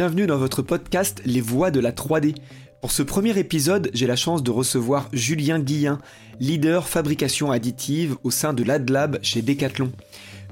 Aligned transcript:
bienvenue 0.00 0.26
dans 0.26 0.38
votre 0.38 0.62
podcast 0.62 1.20
Les 1.26 1.42
Voix 1.42 1.70
de 1.70 1.78
la 1.78 1.92
3D. 1.92 2.34
Pour 2.80 2.90
ce 2.90 3.02
premier 3.02 3.38
épisode, 3.38 3.90
j'ai 3.92 4.06
la 4.06 4.16
chance 4.16 4.42
de 4.42 4.50
recevoir 4.50 5.10
Julien 5.12 5.58
Guillain, 5.58 5.98
leader 6.40 6.88
fabrication 6.88 7.50
additive 7.50 8.16
au 8.24 8.30
sein 8.30 8.54
de 8.54 8.64
l'AdLab 8.64 9.18
chez 9.20 9.42
Decathlon. 9.42 9.92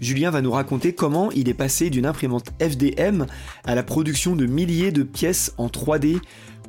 Julien 0.03 0.29
va 0.31 0.43
nous 0.43 0.51
raconter 0.51 0.95
comment 0.95 1.31
il 1.31 1.49
est 1.49 1.55
passé 1.55 1.89
d'une 1.89 2.05
imprimante 2.05 2.51
FDM 2.61 3.25
à 3.65 3.75
la 3.75 3.83
production 3.83 4.37
de 4.37 4.45
milliers 4.45 4.93
de 4.93 5.03
pièces 5.03 5.55
en 5.57 5.69
3D 5.69 6.19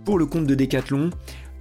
pour 0.06 0.18
le 0.18 0.26
compte 0.26 0.48
de 0.48 0.56
Decathlon 0.56 1.10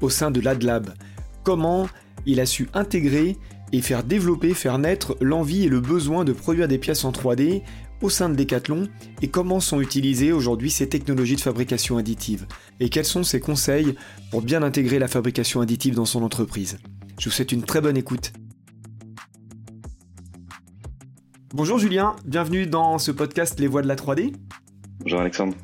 au 0.01 0.11
sein 0.11 0.31
de 0.31 0.41
l'AdLab. 0.41 0.95
Comment 1.43 1.89
il 2.27 2.39
a 2.39 2.47
su 2.47 2.69
intégrer 2.75 3.37
et 3.73 3.83
faire 3.83 4.05
développer, 4.05 4.55
faire 4.55 4.79
naître 4.79 5.17
l'envie 5.21 5.65
et 5.65 5.69
le 5.69 5.81
besoin 5.81 6.25
de 6.25 6.33
produire 6.33 6.69
des 6.69 6.79
pièces 6.79 7.05
en 7.05 7.11
3D 7.11 7.63
au 8.03 8.11
sein 8.11 8.29
de 8.29 8.35
Decathlon 8.35 8.89
et 9.23 9.29
comment 9.29 9.61
sont 9.61 9.81
utilisées 9.81 10.33
aujourd'hui 10.33 10.71
ces 10.71 10.89
technologies 10.89 11.37
de 11.37 11.41
fabrication 11.41 11.97
additive 11.99 12.47
et 12.81 12.89
quels 12.89 13.05
sont 13.05 13.23
ses 13.23 13.41
conseils 13.41 13.95
pour 14.31 14.43
bien 14.43 14.63
intégrer 14.63 14.99
la 14.99 15.09
fabrication 15.09 15.61
additive 15.61 15.95
dans 15.95 16.05
son 16.05 16.23
entreprise. 16.23 16.79
Je 17.19 17.25
vous 17.25 17.31
souhaite 17.31 17.53
une 17.53 17.63
très 17.63 17.81
bonne 17.81 17.97
écoute. 17.97 18.33
Bonjour 21.55 21.79
Julien, 21.79 22.15
bienvenue 22.25 22.67
dans 22.67 22.99
ce 22.99 23.11
podcast 23.11 23.59
Les 23.59 23.67
Voix 23.67 23.83
de 23.83 23.89
la 23.89 23.97
3D. 23.97 24.35
Bonjour 25.01 25.21
Alexandre. 25.21 25.55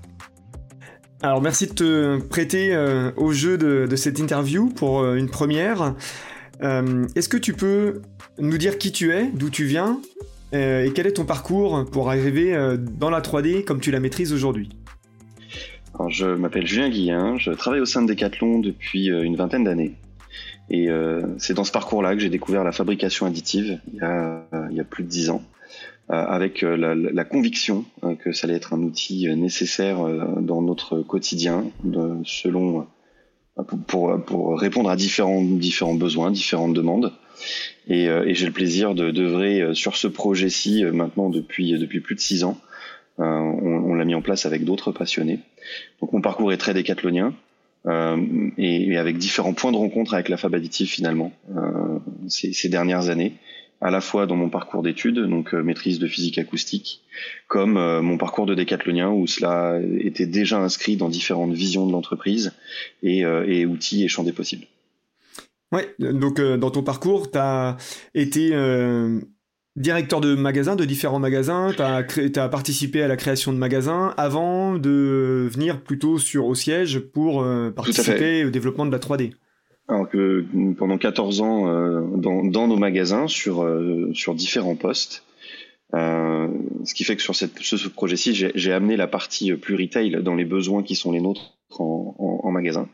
Alors 1.23 1.41
merci 1.41 1.67
de 1.67 1.73
te 1.73 2.19
prêter 2.21 2.75
euh, 2.75 3.11
au 3.17 3.33
jeu 3.33 3.57
de, 3.57 3.97
cette 3.97 4.19
interview 4.19 4.69
pour 4.69 5.01
euh, 5.01 5.15
une 5.15 5.29
première. 5.31 5.95
Euh, 6.63 7.07
est-ce 7.15 7.29
que 7.29 7.37
tu 7.37 7.53
peux 7.53 8.03
nous 8.39 8.59
dire 8.59 8.79
qui 8.79 8.93
tu 8.93 9.13
es, 9.13 9.31
d'où 9.33 9.51
tu 9.51 9.65
viens 9.65 10.01
et 10.55 10.93
quel 10.95 11.07
est 11.07 11.15
ton 11.15 11.25
parcours 11.25 11.85
pour 11.91 12.09
arriver 12.09 12.57
dans 12.79 13.11
la 13.11 13.21
3D 13.21 13.65
comme 13.65 13.81
tu 13.81 13.91
la 13.91 14.01
maîtrises 14.01 14.33
aujourd'hui? 14.33 14.69
Je 16.09 16.27
m'appelle 16.27 16.67
Julien 16.67 16.89
Guillain, 16.89 17.39
je 17.39 17.51
travaille 17.51 17.81
au 17.81 17.87
sein 17.87 18.03
de 18.03 18.09
Decathlon 18.09 18.59
depuis 18.59 19.07
une 19.07 19.37
vingtaine 19.37 19.65
d'années. 19.65 19.95
Et 20.71 20.89
c'est 21.39 21.55
dans 21.55 21.65
ce 21.65 21.73
parcours-là 21.73 22.15
que 22.15 22.21
j'ai 22.21 22.31
découvert 22.31 22.65
la 22.65 22.73
fabrication 22.73 23.27
additive 23.27 23.81
il 23.93 23.99
y 23.99 24.81
a, 24.81 24.85
plus 24.85 25.05
de 25.05 25.09
dix 25.09 25.31
ans. 25.31 25.43
Euh, 26.11 26.23
avec 26.23 26.63
euh, 26.63 26.77
la, 26.77 27.25
conviction 27.25 27.87
euh, 28.03 28.15
que 28.15 28.33
ça 28.33 28.47
allait 28.47 28.57
être 28.57 28.75
un 28.75 28.83
outil 28.83 29.27
nécessaire 29.35 30.07
dans 30.39 30.61
notre 30.61 31.01
quotidien, 31.01 31.65
selon 32.25 32.87
pour, 33.87 34.25
pour 34.25 34.59
répondre 34.59 34.91
à 34.91 34.97
différents, 34.97 35.43
différents 35.43 35.95
besoins, 35.95 36.31
différentes 36.31 36.75
demandes. 36.75 37.13
Et, 37.89 38.05
et 38.05 38.35
j'ai 38.35 38.47
le 38.47 38.53
plaisir 38.53 38.95
de 38.95 39.11
d'œuvrer 39.11 39.75
sur 39.75 39.97
ce 39.97 40.09
projet-ci 40.09 40.85
maintenant 40.85 41.29
depuis, 41.31 41.79
depuis 41.79 42.01
plus 42.01 42.15
de 42.15 42.21
six 42.21 42.45
ans. 42.45 42.59
on, 43.19 43.25
on 43.25 43.95
l'a 43.95 44.05
mis 44.05 44.15
en 44.15 44.23
place 44.23 44.47
avec 44.47 44.65
d'autres 44.65 44.93
passionnés. 44.93 45.41
Donc 46.01 46.13
mon 46.13 46.21
parcours 46.21 46.53
est 46.53 46.57
très 46.57 46.75
décathlonien 46.75 47.35
euh, 47.87 48.17
et, 48.57 48.93
et, 48.93 48.97
avec 48.97 49.19
différents 49.19 49.53
points 49.53 49.73
de 49.73 49.77
rencontre 49.77 50.15
avec 50.15 50.31
la 50.31 50.39
fab 50.39 50.55
additive 50.55 50.89
finalement 50.89 51.33
euh, 51.55 51.99
ces, 52.29 52.55
ces, 52.55 52.71
dernières 52.71 53.11
années 53.11 53.35
à 53.85 53.91
la 53.91 54.01
fois 54.01 54.27
dans 54.27 54.35
mon 54.35 54.49
parcours 54.49 54.83
d'études, 54.83 55.21
donc 55.21 55.53
euh, 55.53 55.63
maîtrise 55.63 55.99
de 55.99 56.09
physique 56.09 56.39
acoustique, 56.39 57.03
comme 57.49 57.77
euh, 57.77 58.01
mon 58.01 58.17
parcours 58.17 58.47
de 58.47 58.55
décathlonien 58.55 59.11
où 59.11 59.27
cela 59.27 59.79
était 59.99 60.25
déjà 60.25 60.59
inscrit 60.59 60.97
dans 60.97 61.11
différentes 61.11 61.53
visions 61.53 61.87
de 61.87 61.93
l'entreprise 61.93 62.53
et, 63.03 63.27
euh, 63.27 63.45
et, 63.47 63.67
outils 63.67 64.03
et 64.03 64.09
champs 64.09 64.25
des 64.25 64.33
possibles. 64.33 64.65
Ouais, 65.71 65.95
donc 65.99 66.41
dans 66.41 66.71
ton 66.71 66.83
parcours, 66.83 67.31
tu 67.31 67.37
as 67.37 67.77
été 68.15 68.53
directeur 69.77 70.21
de 70.21 70.35
magasins, 70.37 70.77
de 70.77 70.85
différents 70.85 71.19
magasins, 71.19 71.73
tu 71.75 71.83
as, 71.83 72.43
as, 72.43 72.49
participé 72.49 73.03
à 73.03 73.09
la 73.09 73.17
création 73.17 73.53
de 73.53 73.59
magasins 73.59 74.15
avant 74.17 74.77
de 74.77 75.49
venir 75.51 75.83
plutôt 75.83 76.19
sur 76.19 76.47
au 76.47 76.55
siège 76.55 77.01
pour 77.01 77.45
participer 77.75 78.45
au 78.45 78.51
développement 78.51 78.87
de 78.87 78.93
la 78.93 78.99
3D. 78.99 79.33
Alors 79.87 80.09
que 80.09 80.47
pendant 80.79 80.97
14 80.97 81.41
ans 81.43 81.69
euh, 81.69 82.01
dans, 82.17 82.43
dans, 82.45 82.69
nos 82.69 82.77
magasins 82.77 83.29
sur, 83.29 83.63
euh, 83.63 84.11
sur 84.15 84.35
différents 84.35 84.77
postes. 84.77 85.25
Euh, 85.93 86.49
ce 86.85 86.95
qui 86.95 87.05
fait 87.05 87.15
que 87.15 87.23
sur 87.23 87.37
cette, 87.37 87.59
ce, 87.61 87.89
projet-ci, 87.89 88.35
j'ai 88.35 88.73
amené 88.73 88.97
la 88.97 89.07
partie 89.07 89.53
plus 89.53 89.77
retail 89.77 90.23
dans 90.23 90.35
les 90.35 90.45
besoins 90.45 90.83
qui 90.83 90.97
sont 90.97 91.13
les 91.13 91.21
nôtres 91.21 91.55
en, 91.79 92.17
en, 92.19 92.49
en 92.49 92.51
magasin. 92.51 92.89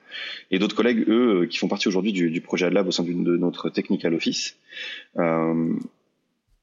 Et 0.50 0.58
d'autres 0.58 0.76
collègues, 0.76 1.04
eux, 1.08 1.46
qui 1.48 1.58
font 1.58 1.68
partie 1.68 1.88
aujourd'hui 1.88 2.12
du, 2.12 2.30
du, 2.30 2.40
projet 2.40 2.66
AdLab 2.66 2.88
au 2.88 2.90
sein 2.90 3.04
de 3.04 3.36
notre 3.36 3.70
technical 3.70 4.12
office, 4.12 4.56
euh, 5.16 5.74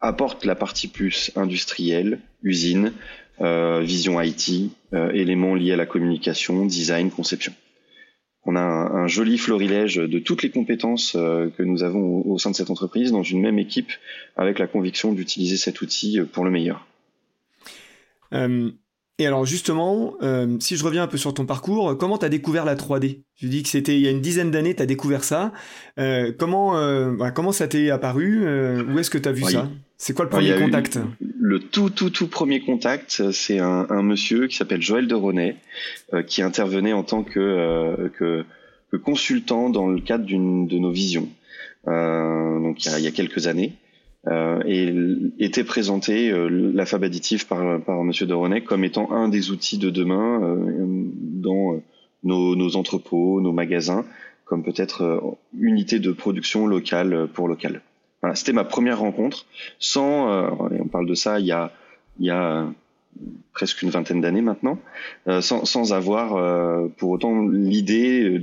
apportent 0.01 0.45
la 0.45 0.55
partie 0.55 0.89
plus 0.89 1.31
industrielle, 1.35 2.19
usine, 2.44 2.91
euh, 3.39 3.81
vision 3.81 4.21
IT, 4.21 4.71
éléments 4.94 5.55
liés 5.55 5.71
à 5.71 5.77
la 5.77 5.85
communication, 5.85 6.65
design, 6.65 7.09
conception 7.09 7.53
on 8.47 8.56
a 8.56 8.62
un, 8.62 9.08
joli 9.08 9.38
florilège 9.38 9.97
de 9.97 10.19
toutes 10.19 10.41
les 10.41 10.50
compétences 10.50 11.16
euh, 11.16 11.50
que 11.58 11.63
nous 11.63 11.84
avons 11.84 12.25
au, 12.25 12.40
sein 12.40 12.50
de 12.50 12.56
cette 12.56 12.69
entreprise 12.69 13.12
dans 13.12 13.22
une 13.22 13.41
même 13.41 13.59
équipe 13.59 13.91
avec 14.38 14.58
la 14.58 14.68
conviction 14.68 15.12
d'utiliser 15.12 15.58
cet 15.58 15.81
outil 15.81 16.19
euh, 16.19 16.25
pour 16.25 16.46
le 16.46 16.52
meilleur. 16.52 16.88
Euh, 18.34 18.72
et 19.19 19.28
alors 19.28 19.46
justement, 19.46 20.13
si 20.59 20.78
je 20.78 20.84
reviens 20.86 21.02
un 21.02 21.07
peu 21.07 21.18
sur 21.18 21.34
ton 21.34 21.47
parcours, 21.47 21.97
comment 21.97 22.19
tu 22.19 22.25
as 22.25 22.30
découvert 22.30 22.66
la 22.66 22.75
3D 22.75 23.24
Tu 23.36 23.50
dis 23.50 23.63
que 23.63 23.69
c'était 23.69 23.96
il 23.96 24.02
y 24.02 24.07
a 24.07 24.12
une 24.12 24.22
dizaine 24.22 24.52
d'années, 24.52 24.75
tu 24.75 24.84
as 24.84 24.86
découvert 24.86 25.24
ça. 25.24 25.53
comment, 26.38 26.74
bah, 27.13 27.31
comment 27.31 27.52
ça 27.52 27.68
t'est 27.68 27.90
apparu? 27.90 28.44
Où 28.44 29.00
est-ce 29.00 29.09
que 29.09 29.18
tu 29.18 29.28
as 29.28 29.31
vu 29.31 29.41
ça? 29.41 29.68
C'est 29.97 30.13
quoi 30.13 30.25
le 30.25 30.30
premier 30.30 30.56
contact 30.58 31.00
le 31.40 31.59
tout, 31.59 31.90
tout, 31.90 32.09
tout 32.09 32.28
premier 32.28 32.59
contact, 32.59 33.31
c'est 33.31 33.59
un, 33.59 33.88
un, 33.90 34.03
monsieur 34.03 34.47
qui 34.47 34.58
s'appelle 34.58 34.81
Joël 34.81 35.08
de 35.08 35.16
Ronet, 35.16 35.56
euh, 36.13 36.22
qui 36.22 36.41
intervenait 36.41 36.91
en 36.91 37.03
tant 37.03 37.24
que, 37.24 37.40
euh, 37.40 38.09
que, 38.09 38.44
que, 38.91 38.97
consultant 38.97 39.69
dans 39.69 39.88
le 39.88 40.02
cadre 40.02 40.25
d'une 40.25 40.68
de 40.68 40.78
nos 40.78 40.91
visions, 40.91 41.30
euh, 41.88 42.59
donc 42.59 42.84
il 42.86 42.91
y, 42.91 42.94
a, 42.94 43.00
il 43.00 43.06
y, 43.06 43.07
a, 43.07 43.12
quelques 43.12 43.47
années. 43.47 43.74
Euh, 44.28 44.62
et 44.66 44.94
était 45.40 45.63
présenté 45.63 46.31
euh, 46.31 46.50
la 46.50 46.86
fab 46.86 47.02
additive 47.06 47.47
par, 47.47 47.81
par 47.81 48.03
monsieur 48.03 48.25
de 48.25 48.34
Ronet 48.34 48.62
comme 48.62 48.84
étant 48.84 49.09
un 49.13 49.30
des 49.30 49.52
outils 49.52 49.78
de 49.78 49.90
demain 49.90 50.57
dans 51.16 51.81
nos, 52.24 52.56
nos, 52.57 52.75
entrepôts, 52.75 53.40
nos 53.40 53.53
magasins, 53.53 54.06
comme 54.44 54.63
peut-être 54.63 55.38
unité 55.57 56.00
de 56.00 56.12
production 56.12 56.68
locale 56.68 57.30
pour 57.34 57.47
local. 57.47 57.81
C'était 58.35 58.53
ma 58.53 58.63
première 58.63 58.99
rencontre, 58.99 59.45
sans, 59.79 60.31
euh, 60.31 60.49
on 60.79 60.88
parle 60.88 61.07
de 61.07 61.13
ça 61.13 61.39
il 61.39 61.45
y 61.45 61.51
a, 62.31 62.67
presque 63.53 63.81
une 63.81 63.89
vingtaine 63.89 64.21
d'années 64.21 64.41
maintenant, 64.41 64.79
euh, 65.27 65.41
sans, 65.41 65.93
avoir 65.93 66.35
euh, 66.35 66.88
pour 66.97 67.11
autant 67.11 67.47
l'idée 67.47 68.41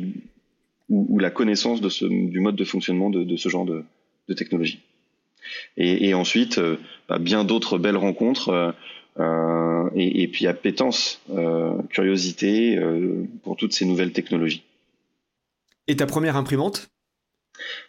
ou, 0.89 1.19
la 1.19 1.31
connaissance 1.31 1.81
du 1.81 2.41
mode 2.41 2.57
de 2.57 2.65
fonctionnement 2.65 3.11
de, 3.11 3.37
ce 3.37 3.49
genre 3.49 3.65
de, 3.65 3.85
technologie. 4.35 4.81
Et, 5.77 6.09
et 6.09 6.15
ensuite, 6.15 6.61
bah, 7.09 7.19
bien 7.19 7.45
d'autres 7.45 7.79
belles 7.79 7.97
rencontres. 7.97 8.75
Et, 9.95 10.23
et, 10.23 10.29
puis 10.29 10.47
appétence, 10.49 11.23
curiosité 11.91 12.79
pour 13.45 13.57
toutes 13.57 13.73
ces 13.73 13.85
nouvelles 13.85 14.13
technologies. 14.13 14.65
Et 15.87 15.97
ta 15.97 16.07
première 16.07 16.37
imprimante? 16.37 16.89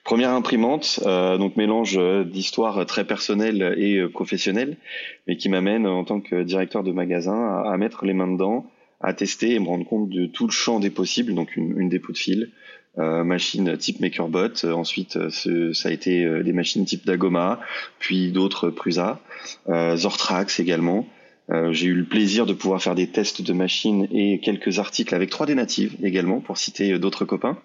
Première 0.03 0.31
imprimante, 0.31 0.99
euh, 1.05 1.37
donc 1.37 1.55
mélange 1.55 1.99
d'histoire 2.25 2.85
très 2.85 3.05
personnelle 3.05 3.75
et 3.77 3.97
euh, 3.97 4.09
professionnelle, 4.09 4.77
mais 5.27 5.35
qui 5.35 5.49
m'amène 5.49 5.87
en 5.87 6.03
tant 6.03 6.21
que 6.21 6.43
directeur 6.43 6.83
de 6.83 6.91
magasin 6.91 7.63
à, 7.65 7.75
mettre 7.77 8.05
les 8.05 8.13
mains 8.13 8.31
dedans, 8.31 8.69
à 9.01 9.13
tester 9.13 9.55
et 9.55 9.59
me 9.59 9.65
rendre 9.65 9.85
compte 9.85 10.09
de 10.09 10.27
tout 10.27 10.45
le 10.45 10.51
champ 10.51 10.79
des 10.79 10.91
possibles, 10.91 11.33
donc 11.33 11.55
une, 11.55 11.79
une 11.79 11.89
dépôt 11.89 12.13
de 12.13 12.17
fil, 12.17 12.51
euh, 12.97 13.23
machine 13.23 13.75
type 13.77 13.99
MakerBot, 13.99 14.65
ensuite 14.65 15.17
ça 15.29 15.89
a 15.89 15.91
été 15.91 16.43
des 16.43 16.53
machines 16.53 16.85
type 16.85 17.05
Dagoma, 17.05 17.59
puis 17.99 18.31
d'autres 18.31 18.69
Prusa, 18.69 19.19
Zortrax 19.67 20.59
également, 20.59 21.07
euh, 21.51 21.71
j'ai 21.71 21.87
eu 21.87 21.93
le 21.93 22.05
plaisir 22.05 22.47
de 22.47 22.53
pouvoir 22.53 22.81
faire 22.81 22.95
des 22.95 23.07
tests 23.07 23.43
de 23.43 23.53
machines 23.53 24.07
et 24.11 24.39
quelques 24.39 24.79
articles 24.79 25.13
avec 25.13 25.31
3D 25.31 25.53
Native 25.53 25.95
également, 26.01 26.39
pour 26.39 26.57
citer 26.57 26.93
euh, 26.93 26.99
d'autres 26.99 27.23
copains, 27.23 27.59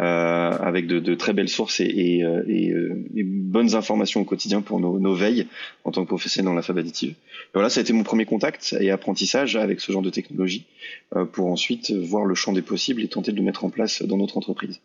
euh, 0.00 0.02
avec 0.02 0.88
de, 0.88 0.98
de, 0.98 1.14
très 1.14 1.32
belles 1.32 1.48
sources 1.48 1.78
et, 1.78 1.84
et, 1.84 2.22
euh, 2.24 3.08
et, 3.14 3.22
bonnes 3.22 3.76
informations 3.76 4.22
au 4.22 4.24
quotidien 4.24 4.60
pour 4.60 4.80
nos, 4.80 4.98
nos, 4.98 5.14
veilles 5.14 5.46
en 5.84 5.92
tant 5.92 6.02
que 6.02 6.08
professionnel 6.08 6.46
dans 6.46 6.54
la 6.54 6.62
fab 6.62 6.78
additive. 6.78 7.14
Voilà, 7.54 7.70
ça 7.70 7.78
a 7.78 7.82
été 7.82 7.92
mon 7.92 8.02
premier 8.02 8.24
contact 8.24 8.74
et 8.80 8.90
apprentissage 8.90 9.54
avec 9.54 9.80
ce 9.80 9.92
genre 9.92 10.02
de 10.02 10.10
technologie, 10.10 10.66
euh, 11.14 11.24
pour 11.24 11.46
ensuite 11.46 11.92
voir 11.92 12.24
le 12.24 12.34
champ 12.34 12.52
des 12.52 12.62
possibles 12.62 13.02
et 13.02 13.08
tenter 13.08 13.30
de 13.30 13.36
le 13.36 13.42
mettre 13.42 13.64
en 13.64 13.70
place 13.70 14.02
dans 14.02 14.16
notre 14.16 14.36
entreprise. 14.36 14.80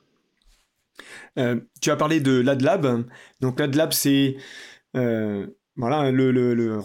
tu 1.81 1.89
as 1.89 1.95
parlé 1.95 2.19
de 2.19 2.39
l'AdLab. 2.39 3.05
Donc 3.41 3.59
l'AdLab, 3.59 3.93
c'est 3.93 4.35
voilà 4.93 6.11
le, 6.11 6.31
le, 6.31 6.53
le, 6.53 6.79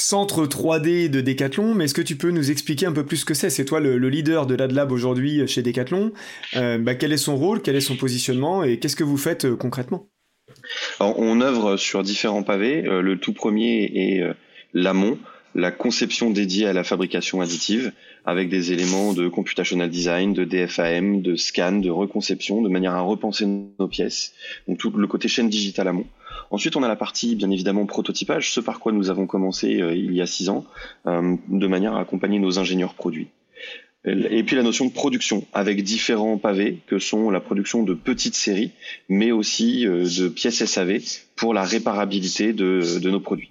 centre 0.00 0.46
3D 0.46 1.08
de 1.08 1.20
Decathlon, 1.20 1.74
mais 1.74 1.84
est-ce 1.84 1.94
que 1.94 2.02
tu 2.02 2.16
peux 2.16 2.30
nous 2.30 2.50
expliquer 2.50 2.86
un 2.86 2.92
peu 2.92 3.04
plus 3.04 3.18
ce 3.18 3.24
que 3.24 3.34
c'est? 3.34 3.50
C'est 3.50 3.64
toi 3.64 3.80
le, 3.80 3.96
leader 4.08 4.46
de 4.46 4.54
l'AdLab 4.54 4.90
aujourd'hui 4.92 5.46
chez 5.46 5.62
Decathlon. 5.62 6.12
Euh, 6.56 6.78
bah, 6.78 6.94
quel 6.94 7.12
est 7.12 7.18
son 7.18 7.36
rôle, 7.36 7.60
quel 7.60 7.76
est 7.76 7.80
son 7.80 7.96
positionnement? 7.96 8.64
Et 8.64 8.78
qu'est-ce 8.78 8.96
que 8.96 9.04
vous 9.04 9.18
faites 9.18 9.44
euh, 9.44 9.56
concrètement? 9.56 10.08
On 11.00 11.40
œuvre 11.40 11.76
sur 11.76 12.02
différents 12.02 12.42
pavés. 12.42 12.86
Euh, 12.86 13.02
le 13.02 13.18
tout 13.18 13.32
premier 13.32 13.84
est 13.94 14.22
l'amont, 14.72 15.18
la 15.54 15.70
conception 15.70 16.30
dédiée 16.30 16.66
à 16.66 16.72
la 16.72 16.84
fabrication 16.84 17.40
additive 17.40 17.92
avec 18.24 18.48
des 18.48 18.72
éléments 18.72 19.12
de 19.12 19.28
computational 19.28 19.90
design, 19.90 20.32
de 20.32 20.44
DFAM, 20.44 21.22
de 21.22 21.36
scan, 21.36 21.72
de 21.72 21.90
reconception, 21.90 22.62
de 22.62 22.68
manière 22.68 22.94
à 22.94 23.00
repenser 23.00 23.46
nos 23.46 23.88
pièces. 23.88 24.32
Donc 24.66 24.78
tout 24.78 24.90
le 24.90 25.06
côté 25.06 25.28
chaîne 25.28 25.48
digitale 25.48 25.88
amont. 25.88 26.06
Ensuite, 26.50 26.74
on 26.74 26.82
a 26.82 26.88
la 26.88 26.96
partie, 26.96 27.36
bien 27.36 27.50
évidemment, 27.50 27.86
prototypage, 27.86 28.52
ce 28.52 28.60
par 28.60 28.80
quoi 28.80 28.90
nous 28.92 29.08
avons 29.08 29.26
commencé 29.26 29.80
euh, 29.80 29.94
il 29.94 30.12
y 30.12 30.20
a 30.20 30.26
six 30.26 30.48
ans, 30.48 30.64
euh, 31.06 31.36
de 31.48 31.66
manière 31.68 31.94
à 31.94 32.00
accompagner 32.00 32.40
nos 32.40 32.58
ingénieurs 32.58 32.94
produits. 32.94 33.28
Et 34.06 34.42
puis 34.44 34.56
la 34.56 34.62
notion 34.62 34.86
de 34.86 34.92
production, 34.92 35.46
avec 35.52 35.84
différents 35.84 36.38
pavés, 36.38 36.78
que 36.86 36.98
sont 36.98 37.30
la 37.30 37.38
production 37.38 37.82
de 37.82 37.92
petites 37.92 38.34
séries, 38.34 38.72
mais 39.10 39.30
aussi 39.30 39.86
euh, 39.86 40.04
de 40.04 40.28
pièces 40.28 40.64
SAV 40.64 41.00
pour 41.36 41.52
la 41.52 41.62
réparabilité 41.62 42.52
de, 42.54 43.08
nos 43.08 43.20
produits. 43.20 43.50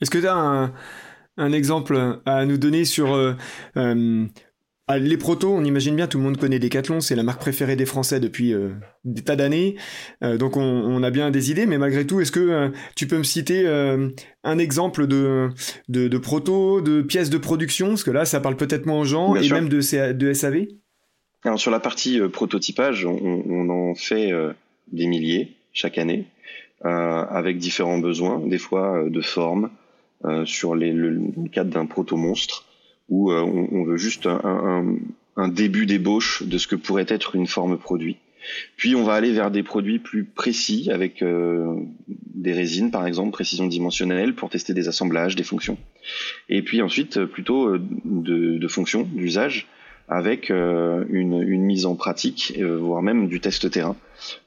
Est-ce 0.00 0.10
que 0.10 0.18
tu 0.18 0.26
as 0.26 0.72
un 1.36 1.52
exemple 1.52 2.20
à 2.24 2.46
nous 2.46 2.56
donner 2.56 2.84
sur 2.86 3.36
euh, 4.90 4.94
euh, 4.94 4.98
les 4.98 5.16
protos, 5.16 5.52
on 5.52 5.64
imagine 5.64 5.96
bien, 5.96 6.06
tout 6.06 6.18
le 6.18 6.24
monde 6.24 6.36
connaît 6.36 6.58
Decathlon, 6.58 7.00
c'est 7.00 7.16
la 7.16 7.22
marque 7.22 7.40
préférée 7.40 7.76
des 7.76 7.86
Français 7.86 8.20
depuis 8.20 8.52
euh, 8.52 8.70
des 9.04 9.22
tas 9.22 9.36
d'années, 9.36 9.76
donc 10.22 10.56
on, 10.56 11.02
a 11.02 11.10
bien 11.10 11.30
des 11.30 11.50
idées, 11.50 11.66
mais 11.66 11.78
malgré 11.78 12.06
tout, 12.06 12.20
est-ce 12.20 12.32
que 12.32 12.72
tu 12.96 13.06
peux 13.06 13.18
me 13.18 13.22
citer 13.22 13.66
un 13.66 14.58
exemple 14.58 15.06
de, 15.06 15.50
de, 15.88 16.18
proto, 16.18 16.80
de 16.80 17.02
pièces 17.02 17.30
de 17.30 17.38
production, 17.38 17.88
parce 17.88 18.04
que 18.04 18.10
là, 18.10 18.24
ça 18.24 18.40
parle 18.40 18.56
peut-être 18.56 18.86
moins 18.86 19.00
aux 19.00 19.04
gens, 19.04 19.34
et 19.34 19.48
même 19.50 19.68
de, 19.68 20.12
de 20.12 20.32
SAV 20.32 20.66
Alors 21.44 21.58
sur 21.58 21.70
la 21.70 21.80
partie 21.80 22.20
prototypage, 22.32 23.04
on, 23.04 23.68
en 23.68 23.94
fait 23.94 24.32
des 24.92 25.06
milliers 25.06 25.52
chaque 25.72 25.98
année, 25.98 26.24
avec 26.82 27.58
différents 27.58 27.98
besoins, 27.98 28.40
des 28.40 28.58
fois 28.58 29.04
de 29.08 29.20
forme, 29.20 29.70
euh, 30.26 30.46
sur 30.46 30.74
les, 30.74 30.92
le, 30.92 31.20
cadre 31.52 31.70
d'un 31.70 31.84
proto-monstre 31.84 32.64
où 33.08 33.30
euh, 33.30 33.40
on, 33.40 33.68
on, 33.72 33.84
veut 33.84 33.96
juste 33.96 34.26
un, 34.26 35.48
début 35.48 35.86
d'ébauche 35.86 36.42
de 36.42 36.58
ce 36.58 36.66
que 36.66 36.76
pourrait 36.76 37.06
être 37.08 37.34
une 37.36 37.46
forme 37.46 37.78
produit. 37.78 38.16
Puis 38.76 38.94
on 38.94 39.04
va 39.04 39.14
aller 39.14 39.32
vers 39.32 39.50
des 39.50 39.62
produits 39.62 39.98
plus 39.98 40.24
précis 40.24 40.90
avec 40.92 41.22
euh, 41.22 41.76
des 42.08 42.52
résines 42.52 42.90
par 42.90 43.06
exemple, 43.06 43.30
précision 43.30 43.66
dimensionnelle 43.66 44.34
pour 44.34 44.50
tester 44.50 44.74
des 44.74 44.88
assemblages, 44.88 45.34
des 45.34 45.44
fonctions. 45.44 45.78
Et 46.48 46.62
puis 46.62 46.82
ensuite 46.82 47.24
plutôt 47.24 47.78
de, 47.78 48.58
de 48.58 48.68
fonctions, 48.68 49.02
d'usage 49.02 49.66
avec 50.08 50.50
euh, 50.50 51.04
une, 51.08 51.40
une, 51.42 51.62
mise 51.62 51.86
en 51.86 51.94
pratique, 51.94 52.54
euh, 52.58 52.78
voire 52.78 53.02
même 53.02 53.28
du 53.28 53.40
test 53.40 53.70
terrain. 53.70 53.96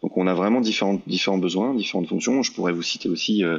Donc 0.03 0.15
on 0.15 0.27
a 0.27 0.33
vraiment 0.33 0.61
différents, 0.61 1.01
différents 1.07 1.39
besoins, 1.39 1.73
différentes 1.73 2.07
fonctions. 2.07 2.43
Je 2.43 2.51
pourrais 2.51 2.73
vous 2.73 2.83
citer 2.83 3.09
aussi 3.09 3.43
euh, 3.43 3.57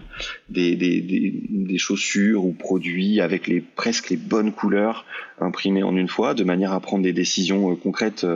des, 0.48 0.76
des, 0.76 1.00
des, 1.00 1.42
des, 1.48 1.78
chaussures 1.78 2.44
ou 2.44 2.52
produits 2.52 3.20
avec 3.20 3.48
les, 3.48 3.60
presque 3.60 4.10
les 4.10 4.16
bonnes 4.16 4.52
couleurs 4.52 5.04
imprimées 5.40 5.82
en 5.82 5.96
une 5.96 6.08
fois, 6.08 6.34
de 6.34 6.44
manière 6.44 6.72
à 6.72 6.80
prendre 6.80 7.02
des 7.02 7.12
décisions 7.12 7.74
concrètes 7.74 8.26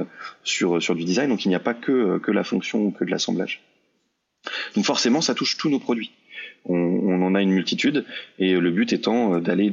sur, 0.43 0.83
sur 0.83 0.97
du 0.97 1.05
design. 1.05 1.29
Donc 1.29 1.45
il 1.45 1.49
n'y 1.49 1.55
a 1.55 1.61
pas 1.61 1.75
que, 1.75 2.19
que 2.19 2.33
la 2.33 2.45
fonction 2.45 2.87
ou 2.87 2.91
que 2.91 3.05
de 3.05 3.11
l'assemblage. 3.11 3.63
Donc 4.75 4.85
forcément, 4.85 5.21
ça 5.21 5.35
touche 5.35 5.57
tous 5.57 5.71
nos 5.71 5.79
produits. 5.79 6.11
On, 6.65 6.77
on 6.77 7.23
en 7.23 7.35
a 7.35 7.43
une 7.43 7.53
multitude 7.53 8.05
et 8.39 8.55
le 8.55 8.71
but 8.71 8.93
étant 8.93 9.39
d'aller 9.39 9.73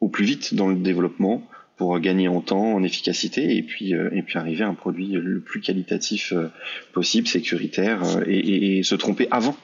au 0.00 0.08
plus 0.08 0.24
vite 0.24 0.54
dans 0.54 0.68
le 0.68 0.76
développement 0.76 1.46
pour 1.76 1.98
gagner 2.00 2.28
en 2.28 2.40
temps, 2.40 2.74
en 2.74 2.82
efficacité, 2.82 3.56
et 3.56 3.62
puis 3.62 3.94
euh, 3.94 4.08
et 4.12 4.22
puis 4.22 4.38
arriver 4.38 4.64
à 4.64 4.68
un 4.68 4.74
produit 4.74 5.08
le 5.08 5.40
plus 5.40 5.60
qualitatif 5.60 6.32
euh, 6.32 6.48
possible, 6.92 7.28
sécuritaire, 7.28 8.02
euh, 8.04 8.24
et, 8.26 8.78
et, 8.78 8.82
se 8.82 8.94
tromper 8.94 9.28
avant 9.30 9.56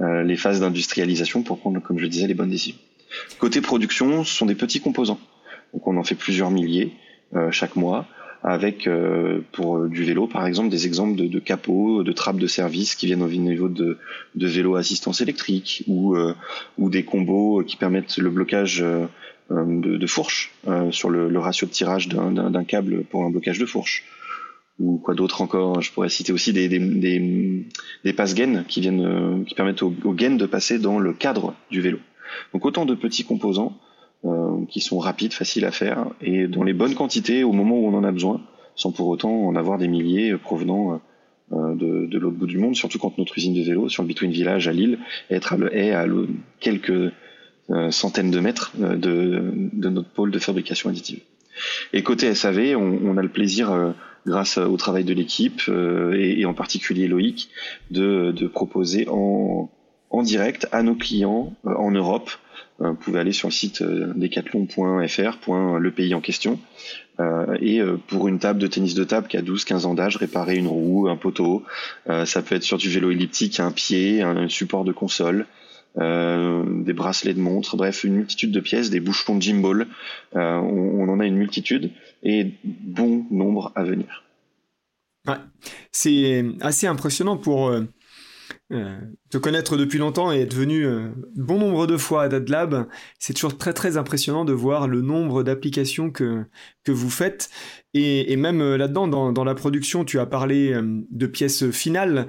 les 0.00 0.34
phases 0.34 0.58
d'industrialisation 0.58 1.44
pour 1.44 1.60
prendre, 1.60 1.80
comme 1.80 2.00
je 2.00 2.06
disais, 2.06 2.26
les 2.26 2.34
bonnes 2.34 2.50
décisions. 2.50 2.76
Côté 3.38 3.60
production, 3.60 4.24
ce 4.24 4.34
sont 4.34 4.44
des 4.44 4.56
petits 4.56 4.80
composants. 4.80 5.20
Donc 5.72 5.86
on 5.86 5.96
en 5.96 6.02
fait 6.02 6.16
plusieurs 6.16 6.50
milliers 6.50 6.94
chaque 7.52 7.76
mois, 7.76 8.04
avec 8.42 8.88
pour 9.52 9.86
du 9.86 10.02
vélo 10.02 10.26
par 10.26 10.48
exemple 10.48 10.68
des 10.68 10.86
exemples 10.86 11.14
de, 11.14 11.28
de 11.28 11.38
capots, 11.38 12.02
de 12.02 12.10
trappes 12.10 12.38
de 12.40 12.48
service 12.48 12.96
qui 12.96 13.06
viennent 13.06 13.22
au 13.22 13.28
niveau 13.28 13.68
de, 13.68 13.98
de 14.34 14.46
vélo 14.48 14.74
assistance 14.74 15.20
électrique 15.20 15.84
ou 15.86 16.16
ou 16.76 16.90
des 16.90 17.04
combos 17.04 17.62
qui 17.64 17.76
permettent 17.76 18.18
le 18.18 18.30
blocage 18.30 18.82
euh, 18.82 19.06
de, 19.50 19.96
de, 19.96 20.06
fourche 20.06 20.52
euh, 20.66 20.90
sur 20.90 21.10
le, 21.10 21.28
le, 21.28 21.38
ratio 21.38 21.66
de 21.66 21.72
tirage 21.72 22.08
d'un 22.08 22.64
câble 22.64 23.04
pour 23.04 23.24
un 23.24 23.30
blocage 23.30 23.58
de 23.58 23.66
fourche 23.66 24.04
ou 24.80 24.98
quoi 24.98 25.14
d'autre 25.14 25.42
encore 25.42 25.80
Je 25.80 25.92
pourrais 25.92 26.08
citer 26.08 26.32
aussi 26.32 26.52
des, 26.52 26.68
des, 26.68 26.78
des, 26.78 27.66
des 28.04 28.12
passe-gaines 28.12 28.64
qui 28.66 28.80
viennent, 28.80 29.04
euh, 29.04 29.44
qui 29.44 29.54
permettent 29.54 29.82
aux, 29.82 29.90
gaines 29.90 30.36
de 30.36 30.46
passer 30.46 30.78
dans 30.78 30.98
le 30.98 31.12
cadre 31.12 31.54
du 31.70 31.80
vélo. 31.80 31.98
Donc 32.52 32.64
autant 32.64 32.86
de 32.86 32.94
petits 32.94 33.24
composants 33.24 33.76
euh, 34.24 34.64
qui 34.68 34.80
sont 34.80 34.98
rapides, 34.98 35.32
faciles 35.32 35.64
à 35.64 35.70
faire 35.70 36.06
et 36.20 36.46
dans 36.48 36.62
les 36.62 36.72
bonnes 36.72 36.94
quantités 36.94 37.44
au 37.44 37.52
moment 37.52 37.78
où 37.78 37.86
on 37.86 37.94
en 37.94 38.04
a 38.04 38.10
besoin, 38.10 38.40
sans 38.74 38.90
pour 38.90 39.08
autant 39.08 39.30
en 39.30 39.54
avoir 39.54 39.78
des 39.78 39.88
milliers 39.88 40.36
provenant 40.36 41.00
euh, 41.52 41.74
de, 41.74 42.06
de 42.06 42.18
l'autre 42.18 42.36
bout 42.36 42.46
du 42.46 42.56
monde. 42.56 42.74
Surtout 42.74 42.98
quand 42.98 43.18
notre 43.18 43.36
usine 43.36 43.54
de 43.54 43.60
vélo 43.60 43.90
sur 43.90 44.02
le 44.02 44.08
Between 44.08 44.30
Village 44.30 44.66
à 44.66 44.72
Lille 44.72 44.98
est 45.28 45.52
à, 45.52 45.58
est 45.72 45.90
à 45.92 46.06
quelques 46.58 46.90
euh, 46.90 47.12
centaines 47.90 48.30
de 48.30 48.40
mètres 48.40 48.72
euh, 48.80 48.96
de, 48.96 49.42
de, 49.72 49.88
notre 49.88 50.08
pôle 50.08 50.30
de 50.30 50.38
fabrication 50.38 50.90
additive. 50.90 51.20
Et 51.92 52.02
côté 52.02 52.34
SAV, 52.34 52.76
on, 52.76 53.16
a 53.16 53.22
le 53.22 53.28
plaisir, 53.28 53.72
euh, 53.72 53.92
grâce 54.26 54.58
au 54.58 54.76
travail 54.76 55.04
de 55.04 55.14
l'équipe 55.14 55.62
et, 55.68 56.44
en 56.46 56.54
particulier 56.54 57.08
Loïc, 57.08 57.50
de, 57.90 58.32
proposer 58.48 59.06
en, 59.08 59.70
direct 60.22 60.68
à 60.72 60.82
nos 60.82 60.94
clients 60.94 61.54
en 61.64 61.90
Europe. 61.90 62.30
vous 62.78 62.94
pouvez 62.94 63.20
aller 63.20 63.32
sur 63.32 63.48
le 63.48 63.52
site 63.52 63.80
le 63.80 65.90
pays 65.90 66.14
en 66.14 66.20
question, 66.20 66.58
et 67.60 67.80
pour 68.08 68.28
une 68.28 68.38
table 68.38 68.58
de 68.58 68.66
tennis 68.66 68.94
de 68.94 69.04
table 69.04 69.28
qui 69.28 69.36
a 69.36 69.42
12-15 69.42 69.84
ans 69.84 69.94
d'âge, 69.94 70.16
réparer 70.16 70.56
une 70.56 70.68
roue, 70.68 71.08
un 71.08 71.16
poteau, 71.16 71.64
ça 72.24 72.40
peut 72.40 72.54
être 72.54 72.62
sur 72.62 72.78
du 72.78 72.88
vélo 72.88 73.10
elliptique, 73.10 73.60
un 73.60 73.72
pied, 73.72 74.22
un 74.22 74.48
support 74.48 74.84
de 74.84 74.92
console, 74.92 75.46
euh, 75.96 76.64
des 76.82 76.92
bracelets 76.92 77.34
de 77.34 77.40
montre, 77.40 77.76
bref, 77.76 78.02
une 78.02 78.14
multitude 78.14 78.50
de 78.50 78.60
pièces, 78.60 78.90
des 78.90 79.00
bouchons 79.00 79.36
de 79.36 79.42
gimbal. 79.42 79.86
Euh, 80.34 80.56
on, 80.56 81.08
en 81.08 81.20
a 81.20 81.26
une 81.26 81.36
multitude 81.36 81.90
et 82.22 82.52
bon 82.64 83.26
nombre 83.30 83.72
à 83.76 83.84
venir. 83.84 84.24
C'est 85.92 86.44
assez 86.60 86.86
impressionnant 86.86 87.38
pour 87.38 87.68
euh, 87.68 87.86
te 89.30 89.38
connaître 89.38 89.76
depuis 89.76 89.98
longtemps 89.98 90.32
et 90.32 90.40
être 90.40 90.52
venu 90.52 90.86
bon 91.36 91.58
nombre 91.58 91.86
de 91.86 91.96
fois 91.96 92.24
à 92.24 92.28
DadLab. 92.28 92.88
C'est 93.18 93.32
toujours 93.32 93.56
très 93.56 93.72
très 93.72 93.96
impressionnant 93.96 94.44
de 94.44 94.52
voir 94.52 94.88
le 94.88 95.00
nombre 95.00 95.44
d'applications 95.44 96.10
que, 96.10 96.44
que 96.82 96.92
vous 96.92 97.08
faites. 97.08 97.48
Et, 97.94 98.36
même 98.36 98.74
là-dedans, 98.74 99.06
dans, 99.06 99.32
dans, 99.32 99.44
la 99.44 99.54
production, 99.54 100.04
tu 100.04 100.18
as 100.18 100.26
parlé 100.26 100.76
de 100.82 101.26
pièces 101.26 101.70
finales 101.70 102.26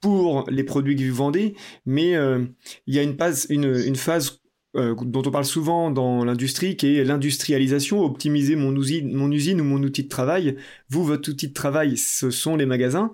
pour 0.00 0.44
les 0.48 0.64
produits 0.64 0.96
que 0.96 1.02
vous 1.04 1.14
vendez, 1.14 1.54
mais 1.86 2.16
euh, 2.16 2.44
il 2.86 2.94
y 2.94 2.98
a 2.98 3.02
une 3.02 3.16
phase, 3.16 3.46
une, 3.50 3.96
phase 3.96 4.40
euh, 4.76 4.94
dont 5.02 5.22
on 5.24 5.30
parle 5.30 5.44
souvent 5.44 5.90
dans 5.90 6.24
l'industrie, 6.24 6.76
qui 6.76 6.96
est 6.96 7.04
l'industrialisation, 7.04 8.02
optimiser 8.02 8.56
mon 8.56 8.74
usine, 8.74 9.12
mon 9.12 9.30
usine 9.30 9.60
ou 9.60 9.64
mon 9.64 9.82
outil 9.82 10.04
de 10.04 10.08
travail. 10.08 10.56
Vous, 10.88 11.04
votre 11.04 11.30
outil 11.30 11.48
de 11.48 11.54
travail, 11.54 11.96
ce 11.96 12.30
sont 12.30 12.56
les 12.56 12.66
magasins. 12.66 13.12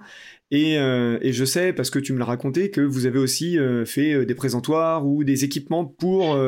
Et, 0.53 0.79
euh, 0.79 1.19
je 1.23 1.45
sais, 1.45 1.73
parce 1.73 1.91
que 1.91 1.99
tu 1.99 2.13
me 2.13 2.19
l'as 2.19 2.25
raconté, 2.25 2.71
que 2.71 2.81
vous 2.81 3.07
avez 3.07 3.19
aussi 3.19 3.59
fait 3.85 4.25
des 4.25 4.35
présentoirs 4.35 5.05
ou 5.05 5.25
des 5.25 5.45
équipements 5.45 5.85
pour, 5.85 6.39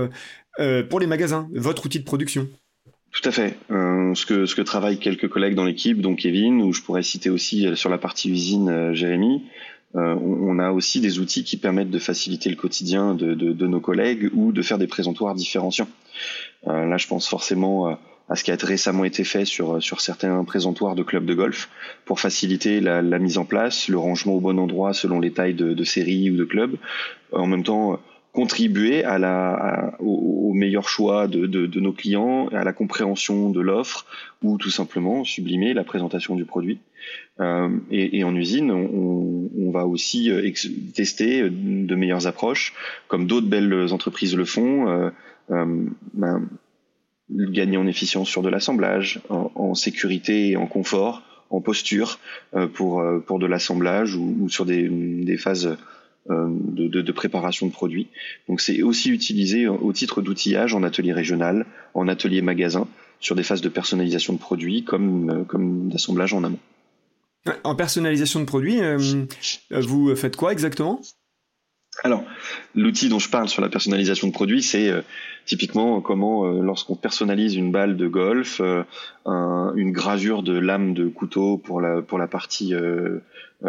pour 0.88 1.00
les 1.00 1.06
magasins, 1.06 1.48
votre 1.52 1.86
outil 1.86 1.98
de 1.98 2.04
production. 2.04 2.48
Tout 3.10 3.26
à 3.26 3.32
fait. 3.32 3.56
ce, 3.70 4.24
que, 4.24 4.46
ce 4.46 4.54
que 4.54 4.62
travaillent 4.62 5.00
quelques 5.00 5.28
collègues 5.28 5.56
dans 5.56 5.64
l'équipe, 5.64 6.00
dont 6.00 6.14
Kevin, 6.14 6.62
ou 6.62 6.72
je 6.72 6.82
pourrais 6.82 7.02
citer 7.02 7.28
aussi 7.28 7.74
sur 7.74 7.90
la 7.90 7.98
partie 7.98 8.30
usine 8.30 8.94
Jérémy, 8.94 9.42
euh, 9.96 10.14
on, 10.14 10.58
a 10.58 10.70
aussi 10.70 11.00
des 11.00 11.18
outils 11.18 11.44
qui 11.44 11.56
permettent 11.56 11.90
de 11.90 11.98
faciliter 11.98 12.50
le 12.50 12.56
quotidien 12.56 13.14
de, 13.14 13.66
nos 13.66 13.80
collègues 13.80 14.30
ou 14.34 14.52
de 14.52 14.62
faire 14.62 14.78
des 14.78 14.86
présentoirs 14.86 15.34
différenciants. 15.34 15.88
Euh, 16.66 16.86
là, 16.86 16.96
je 16.98 17.06
pense 17.06 17.26
forcément 17.26 17.98
à 18.28 18.36
ce 18.36 18.44
qui 18.44 18.50
a 18.50 18.56
récemment 18.60 19.04
été 19.04 19.24
fait 19.24 19.46
sur, 19.46 19.82
sur 19.82 20.02
certains 20.02 20.44
présentoirs 20.44 20.94
de 20.94 21.02
clubs 21.02 21.24
de 21.24 21.34
golf 21.34 21.70
pour 22.04 22.20
faciliter 22.20 22.80
la, 22.80 23.00
mise 23.18 23.38
en 23.38 23.46
place, 23.46 23.88
le 23.88 23.98
rangement 23.98 24.34
au 24.34 24.40
bon 24.40 24.58
endroit 24.58 24.92
selon 24.92 25.20
les 25.20 25.32
tailles 25.32 25.54
de, 25.54 25.72
de 25.72 25.84
séries 25.84 26.30
ou 26.30 26.36
de 26.36 26.44
clubs. 26.44 26.76
En 27.32 27.46
même 27.46 27.62
temps, 27.62 27.98
contribuer 28.38 29.04
au, 29.98 30.52
meilleur 30.54 30.88
choix 30.88 31.26
de, 31.26 31.80
nos 31.80 31.92
clients, 31.92 32.46
à 32.52 32.62
la 32.62 32.72
compréhension 32.72 33.50
de 33.50 33.60
l'offre 33.60 34.06
ou 34.44 34.58
tout 34.58 34.70
simplement 34.70 35.24
sublimer 35.24 35.74
la 35.74 35.82
présentation 35.82 36.36
du 36.36 36.44
produit. 36.44 36.78
Euh, 37.40 37.68
et, 37.90 38.22
en 38.22 38.36
usine, 38.36 38.70
on, 38.70 39.70
va 39.72 39.86
aussi 39.86 40.30
euh, 40.30 40.48
tester 40.94 41.50
de 41.50 41.94
meilleures 41.96 42.28
approches, 42.28 42.74
comme 43.08 43.26
d'autres 43.26 43.48
belles 43.48 43.92
entreprises 43.92 44.36
le 44.36 44.44
font. 44.44 44.88
Euh, 44.88 45.10
euh, 45.50 45.86
ben, 46.14 46.48
gagner 47.30 47.76
en 47.76 47.88
efficience 47.88 48.28
sur 48.28 48.42
de 48.42 48.48
l'assemblage, 48.48 49.20
en, 49.30 49.74
sécurité 49.74 50.50
et 50.50 50.56
en 50.56 50.66
confort, 50.66 51.22
en 51.50 51.60
posture 51.60 52.20
euh, 52.54 52.68
pour 52.68 53.02
pour 53.26 53.40
de 53.40 53.46
l'assemblage 53.46 54.14
ou, 54.14 54.48
sur 54.48 54.64
des 54.64 55.36
phases 55.38 55.76
de, 56.28 57.12
préparation 57.12 57.66
de 57.66 57.72
produits. 57.72 58.08
Donc 58.48 58.60
c'est 58.60 58.82
aussi 58.82 59.10
utilisé 59.10 59.66
au 59.66 59.92
titre 59.92 60.22
d'outillage 60.22 60.74
en 60.74 60.82
atelier 60.82 61.12
régional, 61.12 61.66
en 61.94 62.08
atelier 62.08 62.42
magasin, 62.42 62.86
sur 63.20 63.34
des 63.34 63.42
phases 63.42 63.60
de 63.60 63.68
personnalisation 63.68 64.34
de 64.34 64.38
produits 64.38 64.84
comme, 64.84 65.44
comme 65.48 65.88
d'assemblage 65.88 66.34
en 66.34 66.44
amont. 66.44 66.58
En 67.64 67.74
personnalisation 67.74 68.40
de 68.40 68.44
produits, 68.44 68.80
vous 69.70 70.14
faites 70.16 70.36
quoi 70.36 70.52
exactement? 70.52 71.00
Alors, 72.04 72.22
l'outil 72.74 73.08
dont 73.08 73.18
je 73.18 73.28
parle 73.28 73.48
sur 73.48 73.60
la 73.60 73.68
personnalisation 73.68 74.28
de 74.28 74.32
produits, 74.32 74.62
c'est 74.62 74.88
euh, 74.88 75.02
typiquement 75.46 76.00
comment, 76.00 76.46
euh, 76.46 76.62
lorsqu'on 76.62 76.94
personnalise 76.94 77.56
une 77.56 77.72
balle 77.72 77.96
de 77.96 78.06
golf, 78.06 78.60
euh, 78.60 78.84
une 79.26 79.90
gravure 79.90 80.42
de 80.42 80.56
lame 80.56 80.94
de 80.94 81.08
couteau 81.08 81.58
pour 81.58 81.80
la, 81.80 82.00
pour 82.02 82.18
la 82.18 82.28
partie 82.28 82.72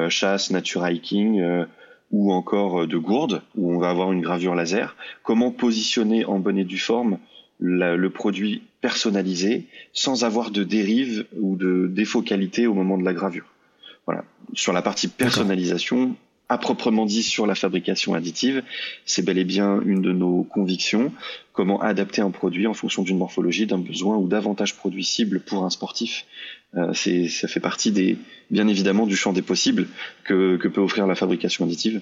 chasse, 0.07 0.51
nature 0.51 0.87
hiking, 0.87 1.65
ou 2.11 2.33
encore 2.33 2.87
de 2.87 2.97
gourde, 2.97 3.41
où 3.55 3.73
on 3.73 3.79
va 3.79 3.89
avoir 3.89 4.11
une 4.11 4.21
gravure 4.21 4.55
laser, 4.55 4.95
comment 5.23 5.51
positionner 5.51 6.25
en 6.25 6.39
bonne 6.39 6.57
et 6.57 6.63
due 6.63 6.79
forme 6.79 7.19
le 7.59 8.07
produit 8.07 8.63
personnalisé 8.81 9.67
sans 9.93 10.23
avoir 10.23 10.51
de 10.51 10.63
dérive 10.63 11.25
ou 11.39 11.55
de 11.57 11.87
défocalité 11.87 12.67
au 12.67 12.73
moment 12.73 12.97
de 12.97 13.03
la 13.03 13.13
gravure. 13.13 13.45
Voilà. 14.05 14.23
Sur 14.53 14.73
la 14.73 14.81
partie 14.81 15.07
personnalisation, 15.07 16.15
à 16.49 16.57
proprement 16.57 17.05
dit 17.05 17.21
sur 17.21 17.45
la 17.45 17.53
fabrication 17.53 18.15
additive, 18.15 18.63
c'est 19.05 19.23
bel 19.23 19.37
et 19.37 19.43
bien 19.43 19.79
une 19.85 20.01
de 20.01 20.11
nos 20.11 20.43
convictions. 20.43 21.13
Comment 21.53 21.79
adapter 21.79 22.21
un 22.21 22.31
produit 22.31 22.65
en 22.65 22.73
fonction 22.73 23.03
d'une 23.03 23.19
morphologie, 23.19 23.67
d'un 23.67 23.77
besoin 23.77 24.17
ou 24.17 24.27
d'avantages 24.27 24.75
produits 24.75 25.03
cibles 25.03 25.39
pour 25.39 25.63
un 25.63 25.69
sportif. 25.69 26.25
Euh, 26.75 26.91
c'est, 26.93 27.27
ça 27.27 27.47
fait 27.47 27.59
partie 27.59 27.91
des, 27.91 28.17
bien 28.49 28.67
évidemment, 28.67 29.05
du 29.05 29.15
champ 29.15 29.31
des 29.31 29.43
possibles 29.43 29.87
que, 30.23 30.57
que 30.57 30.67
peut 30.67 30.81
offrir 30.81 31.05
la 31.05 31.15
fabrication 31.15 31.65
additive. 31.65 32.01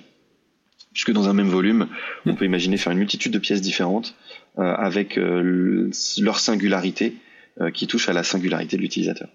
Puisque 0.93 1.11
dans 1.11 1.27
un 1.27 1.33
même 1.33 1.49
volume, 1.49 1.87
on 2.25 2.33
peut 2.33 2.45
imaginer 2.45 2.77
faire 2.77 2.93
une 2.93 2.99
multitude 2.99 3.33
de 3.33 3.39
pièces 3.39 3.61
différentes 3.61 4.15
euh, 4.57 4.63
avec 4.63 5.17
euh, 5.17 5.91
leur 6.19 6.39
singularité 6.39 7.13
qui 7.73 7.87
touche 7.87 8.07
à 8.07 8.13
la 8.13 8.21
singularité 8.21 8.77
de 8.77 8.83
l'utilisateur. 8.83 9.29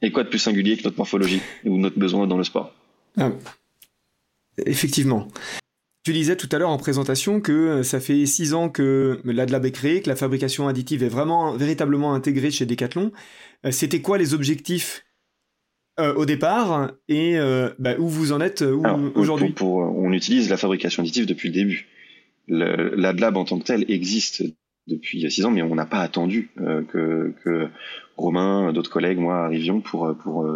Et 0.00 0.12
quoi 0.12 0.22
de 0.22 0.28
plus 0.28 0.38
singulier 0.38 0.76
que 0.76 0.84
notre 0.84 0.96
morphologie 0.96 1.40
ou 1.64 1.76
notre 1.76 1.98
besoin 1.98 2.28
dans 2.28 2.38
le 2.38 2.44
sport? 2.44 2.72
Ah, 3.18 3.32
Effectivement. 4.64 5.28
Tu 6.06 6.12
disais 6.12 6.36
tout 6.36 6.48
à 6.52 6.58
l'heure 6.58 6.70
en 6.70 6.78
présentation 6.78 7.40
que 7.40 7.50
euh, 7.50 7.82
ça 7.82 7.98
fait 7.98 8.26
six 8.26 8.54
ans 8.54 8.68
que 8.68 9.20
l'AdLab 9.24 9.66
est 9.66 9.72
créé, 9.72 10.02
que 10.02 10.08
la 10.08 10.14
fabrication 10.14 10.68
additive 10.68 11.02
est 11.02 11.08
vraiment 11.08 11.56
véritablement 11.56 12.14
intégrée 12.14 12.52
chez 12.52 12.64
Decathlon. 12.64 13.10
Euh, 13.64 13.72
c'était 13.72 14.00
quoi 14.00 14.16
les 14.16 14.32
objectifs 14.32 15.04
euh, 15.98 16.14
au 16.14 16.24
départ 16.24 16.92
et 17.08 17.36
bah, 17.80 17.96
où 17.98 18.06
vous 18.06 18.30
en 18.30 18.40
êtes 18.40 18.62
aujourd'hui? 18.62 19.52
On 19.60 20.12
utilise 20.12 20.48
la 20.48 20.56
fabrication 20.56 21.02
additive 21.02 21.26
depuis 21.26 21.48
le 21.48 21.54
début. 21.54 21.88
L'AdLab 22.46 23.36
en 23.36 23.44
tant 23.44 23.58
que 23.58 23.64
tel 23.64 23.90
existe 23.90 24.44
depuis 24.86 25.28
six 25.28 25.44
ans, 25.44 25.50
mais 25.50 25.62
on 25.62 25.74
n'a 25.74 25.86
pas 25.86 26.02
attendu 26.02 26.50
que, 26.56 27.34
que, 27.42 27.68
Romain, 28.16 28.72
d'autres 28.72 28.92
collègues, 28.92 29.18
moi 29.18 29.38
arrivions 29.38 29.80
pour, 29.80 30.14
pour 30.22 30.48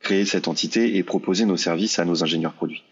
créer 0.00 0.24
cette 0.24 0.48
entité 0.48 0.96
et 0.96 1.04
proposer 1.04 1.44
nos 1.44 1.56
services 1.56 2.00
à 2.00 2.04
nos 2.04 2.24
ingénieurs 2.24 2.54
produits. 2.54 2.82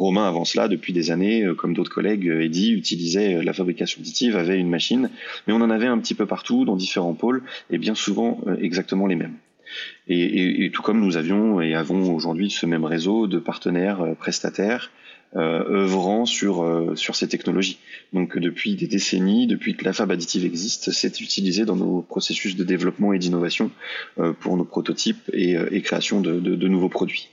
Euh, 0.00 0.04
Romain, 0.10 0.26
avant 0.26 0.44
cela, 0.44 0.68
depuis 0.68 0.92
des 0.92 1.10
années, 1.10 1.44
euh, 1.44 1.54
comme 1.54 1.74
d'autres 1.74 1.92
collègues, 1.92 2.28
euh, 2.28 2.42
Eddy 2.42 2.72
utilisait 2.72 3.42
la 3.42 3.52
fabrication 3.52 4.00
additive, 4.00 4.36
avait 4.36 4.58
une 4.58 4.70
machine, 4.70 5.10
mais 5.46 5.52
on 5.52 5.60
en 5.60 5.70
avait 5.70 5.86
un 5.86 5.98
petit 5.98 6.14
peu 6.14 6.26
partout, 6.26 6.64
dans 6.64 6.76
différents 6.76 7.14
pôles, 7.14 7.42
et 7.70 7.78
bien 7.78 7.94
souvent 7.94 8.40
exactement 8.60 9.06
les 9.06 9.16
mêmes. 9.16 9.36
Et, 10.08 10.70
tout 10.72 10.82
comme 10.82 11.00
nous 11.00 11.16
avions 11.16 11.60
et 11.60 11.74
avons 11.74 12.12
aujourd'hui 12.12 12.50
ce 12.50 12.66
même 12.66 12.84
réseau 12.84 13.28
de 13.28 13.38
partenaires 13.38 14.16
prestataires 14.18 14.90
euh, 15.36 15.84
œuvrant 15.84 16.26
sur 16.26 16.66
sur 16.96 17.14
ces 17.14 17.28
technologies. 17.28 17.78
Donc 18.12 18.36
depuis 18.36 18.74
des 18.74 18.88
décennies, 18.88 19.46
depuis 19.46 19.76
que 19.76 19.84
la 19.84 19.92
fab 19.92 20.10
additive 20.10 20.44
existe, 20.44 20.90
c'est 20.90 21.20
utilisé 21.20 21.64
dans 21.64 21.76
nos 21.76 22.02
processus 22.02 22.56
de 22.56 22.64
développement 22.64 23.12
et 23.12 23.20
d'innovation 23.20 23.70
pour 24.40 24.56
nos 24.56 24.64
prototypes 24.64 25.30
et, 25.32 25.80
création 25.82 26.20
de 26.20 26.68
nouveaux 26.68 26.88
produits. 26.88 27.28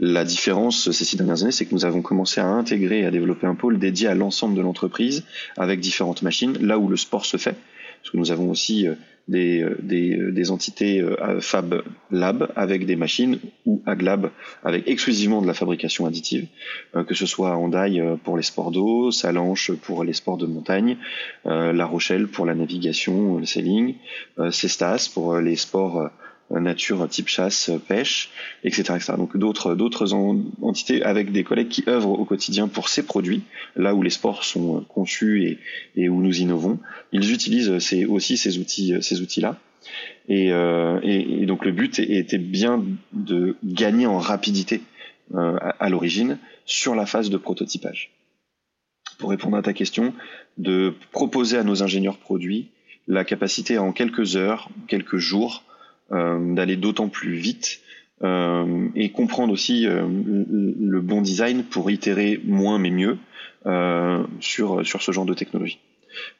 La 0.00 0.24
différence 0.24 0.90
ces 0.90 1.04
six 1.04 1.16
dernières 1.16 1.42
années, 1.42 1.52
c'est 1.52 1.66
que 1.66 1.74
nous 1.74 1.84
avons 1.84 2.02
commencé 2.02 2.40
à 2.40 2.46
intégrer 2.46 3.00
et 3.00 3.06
à 3.06 3.10
développer 3.10 3.46
un 3.46 3.54
pôle 3.54 3.78
dédié 3.78 4.08
à 4.08 4.14
l'ensemble 4.14 4.54
de 4.54 4.60
l'entreprise 4.60 5.24
avec 5.56 5.80
différentes 5.80 6.22
machines, 6.22 6.58
là 6.60 6.78
où 6.78 6.88
le 6.88 6.96
sport 6.96 7.24
se 7.24 7.36
fait. 7.36 7.56
Parce 8.04 8.12
que 8.12 8.18
nous 8.18 8.30
avons 8.30 8.50
aussi 8.50 8.86
euh, 8.86 8.96
des, 9.28 9.62
euh, 9.62 9.78
des, 9.80 10.18
euh, 10.18 10.50
entités 10.50 11.02
Fab 11.40 11.82
Lab 12.10 12.52
avec 12.54 12.84
des 12.84 12.96
machines 12.96 13.38
ou 13.64 13.82
AgLab 13.86 14.30
avec 14.62 14.86
exclusivement 14.86 15.40
de 15.40 15.46
la 15.46 15.54
fabrication 15.54 16.04
additive, 16.04 16.46
que 17.06 17.14
ce 17.14 17.24
soit 17.24 17.56
Hondaï 17.56 18.02
pour 18.24 18.36
les 18.36 18.42
sports 18.42 18.70
d'eau, 18.70 19.10
Salanche 19.10 19.72
pour 19.72 20.04
les 20.04 20.12
sports 20.12 20.36
de 20.36 20.46
montagne, 20.46 20.98
La 21.46 21.86
Rochelle 21.86 22.28
pour 22.28 22.44
la 22.44 22.54
navigation, 22.54 23.38
le 23.38 23.46
sailing, 23.46 23.94
Cestas 24.50 25.10
pour 25.12 25.38
les 25.38 25.56
sports 25.56 26.10
nature 26.60 27.08
type 27.08 27.28
chasse, 27.28 27.70
pêche, 27.88 28.30
etc. 28.62 28.94
etc. 28.96 29.12
Donc 29.16 29.36
d'autres 29.36 29.74
d'autres 29.74 30.12
entités 30.14 31.02
avec 31.02 31.32
des 31.32 31.44
collègues 31.44 31.68
qui 31.68 31.84
œuvrent 31.88 32.18
au 32.18 32.24
quotidien 32.24 32.68
pour 32.68 32.88
ces 32.88 33.04
produits, 33.04 33.42
là 33.76 33.94
où 33.94 34.02
les 34.02 34.10
sports 34.10 34.44
sont 34.44 34.84
conçus 34.88 35.44
et, 35.44 35.58
et 35.96 36.08
où 36.08 36.20
nous 36.20 36.40
innovons, 36.40 36.78
ils 37.12 37.32
utilisent 37.32 37.70
aussi 38.08 38.36
ces 38.36 38.58
outils 38.58 38.94
ces 39.00 39.20
outils 39.20 39.40
là. 39.40 39.58
Et, 40.28 40.52
euh, 40.52 41.00
et, 41.02 41.46
donc 41.46 41.64
le 41.64 41.72
but 41.72 41.98
était 41.98 42.38
bien 42.38 42.82
de 43.12 43.56
gagner 43.62 44.06
en 44.06 44.18
rapidité 44.18 44.80
euh, 45.34 45.58
à, 45.78 45.88
l'origine 45.88 46.38
sur 46.64 46.94
la 46.94 47.06
phase 47.06 47.30
de 47.30 47.36
prototypage. 47.36 48.10
Pour 49.18 49.30
répondre 49.30 49.56
à 49.56 49.62
ta 49.62 49.72
question, 49.72 50.14
de 50.58 50.94
proposer 51.12 51.58
à 51.58 51.64
nos 51.64 51.82
ingénieurs 51.82 52.18
produits 52.18 52.70
la 53.06 53.24
capacité 53.24 53.78
en 53.78 53.92
quelques 53.92 54.36
heures, 54.36 54.70
quelques 54.88 55.18
jours, 55.18 55.62
euh, 55.68 55.73
d'aller 56.10 56.76
d'autant 56.76 57.08
plus 57.08 57.34
vite 57.34 57.80
euh, 58.22 58.88
et 58.94 59.10
comprendre 59.10 59.52
aussi 59.52 59.86
euh, 59.86 60.06
le 60.06 61.00
bon 61.00 61.20
design 61.20 61.64
pour 61.64 61.90
itérer 61.90 62.40
moins 62.44 62.78
mais 62.78 62.90
mieux 62.90 63.18
sur, 64.40 64.86
sur 64.86 65.00
ce 65.00 65.10
genre 65.10 65.24
de 65.24 65.32
technologie. 65.32 65.78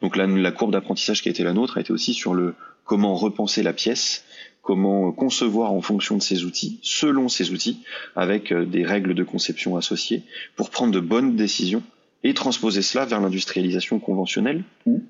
Donc 0.02 0.14
là, 0.16 0.26
la 0.26 0.52
courbe 0.52 0.72
d'apprentissage 0.72 1.22
qui 1.22 1.28
a 1.28 1.30
été 1.30 1.42
la 1.42 1.54
nôtre 1.54 1.78
a 1.78 1.80
été 1.80 1.90
aussi 1.90 2.12
sur 2.12 2.34
le 2.34 2.54
comment 2.84 3.14
repenser 3.14 3.62
la 3.62 3.72
pièce, 3.72 4.26
comment 4.60 5.10
concevoir 5.10 5.72
en 5.72 5.80
fonction 5.80 6.18
de 6.18 6.22
ces 6.22 6.44
outils, 6.44 6.78
selon 6.82 7.30
ces 7.30 7.50
outils, 7.50 7.82
avec 8.14 8.52
des 8.52 8.84
règles 8.84 9.14
de 9.14 9.24
conception 9.24 9.78
associées, 9.78 10.22
pour 10.54 10.68
prendre 10.68 10.92
de 10.92 11.00
bonnes 11.00 11.34
décisions 11.34 11.82
et 12.24 12.34
transposer 12.34 12.82
cela 12.82 13.06
vers 13.06 13.22
l'industrialisation 13.22 13.98
conventionnelle, 14.00 14.62
ou, 14.84 15.02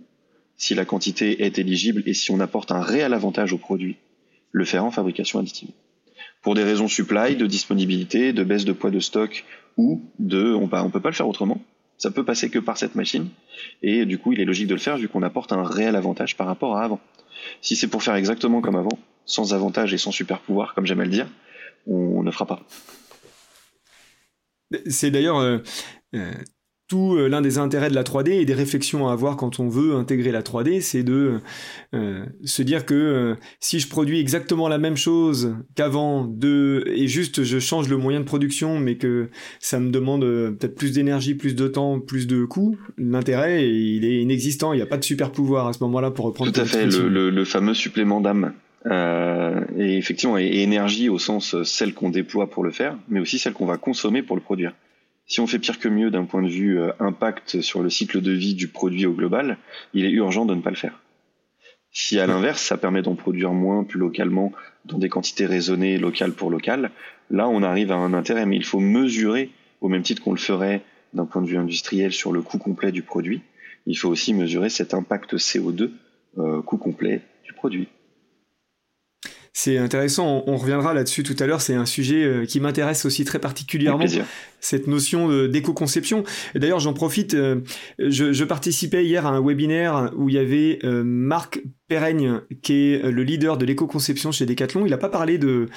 si 0.56 0.76
la 0.76 0.84
quantité 0.84 1.42
est 1.44 1.58
éligible 1.58 2.04
et 2.06 2.14
si 2.14 2.30
on 2.30 2.38
apporte 2.38 2.70
un 2.70 2.80
réel 2.80 3.12
avantage 3.12 3.52
au 3.52 3.58
produit 3.58 3.96
le 4.54 4.64
faire 4.64 4.84
en 4.84 4.92
fabrication 4.92 5.40
additive. 5.40 5.70
Pour 6.40 6.54
des 6.54 6.62
raisons 6.62 6.86
supply, 6.88 7.34
de 7.34 7.46
disponibilité, 7.46 8.32
de 8.32 8.44
baisse 8.44 8.64
de 8.64 8.72
poids 8.72 8.90
de 8.90 9.00
stock 9.00 9.44
ou 9.76 10.00
de 10.20 10.54
on 10.54 10.68
ne 10.68 10.90
peut 10.90 11.00
pas 11.00 11.08
le 11.08 11.14
faire 11.14 11.28
autrement. 11.28 11.60
Ça 11.98 12.12
peut 12.12 12.24
passer 12.24 12.50
que 12.50 12.60
par 12.60 12.78
cette 12.78 12.94
machine 12.94 13.28
et 13.82 14.06
du 14.06 14.18
coup 14.18 14.32
il 14.32 14.40
est 14.40 14.44
logique 14.44 14.68
de 14.68 14.74
le 14.74 14.80
faire 14.80 14.96
vu 14.96 15.08
qu'on 15.08 15.22
apporte 15.22 15.52
un 15.52 15.64
réel 15.64 15.96
avantage 15.96 16.36
par 16.36 16.46
rapport 16.46 16.76
à 16.76 16.84
avant. 16.84 17.00
Si 17.62 17.74
c'est 17.74 17.88
pour 17.88 18.02
faire 18.02 18.14
exactement 18.14 18.60
comme 18.60 18.76
avant, 18.76 18.96
sans 19.26 19.54
avantage 19.54 19.92
et 19.92 19.98
sans 19.98 20.12
super 20.12 20.38
pouvoir 20.38 20.74
comme 20.74 20.86
j'aime 20.86 21.00
à 21.00 21.04
le 21.04 21.10
dire, 21.10 21.26
on 21.86 22.22
ne 22.22 22.30
fera 22.30 22.46
pas. 22.46 22.62
C'est 24.86 25.10
d'ailleurs 25.10 25.38
euh, 25.38 25.58
euh, 26.14 26.32
tout 26.88 27.14
euh, 27.14 27.28
l'un 27.28 27.40
des 27.40 27.58
intérêts 27.58 27.88
de 27.88 27.94
la 27.94 28.02
3D 28.02 28.32
et 28.32 28.44
des 28.44 28.54
réflexions 28.54 29.08
à 29.08 29.12
avoir 29.12 29.36
quand 29.36 29.58
on 29.58 29.68
veut 29.68 29.94
intégrer 29.94 30.32
la 30.32 30.42
3D, 30.42 30.80
c'est 30.80 31.02
de 31.02 31.40
euh, 31.94 32.24
se 32.44 32.62
dire 32.62 32.84
que 32.84 32.94
euh, 32.94 33.34
si 33.60 33.80
je 33.80 33.88
produis 33.88 34.20
exactement 34.20 34.68
la 34.68 34.78
même 34.78 34.96
chose 34.96 35.56
qu'avant, 35.74 36.24
de 36.24 36.84
et 36.86 37.08
juste 37.08 37.42
je 37.42 37.58
change 37.58 37.88
le 37.88 37.96
moyen 37.96 38.20
de 38.20 38.24
production, 38.24 38.78
mais 38.78 38.96
que 38.96 39.30
ça 39.60 39.80
me 39.80 39.90
demande 39.90 40.22
peut-être 40.22 40.74
plus 40.74 40.92
d'énergie, 40.92 41.34
plus 41.34 41.54
de 41.54 41.68
temps, 41.68 42.00
plus 42.00 42.26
de 42.26 42.44
coûts, 42.44 42.76
l'intérêt 42.98 43.66
il 43.68 44.04
est 44.04 44.20
inexistant. 44.20 44.72
Il 44.72 44.76
n'y 44.76 44.82
a 44.82 44.86
pas 44.86 44.98
de 44.98 45.04
super 45.04 45.32
pouvoir 45.32 45.66
à 45.66 45.72
ce 45.72 45.82
moment-là 45.84 46.10
pour 46.10 46.26
reprendre. 46.26 46.52
Tout 46.52 46.60
à 46.60 46.66
fait, 46.66 46.86
le, 46.86 47.44
fameux 47.44 47.74
supplément 47.74 48.20
d'âme. 48.20 48.52
et 48.86 49.96
effectivement, 49.96 50.36
et 50.36 50.62
énergie 50.62 51.08
au 51.08 51.18
sens 51.18 51.62
celle 51.62 51.94
qu'on 51.94 52.10
déploie 52.10 52.50
pour 52.50 52.62
le 52.62 52.70
faire, 52.70 52.98
mais 53.08 53.20
aussi 53.20 53.38
celle 53.38 53.54
qu'on 53.54 53.66
va 53.66 53.78
consommer 53.78 54.22
pour 54.22 54.36
le 54.36 54.42
produire 54.42 54.74
si 55.26 55.40
on 55.40 55.46
fait 55.46 55.58
pire 55.58 55.78
que 55.78 55.88
mieux 55.88 56.10
d'un 56.10 56.24
point 56.24 56.42
de 56.42 56.48
vue 56.48 56.78
euh, 56.78 56.92
impact 57.00 57.60
sur 57.60 57.82
le 57.82 57.90
cycle 57.90 58.20
de 58.20 58.32
vie 58.32 58.54
du 58.54 58.68
produit 58.68 59.06
au 59.06 59.12
global, 59.12 59.58
il 59.94 60.04
est 60.04 60.10
urgent 60.10 60.44
de 60.44 60.54
ne 60.54 60.60
pas 60.60 60.70
le 60.70 60.76
faire. 60.76 61.00
Si 61.92 62.18
à 62.18 62.26
l'inverse, 62.26 62.60
ça 62.60 62.76
permet 62.76 63.02
d'en 63.02 63.14
produire 63.14 63.52
moins, 63.52 63.84
plus 63.84 64.00
localement, 64.00 64.52
dans 64.84 64.98
des 64.98 65.08
quantités 65.08 65.46
raisonnées, 65.46 65.96
locales 65.96 66.32
pour 66.32 66.50
local, 66.50 66.90
là 67.30 67.48
on 67.48 67.62
arrive 67.62 67.92
à 67.92 67.96
un 67.96 68.12
intérêt, 68.12 68.46
mais 68.46 68.56
il 68.56 68.64
faut 68.64 68.80
mesurer, 68.80 69.50
au 69.80 69.88
même 69.88 70.02
titre 70.02 70.22
qu'on 70.22 70.32
le 70.32 70.38
ferait 70.38 70.82
d'un 71.14 71.24
point 71.24 71.40
de 71.40 71.46
vue 71.46 71.56
industriel 71.56 72.12
sur 72.12 72.32
le 72.32 72.42
coût 72.42 72.58
complet 72.58 72.92
du 72.92 73.02
produit, 73.02 73.42
il 73.86 73.96
faut 73.96 74.08
aussi 74.08 74.34
mesurer 74.34 74.70
cet 74.70 74.92
impact 74.92 75.36
CO2, 75.36 75.90
euh, 76.38 76.62
coût 76.62 76.78
complet 76.78 77.20
du 77.44 77.52
produit. 77.52 77.88
C'est 79.56 79.78
intéressant, 79.78 80.42
on, 80.48 80.56
reviendra 80.56 80.94
là-dessus 80.94 81.22
tout 81.22 81.36
à 81.38 81.46
l'heure, 81.46 81.60
c'est 81.60 81.74
un 81.74 81.86
sujet 81.86 82.24
euh, 82.24 82.44
qui 82.44 82.58
m'intéresse 82.58 83.04
aussi 83.04 83.24
très 83.24 83.38
particulièrement. 83.38 84.04
Cette 84.64 84.86
notion 84.86 85.46
d'éco-conception. 85.46 86.24
D'ailleurs, 86.54 86.80
j'en 86.80 86.92
profite, 86.94 87.34
je, 87.34 88.32
je, 88.32 88.44
participais 88.44 89.04
hier 89.04 89.26
à 89.26 89.30
un 89.30 89.40
webinaire 89.40 90.12
où 90.16 90.28
il 90.28 90.34
y 90.34 90.38
avait 90.38 90.78
Marc 91.04 91.60
Perraigne, 91.86 92.40
qui 92.62 92.92
est 92.92 93.10
le 93.10 93.22
leader 93.22 93.58
de 93.58 93.66
l'éco-conception 93.66 94.32
chez 94.32 94.46
Decathlon. 94.46 94.86
Il 94.86 94.90
n'a 94.90 94.96
pas 94.96 95.10
parlé 95.10 95.36
de, 95.36 95.68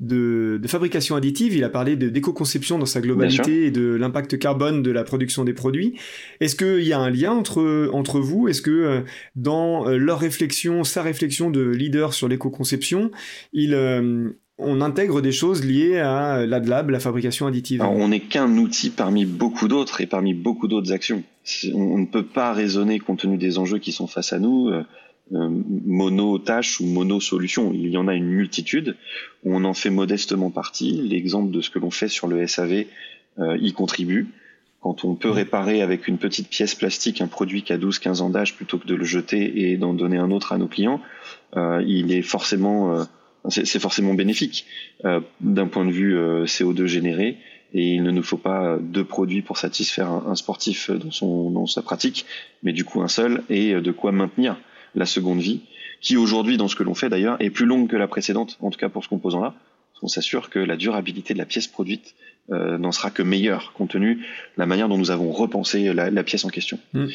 de, 0.00 0.58
de, 0.60 0.68
fabrication 0.68 1.14
additive, 1.14 1.54
il 1.54 1.62
a 1.62 1.68
parlé 1.68 1.94
d'éco-conception 1.94 2.78
dans 2.78 2.86
sa 2.86 3.00
globalité 3.00 3.66
et 3.66 3.70
de 3.70 3.94
l'impact 3.94 4.38
carbone 4.40 4.82
de 4.82 4.90
la 4.90 5.04
production 5.04 5.44
des 5.44 5.52
produits. 5.52 5.98
Est-ce 6.40 6.56
qu'il 6.56 6.86
y 6.86 6.92
a 6.92 6.98
un 6.98 7.10
lien 7.10 7.30
entre, 7.30 7.88
entre 7.92 8.18
vous? 8.18 8.48
Est-ce 8.48 8.60
que 8.60 9.04
dans 9.36 9.86
leur 9.86 10.18
réflexion, 10.18 10.82
sa 10.82 11.02
réflexion 11.02 11.50
de 11.50 11.62
leader 11.62 12.12
sur 12.12 12.26
l'éco-conception, 12.26 13.12
il, 13.52 13.74
on 14.58 14.80
intègre 14.80 15.20
des 15.20 15.32
choses 15.32 15.64
liées 15.64 15.98
à 15.98 16.46
l'AdLab, 16.46 16.90
la 16.90 17.00
fabrication 17.00 17.46
additive. 17.46 17.82
on 17.82 18.08
n'est 18.08 18.20
qu'un 18.20 18.56
outil 18.58 18.90
parmi 18.90 19.24
beaucoup 19.24 19.68
d'autres 19.68 20.00
et 20.00 20.06
parmi 20.06 20.34
beaucoup 20.34 20.68
d'autres 20.68 20.92
actions. 20.92 21.22
On, 21.74 21.98
ne 21.98 22.06
peut 22.06 22.24
pas 22.24 22.52
raisonner 22.52 22.98
compte 22.98 23.20
tenu 23.20 23.38
des 23.38 23.58
enjeux 23.58 23.78
qui 23.78 23.92
sont 23.92 24.06
face 24.06 24.32
à 24.32 24.38
nous. 24.38 24.68
Euh, 24.68 24.84
euh, 25.32 25.48
mono-tâche 25.86 26.80
ou 26.80 26.86
mono-solution. 26.86 27.72
Il 27.72 27.88
y 27.88 27.96
en 27.96 28.06
a 28.06 28.14
une 28.14 28.26
multitude. 28.26 28.96
On 29.44 29.64
en 29.64 29.72
fait 29.72 29.88
modestement 29.88 30.50
partie. 30.50 31.00
L'exemple 31.00 31.50
de 31.50 31.60
ce 31.62 31.70
que 31.70 31.78
l'on 31.78 31.90
fait 31.90 32.08
sur 32.08 32.26
le 32.26 32.46
SAV 32.46 32.84
euh, 33.38 33.56
y 33.58 33.72
contribue. 33.72 34.28
Quand 34.82 35.04
on 35.04 35.14
peut 35.14 35.30
réparer 35.30 35.80
avec 35.80 36.06
une 36.06 36.18
petite 36.18 36.48
pièce 36.48 36.74
plastique 36.74 37.20
un 37.20 37.28
produit 37.28 37.62
qui 37.62 37.72
a 37.72 37.78
12-15 37.78 38.20
ans 38.20 38.30
d'âge 38.30 38.56
plutôt 38.56 38.78
que 38.78 38.86
de 38.86 38.94
le 38.94 39.04
jeter 39.04 39.70
et 39.70 39.76
d'en 39.76 39.94
donner 39.94 40.18
un 40.18 40.30
autre 40.32 40.52
à 40.52 40.58
nos 40.58 40.66
clients, 40.66 41.00
il 41.54 42.12
est 42.12 42.22
forcément 42.22 43.06
c'est 43.48 43.80
forcément 43.80 44.14
bénéfique 44.14 44.66
euh, 45.04 45.20
d'un 45.40 45.66
point 45.66 45.84
de 45.84 45.90
vue 45.90 46.16
euh, 46.16 46.44
CO2 46.44 46.86
généré. 46.86 47.38
Et 47.74 47.94
il 47.94 48.02
ne 48.02 48.10
nous 48.10 48.22
faut 48.22 48.36
pas 48.36 48.76
deux 48.78 49.04
produits 49.04 49.40
pour 49.40 49.56
satisfaire 49.56 50.10
un, 50.10 50.34
sportif 50.34 50.90
dans, 50.90 51.10
son, 51.10 51.50
dans 51.50 51.66
sa 51.66 51.80
pratique, 51.80 52.26
mais 52.62 52.72
du 52.72 52.84
coup 52.84 53.00
un 53.00 53.08
seul, 53.08 53.42
et 53.48 53.72
de 53.72 53.90
quoi 53.92 54.12
maintenir 54.12 54.58
la 54.94 55.06
seconde 55.06 55.40
vie, 55.40 55.62
qui 56.02 56.18
aujourd'hui, 56.18 56.58
dans 56.58 56.68
ce 56.68 56.76
que 56.76 56.82
l'on 56.82 56.94
fait 56.94 57.08
d'ailleurs, 57.08 57.38
est 57.40 57.48
plus 57.48 57.64
longue 57.64 57.88
que 57.88 57.96
la 57.96 58.08
précédente, 58.08 58.58
en 58.60 58.68
tout 58.68 58.78
cas 58.78 58.90
pour 58.90 59.02
ce 59.02 59.08
composant-là. 59.08 59.54
On 60.02 60.08
s'assure 60.08 60.50
que 60.50 60.58
la 60.58 60.76
durabilité 60.76 61.32
de 61.32 61.38
la 61.38 61.46
pièce 61.46 61.68
produite 61.68 62.14
euh, 62.50 62.76
n'en 62.76 62.90
sera 62.90 63.10
que 63.10 63.22
meilleure, 63.22 63.72
compte 63.72 63.90
tenu 63.90 64.16
de 64.16 64.22
la 64.56 64.66
manière 64.66 64.88
dont 64.88 64.98
nous 64.98 65.12
avons 65.12 65.30
repensé 65.30 65.94
la, 65.94 66.10
la 66.10 66.22
pièce 66.24 66.44
en 66.44 66.48
question. 66.48 66.78
Mm. 66.92 67.06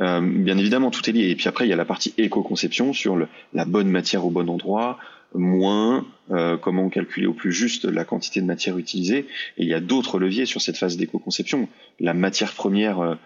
Euh, 0.00 0.20
bien 0.20 0.56
évidemment, 0.58 0.90
tout 0.90 1.08
est 1.10 1.12
lié. 1.12 1.28
Et 1.28 1.34
puis 1.34 1.48
après, 1.48 1.66
il 1.66 1.70
y 1.70 1.72
a 1.72 1.76
la 1.76 1.84
partie 1.84 2.14
éco-conception 2.18 2.92
sur 2.92 3.16
le, 3.16 3.26
la 3.52 3.64
bonne 3.64 3.88
matière 3.88 4.24
au 4.24 4.30
bon 4.30 4.48
endroit, 4.48 4.98
moins, 5.34 6.06
euh, 6.30 6.56
comment 6.56 6.88
calculer 6.88 7.26
au 7.26 7.32
plus 7.32 7.52
juste 7.52 7.84
la 7.84 8.04
quantité 8.04 8.40
de 8.40 8.46
matière 8.46 8.78
utilisée. 8.78 9.26
Et 9.58 9.64
il 9.64 9.68
y 9.68 9.74
a 9.74 9.80
d'autres 9.80 10.20
leviers 10.20 10.46
sur 10.46 10.60
cette 10.60 10.76
phase 10.76 10.96
d'éco-conception. 10.96 11.68
La 11.98 12.14
matière 12.14 12.52
première 12.52 13.18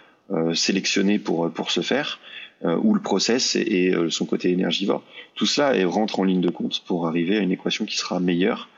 sélectionnée 0.54 1.18
pour, 1.18 1.50
pour 1.50 1.72
ce 1.72 1.80
faire, 1.80 2.20
ou 2.62 2.94
le 2.94 3.00
process 3.00 3.56
et, 3.56 3.92
son 4.10 4.26
côté 4.26 4.52
énergivore. 4.52 5.02
Tout 5.34 5.44
cela 5.44 5.74
rentre 5.88 6.20
en 6.20 6.24
ligne 6.24 6.40
de 6.40 6.50
compte 6.50 6.84
pour 6.86 7.08
arriver 7.08 7.36
à 7.38 7.40
une 7.40 7.50
équation 7.50 7.84
qui 7.84 7.96
sera 7.96 8.20
meilleure 8.20 8.68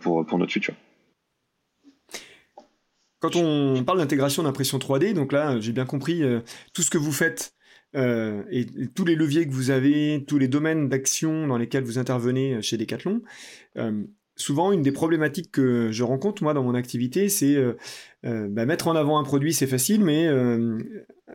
pour, 0.00 0.24
pour 0.24 0.38
notre 0.38 0.52
futur. 0.52 0.74
Quand 3.32 3.40
on 3.40 3.82
parle 3.84 3.98
d'intégration 3.98 4.42
d'impression 4.42 4.78
3D, 4.78 5.12
donc 5.12 5.32
là, 5.32 5.58
j'ai 5.60 5.72
bien 5.72 5.86
compris 5.86 6.22
tout 6.72 6.82
ce 6.82 6.90
que 6.90 6.98
vous 6.98 7.12
faites 7.12 7.56
euh, 7.96 8.42
et, 8.50 8.66
tous 8.94 9.04
les 9.04 9.14
leviers 9.14 9.46
que 9.46 9.52
vous 9.52 9.70
avez, 9.70 10.24
tous 10.26 10.38
les 10.38 10.48
domaines 10.48 10.88
d'action 10.88 11.46
dans 11.46 11.56
lesquels 11.56 11.84
vous 11.84 11.98
intervenez 11.98 12.54
euh, 12.54 12.62
chez 12.62 12.76
Decathlon, 12.76 13.22
euh, 13.78 14.04
souvent 14.36 14.72
une 14.72 14.82
des 14.82 14.92
problématiques 14.92 15.50
que 15.50 15.90
je 15.90 16.02
rencontre 16.02 16.42
moi 16.42 16.54
dans 16.54 16.62
mon 16.62 16.74
activité, 16.74 17.28
c'est 17.28 17.56
bah, 18.22 18.66
mettre 18.66 18.88
en 18.88 18.96
avant 18.96 19.18
un 19.18 19.24
produit, 19.24 19.52
c'est 19.52 19.66
facile, 19.66 20.04
mais 20.04 20.28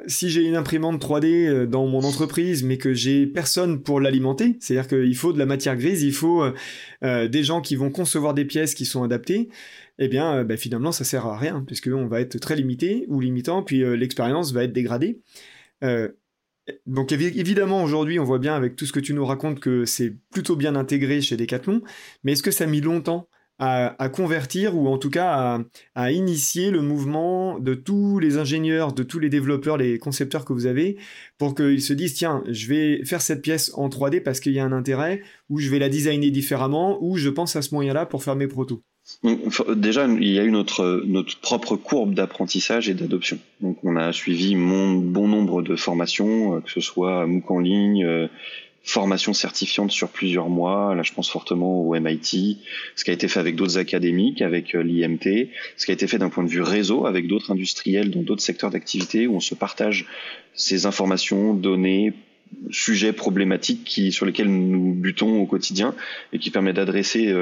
si 0.07 0.29
j'ai 0.29 0.43
une 0.43 0.55
imprimante 0.55 1.01
3D 1.01 1.65
dans 1.65 1.87
mon 1.87 2.03
entreprise, 2.03 2.63
mais 2.63 2.77
que 2.77 2.93
j'ai 2.93 3.27
personne 3.27 3.81
pour 3.81 3.99
l'alimenter, 3.99 4.57
c'est-à-dire 4.59 4.87
qu'il 4.87 5.15
faut 5.15 5.33
de 5.33 5.39
la 5.39 5.45
matière 5.45 5.75
grise, 5.75 6.03
il 6.03 6.13
faut 6.13 6.43
des 7.01 7.43
gens 7.43 7.61
qui 7.61 7.75
vont 7.75 7.89
concevoir 7.89 8.33
des 8.33 8.45
pièces 8.45 8.75
qui 8.75 8.85
sont 8.85 9.03
adaptées, 9.03 9.49
eh 9.99 10.07
bien, 10.07 10.43
bah, 10.43 10.57
finalement, 10.57 10.91
ça 10.91 11.03
sert 11.03 11.25
à 11.25 11.37
rien, 11.37 11.63
puisqu'on 11.65 12.07
va 12.07 12.21
être 12.21 12.37
très 12.39 12.55
limité 12.55 13.05
ou 13.07 13.19
limitant, 13.19 13.63
puis 13.63 13.83
l'expérience 13.97 14.53
va 14.53 14.63
être 14.63 14.73
dégradée. 14.73 15.21
Donc 16.85 17.11
évidemment 17.11 17.83
aujourd'hui 17.83 18.19
on 18.19 18.23
voit 18.23 18.39
bien 18.39 18.55
avec 18.55 18.75
tout 18.75 18.85
ce 18.85 18.93
que 18.93 18.99
tu 18.99 19.13
nous 19.13 19.25
racontes 19.25 19.59
que 19.59 19.85
c'est 19.85 20.15
plutôt 20.31 20.55
bien 20.55 20.75
intégré 20.75 21.21
chez 21.21 21.35
Decathlon, 21.37 21.81
mais 22.23 22.33
est-ce 22.33 22.43
que 22.43 22.51
ça 22.51 22.65
a 22.65 22.67
mis 22.67 22.81
longtemps 22.81 23.27
à, 23.63 24.09
convertir 24.09 24.75
ou 24.75 24.87
en 24.87 24.97
tout 24.97 25.11
cas 25.11 25.59
à, 25.93 26.11
initier 26.11 26.71
le 26.71 26.81
mouvement 26.81 27.59
de 27.59 27.75
tous 27.75 28.17
les 28.17 28.37
ingénieurs, 28.37 28.91
de 28.91 29.03
tous 29.03 29.19
les 29.19 29.29
développeurs, 29.29 29.77
les 29.77 29.99
concepteurs 29.99 30.45
que 30.45 30.53
vous 30.53 30.65
avez 30.65 30.97
pour 31.37 31.53
qu'ils 31.53 31.81
se 31.81 31.93
disent 31.93 32.15
tiens 32.15 32.43
je 32.49 32.67
vais 32.67 33.05
faire 33.05 33.21
cette 33.21 33.41
pièce 33.43 33.71
en 33.75 33.89
3D 33.89 34.21
parce 34.23 34.39
qu'il 34.39 34.53
y 34.53 34.59
a 34.59 34.65
un 34.65 34.71
intérêt 34.71 35.21
ou 35.49 35.59
je 35.59 35.69
vais 35.69 35.79
la 35.79 35.89
designer 35.89 36.31
différemment 36.31 36.97
ou 37.03 37.17
je 37.17 37.29
pense 37.29 37.55
à 37.55 37.61
ce 37.61 37.73
moyen-là 37.75 38.07
pour 38.07 38.23
faire 38.23 38.35
mes 38.35 38.47
protos? 38.47 38.83
Déjà, 39.75 40.07
il 40.07 40.31
y 40.31 40.39
a 40.39 40.43
eu 40.43 40.51
notre, 40.51 41.03
notre 41.05 41.39
propre 41.39 41.75
courbe 41.75 42.13
d'apprentissage 42.13 42.89
et 42.89 42.93
d'adoption. 42.93 43.37
Donc, 43.59 43.77
on 43.83 43.95
a 43.95 44.11
suivi 44.13 44.55
mon 44.55 44.93
bon 44.93 45.27
nombre 45.27 45.61
de 45.61 45.75
formations, 45.75 46.55
euh, 46.55 46.59
que 46.61 46.71
ce 46.71 46.81
soit 46.81 47.27
MOOC 47.27 47.51
en 47.51 47.59
ligne, 47.59 48.03
euh, 48.03 48.27
formation 48.83 49.33
certifiante 49.33 49.91
sur 49.91 50.09
plusieurs 50.09 50.49
mois. 50.49 50.95
Là, 50.95 51.03
je 51.03 51.13
pense 51.13 51.29
fortement 51.29 51.81
au 51.81 51.99
MIT, 51.99 52.57
ce 52.95 53.03
qui 53.03 53.11
a 53.11 53.13
été 53.13 53.27
fait 53.27 53.39
avec 53.39 53.55
d'autres 53.55 53.77
académiques, 53.77 54.41
avec 54.41 54.75
euh, 54.75 54.81
l'IMT, 54.81 55.49
ce 55.77 55.85
qui 55.85 55.91
a 55.91 55.93
été 55.93 56.07
fait 56.07 56.17
d'un 56.17 56.29
point 56.29 56.43
de 56.43 56.49
vue 56.49 56.63
réseau 56.63 57.05
avec 57.05 57.27
d'autres 57.27 57.51
industriels 57.51 58.09
dans 58.09 58.23
d'autres 58.23 58.41
secteurs 58.41 58.71
d'activité 58.71 59.27
où 59.27 59.35
on 59.35 59.39
se 59.39 59.53
partage 59.53 60.07
ces 60.55 60.87
informations, 60.87 61.53
données, 61.53 62.13
sujets 62.71 63.13
problématiques 63.13 63.83
qui, 63.83 64.11
sur 64.11 64.25
lesquels 64.25 64.49
nous 64.49 64.93
butons 64.93 65.41
au 65.41 65.45
quotidien 65.45 65.93
et 66.33 66.39
qui 66.39 66.49
permet 66.49 66.73
d'adresser 66.73 67.33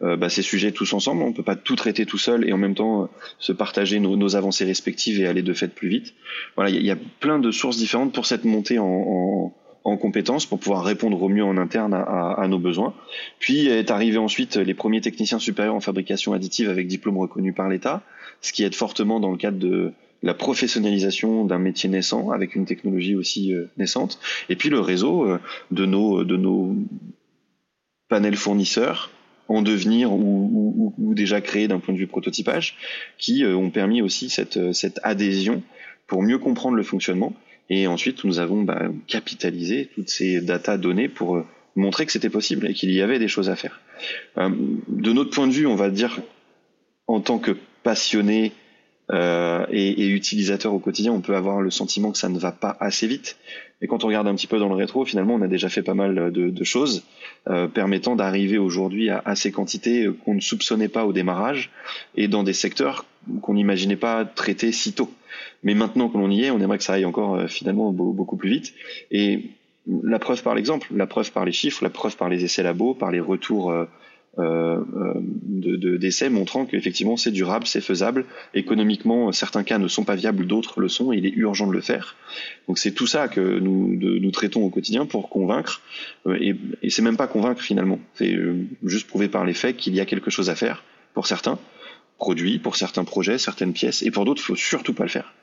bah, 0.00 0.30
ces 0.30 0.42
sujets 0.42 0.72
tous 0.72 0.92
ensemble. 0.94 1.22
On 1.22 1.32
peut 1.32 1.42
pas 1.42 1.56
tout 1.56 1.76
traiter 1.76 2.06
tout 2.06 2.18
seul 2.18 2.48
et 2.48 2.52
en 2.52 2.56
même 2.56 2.74
temps 2.74 3.02
euh, 3.02 3.06
se 3.38 3.52
partager 3.52 4.00
nos, 4.00 4.36
avancées 4.36 4.64
respectives 4.64 5.20
et 5.20 5.26
aller 5.26 5.42
de 5.42 5.52
fait 5.52 5.68
plus 5.68 5.88
vite. 5.88 6.14
Voilà, 6.56 6.70
il 6.70 6.84
y, 6.84 6.90
a 6.90 6.96
plein 7.20 7.38
de 7.38 7.50
sources 7.50 7.76
différentes 7.76 8.12
pour 8.14 8.24
cette 8.24 8.44
montée 8.44 8.78
en, 8.78 8.86
en, 8.86 9.54
en 9.84 9.96
compétences 9.98 10.46
pour 10.46 10.58
pouvoir 10.58 10.84
répondre 10.84 11.22
au 11.22 11.28
mieux 11.28 11.44
en 11.44 11.58
interne 11.58 11.92
à, 11.92 12.32
à, 12.32 12.48
nos 12.48 12.58
besoins. 12.58 12.94
Puis 13.38 13.66
est 13.68 13.90
arrivé 13.90 14.16
ensuite 14.16 14.56
les 14.56 14.74
premiers 14.74 15.02
techniciens 15.02 15.38
supérieurs 15.38 15.74
en 15.74 15.80
fabrication 15.80 16.32
additive 16.32 16.70
avec 16.70 16.86
diplôme 16.86 17.18
reconnu 17.18 17.52
par 17.52 17.68
l'État, 17.68 18.02
ce 18.40 18.54
qui 18.54 18.64
aide 18.64 18.74
fortement 18.74 19.20
dans 19.20 19.30
le 19.30 19.36
cadre 19.36 19.58
de 19.58 19.92
la 20.22 20.32
professionnalisation 20.34 21.44
d'un 21.44 21.58
métier 21.58 21.90
naissant 21.90 22.30
avec 22.30 22.54
une 22.54 22.64
technologie 22.64 23.16
aussi 23.16 23.52
euh, 23.54 23.66
naissante. 23.76 24.18
Et 24.48 24.56
puis 24.56 24.70
le 24.70 24.80
réseau 24.80 25.38
de 25.70 25.84
nos 25.84 26.24
de 26.24 26.36
nos 26.36 26.74
panels 28.08 28.36
fournisseurs 28.36 29.10
en 29.50 29.62
devenir 29.62 30.12
ou, 30.12 30.94
déjà 31.14 31.40
créés 31.40 31.66
d'un 31.66 31.80
point 31.80 31.92
de 31.92 31.98
vue 31.98 32.06
prototypage, 32.06 32.76
qui 33.18 33.44
euh, 33.44 33.56
ont 33.56 33.70
permis 33.70 34.00
aussi 34.00 34.30
cette, 34.30 34.56
euh, 34.56 34.72
cette 34.72 35.00
adhésion 35.02 35.62
pour 36.06 36.22
mieux 36.22 36.38
comprendre 36.38 36.76
le 36.76 36.84
fonctionnement. 36.84 37.34
Et 37.68 37.88
ensuite, 37.88 38.24
nous 38.24 38.38
avons 38.38 38.62
bah, 38.62 38.88
capitalisé 39.08 39.90
toutes 39.94 40.08
ces 40.08 40.40
data 40.40 40.78
données 40.78 41.08
pour 41.08 41.36
euh, 41.36 41.44
montrer 41.74 42.06
que 42.06 42.12
c'était 42.12 42.30
possible 42.30 42.70
et 42.70 42.74
qu'il 42.74 42.92
y 42.92 43.02
avait 43.02 43.18
des 43.18 43.26
choses 43.26 43.50
à 43.50 43.56
faire. 43.56 43.80
de 44.36 45.12
notre 45.12 45.30
point 45.30 45.48
de 45.48 45.52
vue, 45.52 45.66
on 45.66 45.76
va 45.76 45.90
dire, 45.90 46.20
en 47.08 47.20
tant 47.20 47.38
que 47.38 47.56
passionné 47.82 48.52
euh, 49.12 49.66
et, 49.70 50.02
et, 50.02 50.08
utilisateur 50.08 50.72
au 50.72 50.78
quotidien, 50.78 51.12
on 51.12 51.20
peut 51.20 51.34
avoir 51.34 51.60
le 51.60 51.70
sentiment 51.70 52.12
que 52.12 52.18
ça 52.18 52.28
ne 52.28 52.38
va 52.38 52.52
pas 52.52 52.76
assez 52.80 53.06
vite. 53.06 53.36
Et 53.82 53.86
quand 53.86 54.04
on 54.04 54.08
regarde 54.08 54.28
un 54.28 54.34
petit 54.34 54.46
peu 54.46 54.58
dans 54.58 54.68
le 54.68 54.74
rétro, 54.74 55.04
finalement, 55.04 55.34
on 55.34 55.42
a 55.42 55.48
déjà 55.48 55.68
fait 55.68 55.82
pas 55.82 55.94
mal 55.94 56.32
de, 56.32 56.50
de 56.50 56.64
choses 56.64 57.02
euh, 57.48 57.66
permettant 57.66 58.14
d'arriver 58.14 58.58
aujourd'hui 58.58 59.10
à, 59.10 59.22
à, 59.24 59.34
ces 59.34 59.50
quantités 59.50 60.08
qu'on 60.24 60.34
ne 60.34 60.40
soupçonnait 60.40 60.88
pas 60.88 61.06
au 61.06 61.12
démarrage 61.12 61.70
et 62.14 62.28
dans 62.28 62.42
des 62.42 62.52
secteurs 62.52 63.06
qu'on 63.42 63.54
n'imaginait 63.54 63.96
pas 63.96 64.24
traiter 64.24 64.70
si 64.70 64.92
tôt. 64.92 65.10
Mais 65.62 65.74
maintenant 65.74 66.08
que 66.08 66.18
l'on 66.18 66.30
y 66.30 66.44
est, 66.44 66.50
on 66.50 66.60
aimerait 66.60 66.78
que 66.78 66.84
ça 66.84 66.92
aille 66.92 67.04
encore 67.04 67.34
euh, 67.34 67.46
finalement 67.46 67.92
beaucoup 67.92 68.36
plus 68.36 68.50
vite. 68.50 68.74
Et 69.10 69.50
la 70.04 70.18
preuve 70.18 70.42
par 70.42 70.54
l'exemple, 70.54 70.88
la 70.94 71.06
preuve 71.06 71.32
par 71.32 71.44
les 71.44 71.52
chiffres, 71.52 71.82
la 71.82 71.90
preuve 71.90 72.16
par 72.16 72.28
les 72.28 72.44
essais 72.44 72.62
labos, 72.62 72.94
par 72.94 73.10
les 73.10 73.20
retours 73.20 73.74
euh, 74.38 74.78
euh, 74.96 75.14
de, 75.16 75.96
d'essais 75.96 76.30
montrant 76.30 76.64
qu'effectivement 76.64 77.16
c'est 77.16 77.32
durable, 77.32 77.66
c'est 77.66 77.80
faisable. 77.80 78.26
Économiquement, 78.54 79.32
certains 79.32 79.64
cas 79.64 79.78
ne 79.78 79.88
sont 79.88 80.04
pas 80.04 80.14
viables, 80.14 80.46
d'autres 80.46 80.80
le 80.80 80.88
sont, 80.88 81.12
il 81.12 81.26
est 81.26 81.32
urgent 81.34 81.66
de 81.66 81.72
le 81.72 81.80
faire. 81.80 82.14
Donc 82.68 82.78
c'est 82.78 82.92
tout 82.92 83.08
ça 83.08 83.26
que 83.26 83.58
nous, 83.58 83.96
nous 83.96 84.30
traitons 84.30 84.62
au 84.62 84.70
quotidien 84.70 85.04
pour 85.04 85.30
convaincre, 85.30 85.82
euh, 86.26 86.38
et, 86.40 86.90
c'est 86.90 87.02
même 87.02 87.16
pas 87.16 87.26
convaincre 87.26 87.60
finalement, 87.60 87.98
c'est 88.14 88.36
juste 88.84 89.08
prouver 89.08 89.28
par 89.28 89.44
les 89.44 89.54
faits 89.54 89.76
qu'il 89.76 89.94
y 89.96 90.00
a 90.00 90.06
quelque 90.06 90.30
chose 90.30 90.48
à 90.48 90.54
faire 90.54 90.84
pour 91.12 91.26
certains 91.26 91.58
produits, 92.16 92.60
pour 92.60 92.76
certains 92.76 93.04
projets, 93.04 93.36
certaines 93.36 93.72
pièces, 93.72 94.02
et 94.02 94.12
pour 94.12 94.24
d'autres, 94.24 94.42
il 94.42 94.46
faut 94.46 94.56
surtout 94.56 94.94
pas 94.94 95.04
le 95.04 95.10
faire 95.10 95.34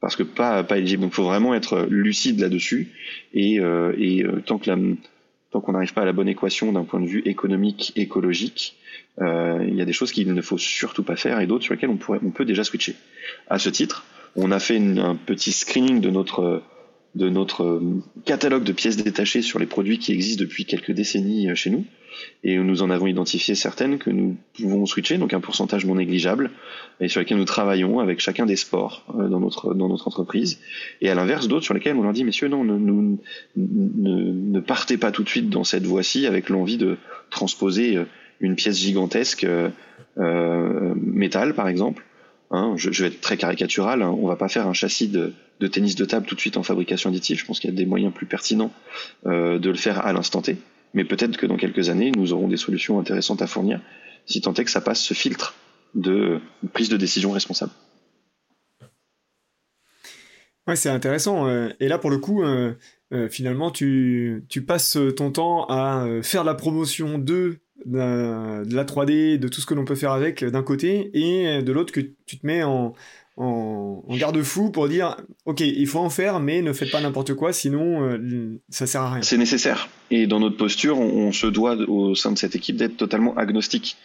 parce 0.00 0.16
que 0.16 0.22
pas 0.22 0.62
pas 0.62 0.76
éligible. 0.76 1.02
Donc, 1.02 1.12
il 1.12 1.14
faut 1.14 1.24
vraiment 1.24 1.54
être 1.54 1.86
lucide 1.88 2.38
là-dessus. 2.38 2.92
Et, 3.32 3.58
euh, 3.58 3.94
et 3.98 4.22
tant 4.44 4.58
que 4.58 4.68
la, 4.68 4.76
tant 5.54 5.60
qu'on 5.60 5.72
n'arrive 5.72 5.94
pas 5.94 6.02
à 6.02 6.04
la 6.04 6.12
bonne 6.12 6.26
équation 6.26 6.72
d'un 6.72 6.82
point 6.82 7.00
de 7.00 7.06
vue 7.06 7.22
économique, 7.26 7.92
écologique, 7.94 8.76
il 9.20 9.72
y 9.72 9.80
a 9.80 9.84
des 9.84 9.92
choses 9.92 10.10
qu'il 10.10 10.34
ne 10.34 10.42
faut 10.42 10.58
surtout 10.58 11.04
pas 11.04 11.14
faire 11.14 11.38
et 11.38 11.46
d'autres 11.46 11.62
sur 11.62 11.74
lesquelles 11.74 11.90
on, 11.90 12.30
peut 12.30 12.44
déjà 12.44 12.64
switcher. 12.64 12.96
À 13.46 13.60
ce 13.60 13.68
titre, 13.68 14.04
on 14.34 14.50
a 14.50 14.58
fait 14.58 14.78
un 14.78 15.14
petit 15.14 15.52
screening 15.52 16.00
de 16.00 16.10
notre 16.10 16.62
de 17.14 17.28
notre 17.28 17.80
catalogue 18.24 18.64
de 18.64 18.72
pièces 18.72 18.96
détachées 18.96 19.42
sur 19.42 19.60
les 19.60 19.66
produits 19.66 20.00
qui 20.00 20.10
existent 20.10 20.42
depuis 20.42 20.64
quelques 20.64 20.90
décennies 20.90 21.54
chez 21.54 21.70
nous 21.70 21.84
et 22.42 22.56
nous 22.56 22.82
en 22.82 22.90
avons 22.90 23.06
identifié 23.06 23.54
certaines 23.54 23.98
que 23.98 24.10
nous 24.10 24.36
pouvons 24.58 24.86
switcher, 24.86 25.18
donc 25.18 25.32
un 25.32 25.40
pourcentage 25.40 25.86
non 25.86 25.94
négligeable, 25.94 26.50
et 27.00 27.08
sur 27.08 27.20
lesquelles 27.20 27.38
nous 27.38 27.44
travaillons 27.44 28.00
avec 28.00 28.20
chacun 28.20 28.46
des 28.46 28.56
sports 28.56 29.04
euh, 29.18 29.28
dans 29.28 29.40
notre 29.88 30.08
entreprise, 30.08 30.60
et 31.00 31.10
à 31.10 31.14
l'inverse 31.14 31.48
d'autres 31.48 31.64
sur 31.64 31.74
lesquelles 31.74 31.96
on 31.96 32.02
leur 32.02 32.12
dit 32.12 32.24
messieurs 32.24 32.48
non 32.48 32.64
ne, 33.56 34.60
partez 34.60 34.96
pas 34.96 35.12
tout 35.12 35.22
de 35.22 35.28
suite 35.28 35.50
dans 35.50 35.64
cette 35.64 35.84
voie-ci 35.84 36.26
avec 36.26 36.48
l'envie 36.48 36.76
de 36.76 36.96
transposer 37.30 37.96
euh, 37.96 38.04
une 38.40 38.56
pièce 38.56 38.78
gigantesque 38.78 39.44
euh, 39.44 39.70
euh, 40.18 40.94
métal 40.96 41.54
par 41.54 41.68
exemple. 41.68 42.04
Hein, 42.50 42.74
je, 42.76 42.90
vais 43.02 43.08
être 43.08 43.20
très 43.20 43.36
caricatural, 43.36 44.02
hein, 44.02 44.10
on 44.10 44.28
va 44.28 44.36
pas 44.36 44.48
faire 44.48 44.68
un 44.68 44.74
châssis 44.74 45.08
de, 45.08 45.32
tennis 45.72 45.96
de 45.96 46.04
table 46.04 46.26
tout 46.26 46.34
de 46.34 46.40
suite 46.40 46.56
en 46.56 46.62
fabrication 46.62 47.10
additive. 47.10 47.38
Je 47.38 47.44
pense 47.44 47.58
qu'il 47.58 47.70
y 47.70 47.72
a 47.72 47.76
des 47.76 47.86
moyens 47.86 48.12
plus 48.12 48.26
pertinents 48.26 48.70
de 49.24 49.68
le 49.68 49.74
faire 49.74 50.06
à 50.06 50.12
l'instant 50.12 50.42
T 50.42 50.56
mais 50.94 51.04
peut-être 51.04 51.36
que 51.36 51.46
dans 51.46 51.56
quelques 51.56 51.90
années, 51.90 52.12
nous 52.16 52.32
aurons 52.32 52.48
des 52.48 52.56
solutions 52.56 52.98
intéressantes 52.98 53.42
à 53.42 53.46
fournir, 53.46 53.80
si 54.26 54.40
tant 54.40 54.54
est 54.54 54.64
que 54.64 54.70
ça 54.70 54.80
passe 54.80 55.02
ce 55.02 55.12
filtre 55.12 55.54
de 55.94 56.40
prise 56.72 56.88
de 56.88 56.96
décision 56.96 57.32
responsable. 57.32 57.72
Ouais, 60.66 60.76
c'est 60.76 60.88
intéressant. 60.88 61.46
Euh, 61.46 61.68
et 61.78 61.88
là, 61.88 61.98
pour 61.98 62.10
le 62.10 62.18
coup, 62.18 62.42
euh, 62.42 62.74
euh, 63.12 63.28
finalement, 63.28 63.70
tu, 63.70 64.44
tu, 64.48 64.64
passes 64.64 64.96
ton 65.16 65.30
temps 65.30 65.66
à 65.66 66.06
faire 66.22 66.42
la 66.42 66.54
promotion 66.54 67.18
de, 67.18 67.58
de 67.86 68.74
la 68.74 68.84
3D, 68.84 69.38
de 69.38 69.48
tout 69.48 69.60
ce 69.60 69.66
que 69.66 69.74
l'on 69.74 69.84
peut 69.84 69.94
faire 69.94 70.12
avec 70.12 70.44
d'un 70.44 70.62
côté, 70.62 71.10
et 71.14 71.62
de 71.62 71.72
l'autre 71.72 71.92
que 71.92 72.00
tu 72.00 72.38
te 72.38 72.46
mets 72.46 72.62
en, 72.62 72.94
garde-fou 74.08 74.70
pour 74.70 74.88
dire 74.88 75.16
ok 75.44 75.60
il 75.60 75.86
faut 75.88 75.98
en 75.98 76.10
faire 76.10 76.38
mais 76.38 76.62
ne 76.62 76.72
faites 76.72 76.92
pas 76.92 77.00
n'importe 77.00 77.34
quoi 77.34 77.52
sinon 77.52 78.08
euh, 78.08 78.60
ça 78.68 78.86
sert 78.86 79.00
à 79.00 79.14
rien. 79.14 79.22
C'est 79.22 79.38
nécessaire. 79.38 79.88
Et 80.12 80.28
dans 80.28 80.38
notre 80.38 80.56
posture 80.56 81.00
on, 81.00 81.32
se 81.32 81.48
doit 81.48 81.76
au 81.88 82.14
sein 82.14 82.30
de 82.30 82.38
cette 82.38 82.54
équipe 82.54 82.76
d'être 82.76 82.96
totalement 82.96 83.36
agnostique. 83.36 83.96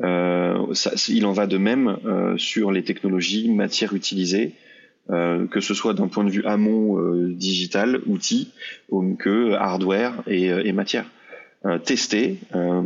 Euh, 0.00 0.74
il 1.08 1.24
en 1.24 1.32
va 1.32 1.46
de 1.46 1.56
même 1.56 1.96
euh, 2.04 2.36
sur 2.36 2.72
les 2.72 2.82
technologies 2.82 3.50
matières 3.50 3.94
utilisées 3.94 4.52
euh, 5.10 5.46
que 5.46 5.60
ce 5.60 5.72
soit 5.74 5.94
d'un 5.94 6.08
point 6.08 6.24
de 6.24 6.30
vue 6.30 6.44
amont 6.44 6.98
euh, 6.98 7.32
digital 7.32 8.00
outils 8.06 8.52
que 9.18 9.52
hardware 9.52 10.22
et, 10.26 10.46
et 10.46 10.72
matière. 10.72 11.06
Euh, 11.66 11.78
tester 11.78 12.40
euh, 12.54 12.82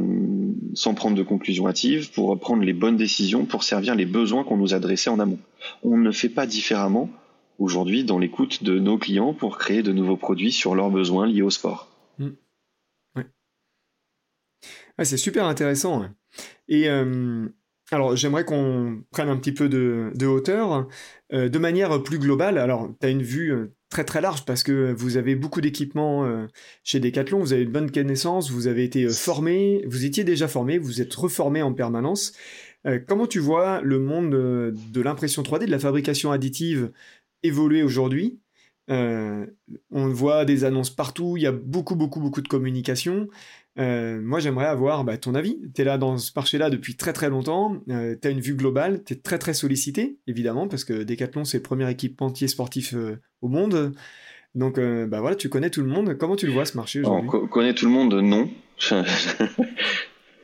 sans 0.75 0.95
prendre 0.95 1.17
de 1.17 1.23
conclusion 1.23 1.69
hâtive 1.69 2.11
pour 2.13 2.39
prendre 2.39 2.63
les 2.63 2.73
bonnes 2.73 2.97
décisions 2.97 3.45
pour 3.45 3.65
servir 3.65 3.95
les 3.95 4.07
besoins 4.07 4.45
qu'on 4.45 4.57
nous 4.57 4.75
adressait 4.75 5.11
en 5.11 5.19
amont. 5.19 5.39
On 5.83 5.97
ne 5.97 6.11
fait 6.11 6.29
pas 6.29 6.47
différemment 6.47 7.11
aujourd'hui 7.59 8.05
dans 8.05 8.19
l'écoute 8.19 8.63
de 8.63 8.79
nos 8.79 8.99
clients 8.99 9.35
pour 9.35 9.59
créer 9.59 9.83
de 9.83 9.93
nouveaux 9.93 10.17
produits 10.17 10.53
sur 10.53 10.75
leurs 10.75 10.91
besoins 10.91 11.27
liés 11.27 11.43
au 11.43 11.51
sport. 11.51 11.89
Mmh. 12.19 12.31
c'est 15.03 15.17
super 15.17 15.45
intéressant. 15.47 16.05
Et 16.69 16.89
euh, 16.89 17.49
alors 17.91 18.17
j'aimerais 18.17 18.45
qu'on 18.45 19.03
prenne 19.11 19.29
un 19.29 19.37
petit 19.37 19.53
peu 19.53 19.69
de, 19.69 20.27
hauteur 20.27 20.89
de 21.33 21.59
manière 21.59 22.03
plus 22.03 22.19
globale. 22.19 22.59
Alors 22.59 22.91
tu 23.01 23.07
as 23.07 23.11
une 23.11 23.23
vue 23.23 23.71
très 23.89 24.05
très 24.05 24.21
large 24.21 24.45
parce 24.45 24.63
que 24.63 24.93
vous 24.93 25.17
avez 25.17 25.35
beaucoup 25.35 25.61
d'équipements 25.61 26.25
euh, 26.25 26.47
chez 26.85 27.01
Decathlon, 27.01 27.39
vous 27.41 27.53
avez 27.53 27.63
une 27.63 27.73
bonne 27.73 27.91
connaissance, 27.91 28.51
vous 28.51 28.67
avez 28.67 28.85
été 28.85 29.05
euh, 29.05 29.11
formé, 29.11 29.85
vous 29.87 30.05
étiez 30.05 30.25
déjà 30.25 30.49
formé, 30.49 30.79
vous 30.79 31.01
êtes 31.01 31.15
reformé 31.15 31.63
en 31.63 31.73
permanence. 31.73 32.33
Euh, 32.87 32.99
comment 33.07 33.27
tu 33.27 33.39
vois 33.39 33.81
le 33.81 33.99
monde 33.99 34.31
de 34.31 35.01
l'impression 35.01 35.43
3D, 35.43 35.67
de 35.67 35.71
la 35.71 35.79
fabrication 35.79 36.33
additive 36.33 36.93
évoluer 37.43 37.83
aujourd'hui? 37.83 38.41
On 38.91 40.09
voit 40.09 40.47
des 40.47 40.65
annonces 40.65 40.89
partout, 40.89 41.37
il 41.37 41.43
y 41.43 41.47
a 41.47 41.53
beaucoup 41.53 41.95
beaucoup 41.95 42.21
beaucoup 42.21 42.41
de 42.41 42.49
communication. 42.49 43.29
Euh, 43.79 44.21
moi, 44.21 44.41
j'aimerais 44.41 44.67
avoir 44.67 45.05
bah, 45.05 45.17
ton 45.17 45.35
avis. 45.35 45.59
Tu 45.75 45.83
es 45.83 45.85
là 45.85 45.99
dans 45.99 46.19
ce 46.19 46.33
marché-là 46.35 46.71
depuis 46.71 46.97
très 46.97 47.13
très 47.13 47.31
longtemps. 47.31 47.77
Euh, 47.91 48.17
tu 48.21 48.27
as 48.27 48.31
une 48.31 48.41
vue 48.41 48.55
globale. 48.55 49.03
Tu 49.05 49.15
es 49.15 49.17
très 49.17 49.39
très 49.39 49.55
sollicité, 49.55 50.19
évidemment, 50.27 50.67
parce 50.69 50.85
que 50.85 51.05
Decathlon, 51.05 51.45
c'est 51.45 51.59
le 51.59 51.63
premier 51.63 51.89
équipementier 51.91 52.49
sportif 52.49 52.95
euh, 52.95 53.21
au 53.41 53.49
monde. 53.49 53.93
Donc, 54.55 54.81
bah 54.81 55.21
voilà, 55.21 55.37
tu 55.37 55.49
connais 55.49 55.71
tout 55.71 55.83
le 55.83 55.89
monde. 55.89 56.17
Comment 56.19 56.35
tu 56.35 56.47
le 56.47 56.53
vois 56.53 56.65
ce 56.65 56.77
marché 56.77 57.01
aujourd'hui? 57.01 57.31
On 57.33 57.47
connaît 57.47 57.75
tout 57.75 57.85
le 57.85 57.93
monde, 57.93 58.15
non. 58.15 58.49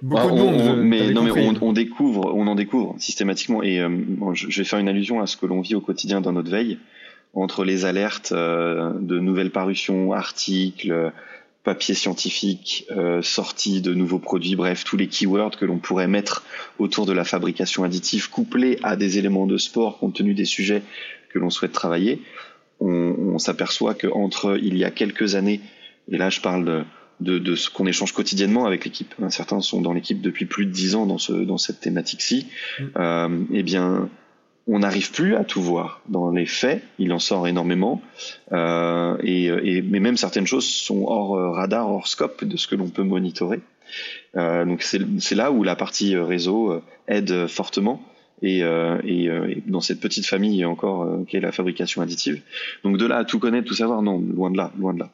Beaucoup 0.02 0.30
de 0.30 0.36
monde. 0.36 0.84
mais 0.84 1.10
non, 1.10 1.22
mais 1.24 1.32
on, 1.60 1.72
découvre, 1.72 2.32
on 2.34 2.46
en 2.46 2.54
découvre 2.54 2.94
systématiquement. 2.98 3.62
Et 3.62 3.78
je, 4.34 4.50
je, 4.50 4.60
vais 4.60 4.64
faire 4.64 4.78
une 4.78 4.88
allusion 4.88 5.20
à 5.20 5.26
ce 5.26 5.36
que 5.36 5.46
l'on 5.46 5.62
vit 5.62 5.74
au 5.74 5.80
quotidien 5.80 6.20
dans 6.20 6.32
notre 6.32 6.50
veille, 6.50 6.78
entre 7.32 7.64
les 7.64 7.86
alertes 7.86 8.32
de 8.32 9.18
nouvelles 9.18 9.50
parutions, 9.50 10.12
articles 10.12 11.12
papier 11.64 11.94
scientifique, 11.94 12.86
euh, 12.90 13.22
sortie 13.22 13.80
de 13.80 13.94
nouveaux 13.94 14.18
produits, 14.18 14.54
bref, 14.54 14.84
tous 14.84 14.98
les 14.98 15.08
keywords 15.08 15.56
que 15.56 15.64
l'on 15.64 15.78
pourrait 15.78 16.06
mettre 16.06 16.44
autour 16.78 17.06
de 17.06 17.12
la 17.12 17.24
fabrication 17.24 17.84
additive, 17.84 18.28
couplés 18.30 18.78
à 18.82 18.96
des 18.96 19.18
éléments 19.18 19.46
de 19.46 19.56
sport 19.56 19.98
compte 19.98 20.14
tenu 20.14 20.34
des 20.34 20.44
sujets 20.44 20.82
que 21.30 21.38
l'on 21.38 21.50
souhaite 21.50 21.72
travailler, 21.72 22.20
on, 22.80 22.88
on 22.90 23.38
s'aperçoit 23.38 23.94
qu'entre 23.94 24.58
il 24.62 24.76
y 24.76 24.84
a 24.84 24.90
quelques 24.90 25.34
années, 25.34 25.60
et 26.10 26.18
là 26.18 26.28
je 26.28 26.40
parle 26.40 26.64
de, 26.66 26.84
de, 27.20 27.38
de 27.38 27.56
ce 27.56 27.70
qu'on 27.70 27.86
échange 27.86 28.12
quotidiennement 28.12 28.66
avec 28.66 28.84
l'équipe, 28.84 29.14
certains 29.30 29.60
sont 29.62 29.80
dans 29.80 29.94
l'équipe 29.94 30.20
depuis 30.20 30.44
plus 30.44 30.66
de 30.66 30.70
dix 30.70 30.94
ans 30.94 31.06
dans, 31.06 31.18
ce, 31.18 31.32
dans 31.32 31.58
cette 31.58 31.80
thématique-ci, 31.80 32.46
mmh. 32.78 32.84
euh, 32.96 33.44
eh 33.54 33.62
bien 33.62 34.10
on 34.66 34.78
n'arrive 34.78 35.10
plus 35.10 35.36
à 35.36 35.44
tout 35.44 35.60
voir. 35.60 36.00
Dans 36.08 36.30
les 36.30 36.46
faits, 36.46 36.82
il 36.98 37.12
en 37.12 37.18
sort 37.18 37.46
énormément, 37.46 38.00
euh, 38.52 39.16
et, 39.22 39.44
et, 39.46 39.82
mais 39.82 40.00
même 40.00 40.16
certaines 40.16 40.46
choses 40.46 40.66
sont 40.66 41.04
hors 41.06 41.36
euh, 41.36 41.50
radar, 41.50 41.90
hors 41.90 42.08
scope 42.08 42.44
de 42.44 42.56
ce 42.56 42.66
que 42.66 42.74
l'on 42.74 42.88
peut 42.88 43.02
monitorer. 43.02 43.60
Euh, 44.36 44.64
donc 44.64 44.82
c'est 44.82 45.34
là 45.34 45.52
où 45.52 45.62
la 45.62 45.76
partie 45.76 46.16
euh, 46.16 46.24
réseau 46.24 46.72
euh, 46.72 46.82
aide 47.08 47.46
fortement. 47.46 48.02
Et, 48.42 48.62
euh, 48.62 48.98
et, 49.04 49.62
dans 49.66 49.80
cette 49.80 50.00
petite 50.00 50.26
famille 50.26 50.64
encore 50.66 51.08
qui 51.28 51.36
est 51.36 51.40
la 51.40 51.52
fabrication 51.52 52.02
additive. 52.02 52.42
Donc 52.82 52.98
de 52.98 53.06
là 53.06 53.18
à 53.18 53.24
tout 53.24 53.38
connaître, 53.38 53.66
tout 53.66 53.74
savoir, 53.74 54.02
non, 54.02 54.18
loin 54.18 54.50
de 54.50 54.56
là, 54.56 54.70
loin 54.76 54.92
de 54.92 54.98
là. 54.98 55.10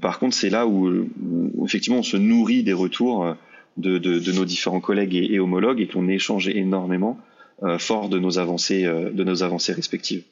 Par 0.00 0.18
contre, 0.18 0.34
c'est 0.34 0.48
là 0.48 0.66
où, 0.66 0.88
où, 0.88 1.66
effectivement 1.66 1.98
on 1.98 2.04
se 2.04 2.16
nourrit 2.16 2.62
des 2.62 2.72
retours 2.72 3.36
de, 3.76 3.98
de, 3.98 4.18
de 4.18 4.32
nos 4.32 4.46
différents 4.46 4.80
collègues 4.80 5.14
et, 5.14 5.34
et 5.34 5.40
homologues 5.40 5.80
et 5.80 5.86
qu'on 5.86 6.08
échange 6.08 6.48
énormément 6.48 7.18
euh, 7.64 7.78
fort 7.78 8.08
de 8.08 8.18
nos 8.18 8.40
avancées 8.40 8.84
euh, 8.84 9.10
de 9.10 9.22
nos 9.22 9.44
avancées 9.44 9.72
respectives. 9.72 10.24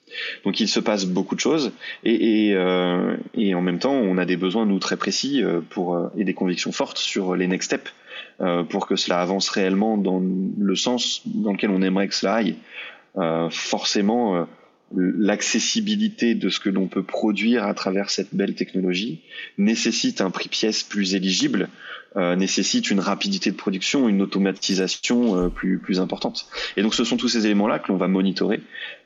Donc 0.45 0.59
il 0.59 0.67
se 0.67 0.81
passe 0.81 1.05
beaucoup 1.05 1.37
de 1.37 1.41
choses 1.41 1.71
et, 2.03 2.49
et, 2.49 2.55
euh, 2.57 3.17
et 3.35 3.55
en 3.55 3.63
même 3.63 3.79
temps 3.79 3.95
on 3.95 4.19
a 4.19 4.25
des 4.25 4.37
besoins 4.37 4.67
nous 4.67 4.81
très 4.81 4.97
précis 4.97 5.41
pour 5.69 6.11
et 6.17 6.25
des 6.25 6.35
convictions 6.35 6.73
fortes 6.73 6.99
sur 6.99 7.37
les 7.37 7.47
next 7.47 7.67
steps 7.67 7.93
pour 8.69 8.87
que 8.89 8.97
cela 8.97 9.21
avance 9.21 9.49
réellement 9.49 9.97
dans 9.97 10.21
le 10.21 10.75
sens 10.75 11.23
dans 11.27 11.53
lequel 11.53 11.71
on 11.71 11.83
aimerait 11.83 12.09
que 12.09 12.15
cela 12.15 12.35
aille. 12.35 12.57
forcément 13.51 14.47
l'accessibilité 14.97 16.35
de 16.35 16.49
ce 16.49 16.59
que 16.59 16.69
l'on 16.69 16.89
peut 16.89 17.05
produire 17.05 17.65
à 17.65 17.75
travers 17.75 18.11
cette 18.11 18.35
belle 18.35 18.55
technologie 18.55 19.21
nécessite 19.57 20.21
un 20.21 20.31
prix 20.31 20.49
pièce 20.49 20.83
plus 20.83 21.15
éligible, 21.15 21.69
euh, 22.17 22.35
nécessite 22.37 22.91
une 22.91 23.01
rapidité 23.01 23.51
de 23.51 23.57
production, 23.57 24.09
une 24.09 24.23
automatisation 24.23 25.37
euh, 25.37 25.49
plus, 25.49 25.79
plus 25.79 26.01
importante. 26.01 26.47
Et 26.77 26.83
donc 26.83 26.95
ce 26.95 27.05
sont 27.05 27.17
tous 27.17 27.29
ces 27.29 27.47
éléments-là 27.47 27.79
que 27.79 27.89
l'on 27.93 27.99
va 27.99 28.09
monitorer 28.09 28.61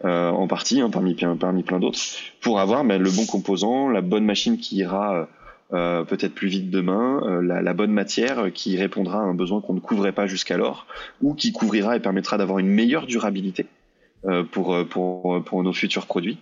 euh, 0.05 0.31
en 0.31 0.47
partie, 0.47 0.81
hein, 0.81 0.91
parmi, 0.91 1.15
parmi 1.15 1.63
plein 1.63 1.81
d'autres, 1.81 2.01
pour 2.41 2.61
avoir 2.61 2.85
ben, 2.85 3.01
le 3.01 3.11
bon 3.11 3.27
composant, 3.27 3.89
la 3.89 4.01
bonne 4.01 4.25
machine 4.25 4.59
qui 4.59 4.77
ira 4.77 5.29
euh, 5.73 6.05
peut-être 6.05 6.35
plus 6.35 6.49
vite 6.49 6.71
demain, 6.71 7.41
la, 7.43 7.61
la, 7.61 7.75
bonne 7.75 7.93
matière 7.93 8.53
qui 8.53 8.77
répondra 8.77 9.19
à 9.19 9.23
un 9.23 9.35
besoin 9.35 9.61
qu'on 9.61 9.75
ne 9.75 9.81
couvrait 9.81 10.13
pas 10.13 10.27
jusqu'alors, 10.27 10.87
ou 11.21 11.35
qui 11.35 11.53
couvrira 11.53 11.97
et 11.97 12.01
permettra 12.01 12.39
d'avoir 12.39 12.59
une 12.59 12.69
meilleure 12.69 13.07
durabilité 13.07 13.67
euh, 14.27 14.43
pour, 14.43 14.73
euh, 14.73 14.85
pour, 14.85 15.45
pour 15.45 15.63
nos 15.63 15.75
futurs 15.75 16.07
produits. 16.07 16.39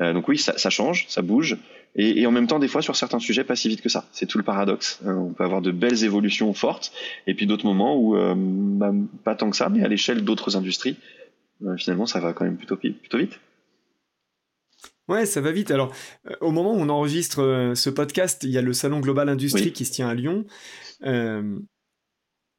Euh, 0.00 0.12
donc 0.12 0.26
oui, 0.26 0.36
ça, 0.36 0.58
ça, 0.58 0.68
change, 0.68 1.06
ça 1.06 1.22
bouge, 1.22 1.58
et, 1.96 2.20
et, 2.20 2.26
en 2.26 2.30
même 2.30 2.46
temps, 2.46 2.58
des 2.58 2.68
fois, 2.68 2.82
sur 2.82 2.96
certains 2.96 3.18
sujets, 3.18 3.44
pas 3.44 3.56
si 3.56 3.68
vite 3.68 3.80
que 3.80 3.88
ça. 3.88 4.06
C'est 4.12 4.26
tout 4.26 4.38
le 4.38 4.44
paradoxe. 4.44 5.00
Hein. 5.04 5.14
on 5.14 5.32
peut 5.32 5.44
avoir 5.44 5.62
de 5.62 5.70
belles 5.70 6.04
évolutions 6.04 6.52
fortes, 6.54 6.92
et 7.26 7.34
puis 7.34 7.46
d'autres 7.46 7.66
moments 7.66 7.96
où 7.96 8.16
bah, 8.78 8.92
pas 9.24 9.34
tant 9.34 9.50
que 9.50 9.56
ça, 9.56 9.68
mais 9.68 9.82
à 9.82 9.88
l'échelle 9.88 10.24
d'autres 10.24 10.56
industries, 10.56 10.96
finalement, 11.76 12.06
ça 12.06 12.20
va 12.20 12.32
quand 12.32 12.44
même 12.44 12.56
plutôt, 12.56 12.76
plutôt 12.76 13.18
vite. 13.18 13.40
Ouais, 15.08 15.26
ça 15.26 15.40
va 15.40 15.50
vite. 15.50 15.72
Alors, 15.72 15.92
au 16.40 16.52
moment 16.52 16.72
où 16.72 16.78
on 16.78 16.88
enregistre 16.88 17.72
ce 17.74 17.90
podcast, 17.90 18.44
il 18.44 18.50
y 18.50 18.58
a 18.58 18.62
le 18.62 18.72
salon 18.72 19.00
Global 19.00 19.28
Industrie 19.28 19.72
qui 19.72 19.84
se 19.84 19.90
tient 19.90 20.08
à 20.08 20.14
Lyon. 20.14 20.44
Euh, 21.04 21.58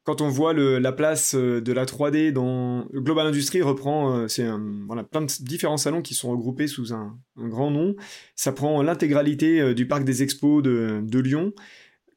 quand 0.04 0.20
on 0.20 0.28
voit 0.28 0.52
la 0.52 0.92
place 0.92 1.34
euh, 1.34 1.60
de 1.60 1.72
la 1.72 1.84
3D 1.84 2.32
dans 2.32 2.86
Global 2.92 3.28
Industry 3.28 3.62
reprend, 3.62 4.16
euh, 4.16 4.28
c'est 4.28 4.46
voilà, 4.86 5.04
plein 5.04 5.22
de 5.22 5.32
différents 5.40 5.76
salons 5.76 6.02
qui 6.02 6.14
sont 6.14 6.30
regroupés 6.30 6.66
sous 6.66 6.92
un, 6.92 7.18
grand 7.36 7.70
nom. 7.70 7.94
Ça 8.34 8.52
prend 8.52 8.82
l'intégralité 8.82 9.60
euh, 9.60 9.74
du 9.74 9.86
parc 9.86 10.04
des 10.04 10.22
expos 10.22 10.62
de, 10.62 11.18
Lyon. 11.18 11.52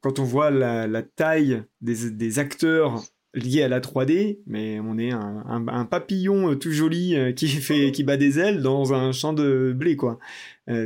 Quand 0.00 0.18
on 0.18 0.24
voit 0.24 0.50
la, 0.50 1.02
taille 1.02 1.62
des 1.80 2.38
acteurs 2.38 3.02
lié 3.36 3.62
à 3.62 3.68
la 3.68 3.80
3D, 3.80 4.38
mais 4.46 4.80
on 4.80 4.98
est 4.98 5.12
un, 5.12 5.86
papillon 5.88 6.56
tout 6.56 6.72
joli 6.72 7.14
qui 7.36 7.48
fait 7.48 7.92
qui 7.92 8.02
bat 8.02 8.16
des 8.16 8.38
ailes 8.38 8.62
dans 8.62 8.92
un 8.92 9.12
champ 9.12 9.32
de 9.32 9.72
blé 9.76 9.94
quoi. 9.94 10.18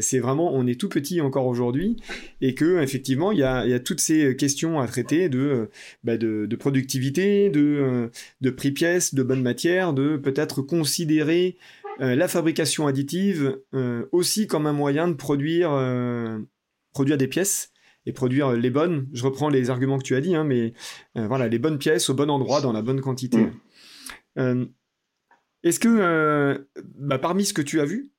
c'est 0.00 0.18
vraiment, 0.18 0.52
on 0.52 0.66
est 0.66 0.78
tout 0.78 0.88
petit 0.88 1.20
encore 1.20 1.46
aujourd'hui, 1.46 1.96
et 2.40 2.54
que 2.54 2.82
effectivement, 2.82 3.32
il 3.32 3.38
y 3.38 3.44
a, 3.44 3.80
toutes 3.80 4.00
ces 4.00 4.36
questions 4.36 4.80
à 4.80 4.86
traiter 4.86 5.28
de, 5.28 5.70
bah, 6.04 6.16
de, 6.18 6.56
productivité, 6.56 7.50
de, 7.50 8.10
de 8.40 8.50
prix 8.50 8.72
pièce, 8.72 9.14
de 9.14 9.22
bonne 9.22 9.42
matière, 9.42 9.92
de 9.92 10.16
peut-être 10.16 10.60
considérer 10.60 11.56
la 11.98 12.28
fabrication 12.28 12.86
additive 12.86 13.58
aussi 14.12 14.46
comme 14.46 14.66
un 14.66 14.72
moyen 14.72 15.08
de 15.08 15.14
produire, 15.14 15.70
produire 16.92 17.16
des 17.16 17.28
pièces 17.28 17.69
et 18.06 18.12
produire 18.12 18.52
les 18.52 18.70
bonnes. 18.70 19.08
Je 19.12 19.24
reprends 19.24 19.48
les 19.48 19.70
arguments 19.70 19.98
que 19.98 20.04
tu 20.04 20.16
as 20.16 20.20
dit, 20.20 20.34
hein, 20.34 20.44
mais 20.44 20.72
euh, 21.16 21.26
voilà, 21.26 21.48
les 21.48 21.58
bonnes 21.58 21.78
pièces 21.78 22.08
au 22.10 22.14
bon 22.14 22.30
endroit, 22.30 22.60
dans 22.60 22.72
la 22.72 22.82
bonne 22.82 23.00
quantité. 23.00 23.38
Mm. 23.38 23.52
Euh, 24.38 24.66
est-ce 25.62 25.80
que, 25.80 25.88
euh, 25.88 26.58
bah, 26.96 27.18
parmi 27.18 27.44
ce 27.44 27.52
que 27.52 27.62
tu 27.62 27.80
as 27.80 27.84
vu, 27.84 28.10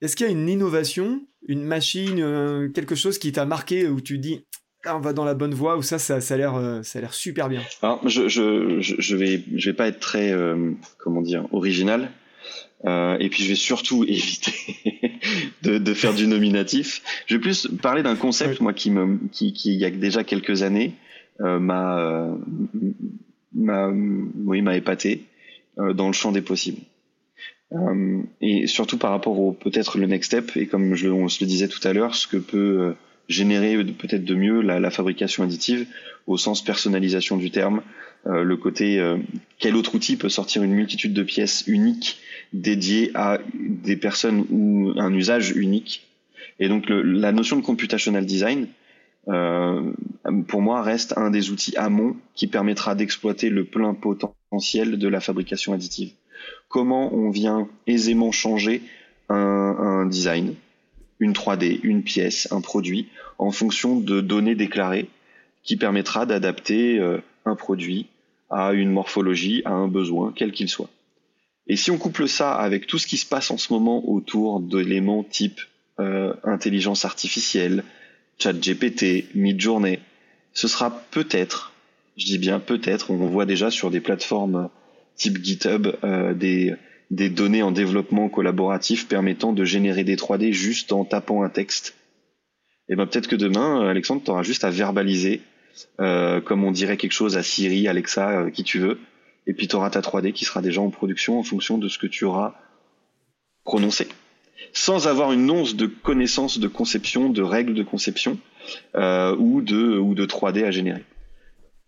est-ce 0.00 0.16
qu'il 0.16 0.26
y 0.26 0.28
a 0.28 0.32
une 0.32 0.48
innovation, 0.48 1.26
une 1.46 1.62
machine, 1.62 2.70
quelque 2.74 2.94
chose 2.94 3.18
qui 3.18 3.32
t'a 3.32 3.46
marqué 3.46 3.88
où 3.88 4.00
tu 4.00 4.18
dis 4.18 4.46
ah, 4.86 4.96
on 4.96 5.00
va 5.00 5.12
dans 5.12 5.26
la 5.26 5.34
bonne 5.34 5.52
voie 5.52 5.76
ou 5.76 5.82
ça, 5.82 5.98
ça, 5.98 6.16
a 6.16 6.36
l'air, 6.38 6.80
ça 6.82 6.98
a 6.98 7.02
l'air 7.02 7.12
super 7.12 7.50
bien? 7.50 7.60
Alors, 7.82 8.06
je, 8.08 8.28
je, 8.28 8.78
je, 8.80 9.16
vais, 9.16 9.44
je 9.54 9.70
vais 9.70 9.76
pas 9.76 9.88
être 9.88 10.00
très, 10.00 10.34
comment 10.98 11.20
dire, 11.20 11.46
original. 11.52 12.10
Euh, 12.86 13.18
et 13.18 13.28
puis 13.28 13.44
je 13.44 13.50
vais 13.50 13.56
surtout 13.56 14.04
éviter 14.08 14.52
de, 15.62 15.78
de, 15.78 15.94
faire 15.94 16.14
du 16.14 16.26
nominatif. 16.26 17.02
Je 17.26 17.34
vais 17.34 17.40
plus 17.40 17.66
parler 17.82 18.02
d'un 18.02 18.16
concept 18.16 18.60
moi 18.60 18.72
qui 18.72 18.90
me 18.90 19.18
qui, 19.32 19.52
qui 19.52 19.74
il 19.74 19.80
y 19.80 19.84
a 19.84 19.90
déjà 19.90 20.24
quelques 20.24 20.62
années 20.62 20.92
euh, 21.40 21.58
m'a 21.58 21.98
euh, 22.00 22.34
m'a 23.54 23.88
oui 23.88 24.62
m'a 24.62 24.76
épaté 24.76 25.24
euh, 25.78 25.92
dans 25.92 26.06
le 26.06 26.12
champ 26.12 26.32
des 26.32 26.42
possibles. 26.42 26.80
Euh, 27.72 28.22
et 28.40 28.66
surtout 28.66 28.98
par 28.98 29.10
rapport 29.10 29.38
au 29.38 29.52
peut-être 29.52 29.98
le 29.98 30.06
next 30.06 30.32
step 30.32 30.56
et 30.56 30.66
comme 30.66 30.96
je, 30.96 31.08
on 31.08 31.28
se 31.28 31.44
le 31.44 31.48
disait 31.48 31.68
tout 31.68 31.86
à 31.86 31.92
l'heure, 31.92 32.14
ce 32.14 32.26
que 32.26 32.36
peut 32.36 32.94
générer 33.28 33.76
peut-être 33.84 34.24
de 34.24 34.34
mieux 34.34 34.60
la, 34.60 34.80
la, 34.80 34.90
fabrication 34.90 35.44
additive 35.44 35.86
au 36.26 36.36
sens 36.36 36.64
personnalisation 36.64 37.36
du 37.36 37.52
terme, 37.52 37.82
le 38.24 38.56
côté 38.56 39.00
quel 39.60 39.76
autre 39.76 39.94
outil 39.94 40.16
peut 40.16 40.28
sortir 40.28 40.64
une 40.64 40.72
multitude 40.72 41.14
de 41.14 41.22
pièces 41.22 41.62
uniques 41.68 42.18
dédié 42.52 43.10
à 43.14 43.38
des 43.54 43.96
personnes 43.96 44.44
ou 44.50 44.92
un 44.96 45.12
usage 45.14 45.50
unique. 45.50 46.06
Et 46.58 46.68
donc 46.68 46.86
la 46.88 47.32
notion 47.32 47.56
de 47.56 47.62
computational 47.62 48.26
design, 48.26 48.68
euh, 49.28 49.92
pour 50.48 50.62
moi, 50.62 50.82
reste 50.82 51.16
un 51.16 51.30
des 51.30 51.50
outils 51.50 51.76
amont 51.76 52.16
qui 52.34 52.46
permettra 52.46 52.94
d'exploiter 52.94 53.50
le 53.50 53.64
plein 53.64 53.94
potentiel 53.94 54.98
de 54.98 55.08
la 55.08 55.20
fabrication 55.20 55.72
additive. 55.72 56.12
Comment 56.68 57.12
on 57.14 57.30
vient 57.30 57.68
aisément 57.86 58.32
changer 58.32 58.82
un, 59.28 59.36
un 59.36 60.06
design, 60.06 60.54
une 61.18 61.32
3D, 61.32 61.80
une 61.82 62.02
pièce, 62.02 62.48
un 62.50 62.60
produit, 62.60 63.08
en 63.38 63.50
fonction 63.50 63.98
de 64.00 64.20
données 64.20 64.54
déclarées, 64.54 65.08
qui 65.62 65.76
permettra 65.76 66.26
d'adapter 66.26 66.98
euh, 66.98 67.18
un 67.44 67.54
produit 67.54 68.06
à 68.48 68.72
une 68.72 68.90
morphologie, 68.90 69.62
à 69.64 69.72
un 69.72 69.88
besoin, 69.88 70.32
quel 70.34 70.52
qu'il 70.52 70.68
soit. 70.68 70.90
Et 71.66 71.76
si 71.76 71.90
on 71.90 71.98
couple 71.98 72.28
ça 72.28 72.54
avec 72.54 72.86
tout 72.86 72.98
ce 72.98 73.06
qui 73.06 73.16
se 73.16 73.26
passe 73.26 73.50
en 73.50 73.58
ce 73.58 73.72
moment 73.72 74.08
autour 74.08 74.60
d'éléments 74.60 75.22
type 75.22 75.60
euh, 75.98 76.34
intelligence 76.44 77.04
artificielle, 77.04 77.84
chat 78.38 78.54
GPT, 78.54 79.26
mid-journée, 79.34 80.00
ce 80.52 80.66
sera 80.66 81.02
peut-être, 81.10 81.72
je 82.16 82.24
dis 82.24 82.38
bien 82.38 82.58
peut-être, 82.58 83.10
on 83.10 83.16
voit 83.26 83.46
déjà 83.46 83.70
sur 83.70 83.90
des 83.90 84.00
plateformes 84.00 84.68
type 85.16 85.44
GitHub 85.44 85.88
euh, 86.02 86.34
des, 86.34 86.74
des 87.10 87.28
données 87.28 87.62
en 87.62 87.70
développement 87.70 88.28
collaboratif 88.28 89.06
permettant 89.06 89.52
de 89.52 89.64
générer 89.64 90.04
des 90.04 90.16
3D 90.16 90.52
juste 90.52 90.92
en 90.92 91.04
tapant 91.04 91.42
un 91.42 91.50
texte. 91.50 91.94
Et 92.88 92.96
ben 92.96 93.06
peut-être 93.06 93.28
que 93.28 93.36
demain, 93.36 93.88
Alexandre, 93.88 94.22
tu 94.24 94.30
auras 94.30 94.42
juste 94.42 94.64
à 94.64 94.70
verbaliser, 94.70 95.42
euh, 96.00 96.40
comme 96.40 96.64
on 96.64 96.72
dirait 96.72 96.96
quelque 96.96 97.12
chose 97.12 97.36
à 97.36 97.42
Siri, 97.42 97.86
Alexa, 97.86 98.30
euh, 98.30 98.50
qui 98.50 98.64
tu 98.64 98.78
veux, 98.78 98.98
et 99.50 99.52
puis 99.52 99.66
tu 99.66 99.74
auras 99.74 99.90
ta 99.90 100.00
3D 100.00 100.32
qui 100.32 100.44
sera 100.44 100.62
déjà 100.62 100.80
en 100.80 100.90
production 100.90 101.40
en 101.40 101.42
fonction 101.42 101.76
de 101.76 101.88
ce 101.88 101.98
que 101.98 102.06
tu 102.06 102.24
auras 102.24 102.54
prononcé. 103.64 104.06
Sans 104.72 105.08
avoir 105.08 105.32
une 105.32 105.50
once 105.50 105.74
de 105.74 105.86
connaissance 105.86 106.60
de 106.60 106.68
conception, 106.68 107.30
de 107.30 107.42
règles 107.42 107.74
de 107.74 107.82
conception 107.82 108.38
euh, 108.94 109.34
ou, 109.36 109.60
de, 109.60 109.98
ou 109.98 110.14
de 110.14 110.24
3D 110.24 110.64
à 110.64 110.70
générer. 110.70 111.02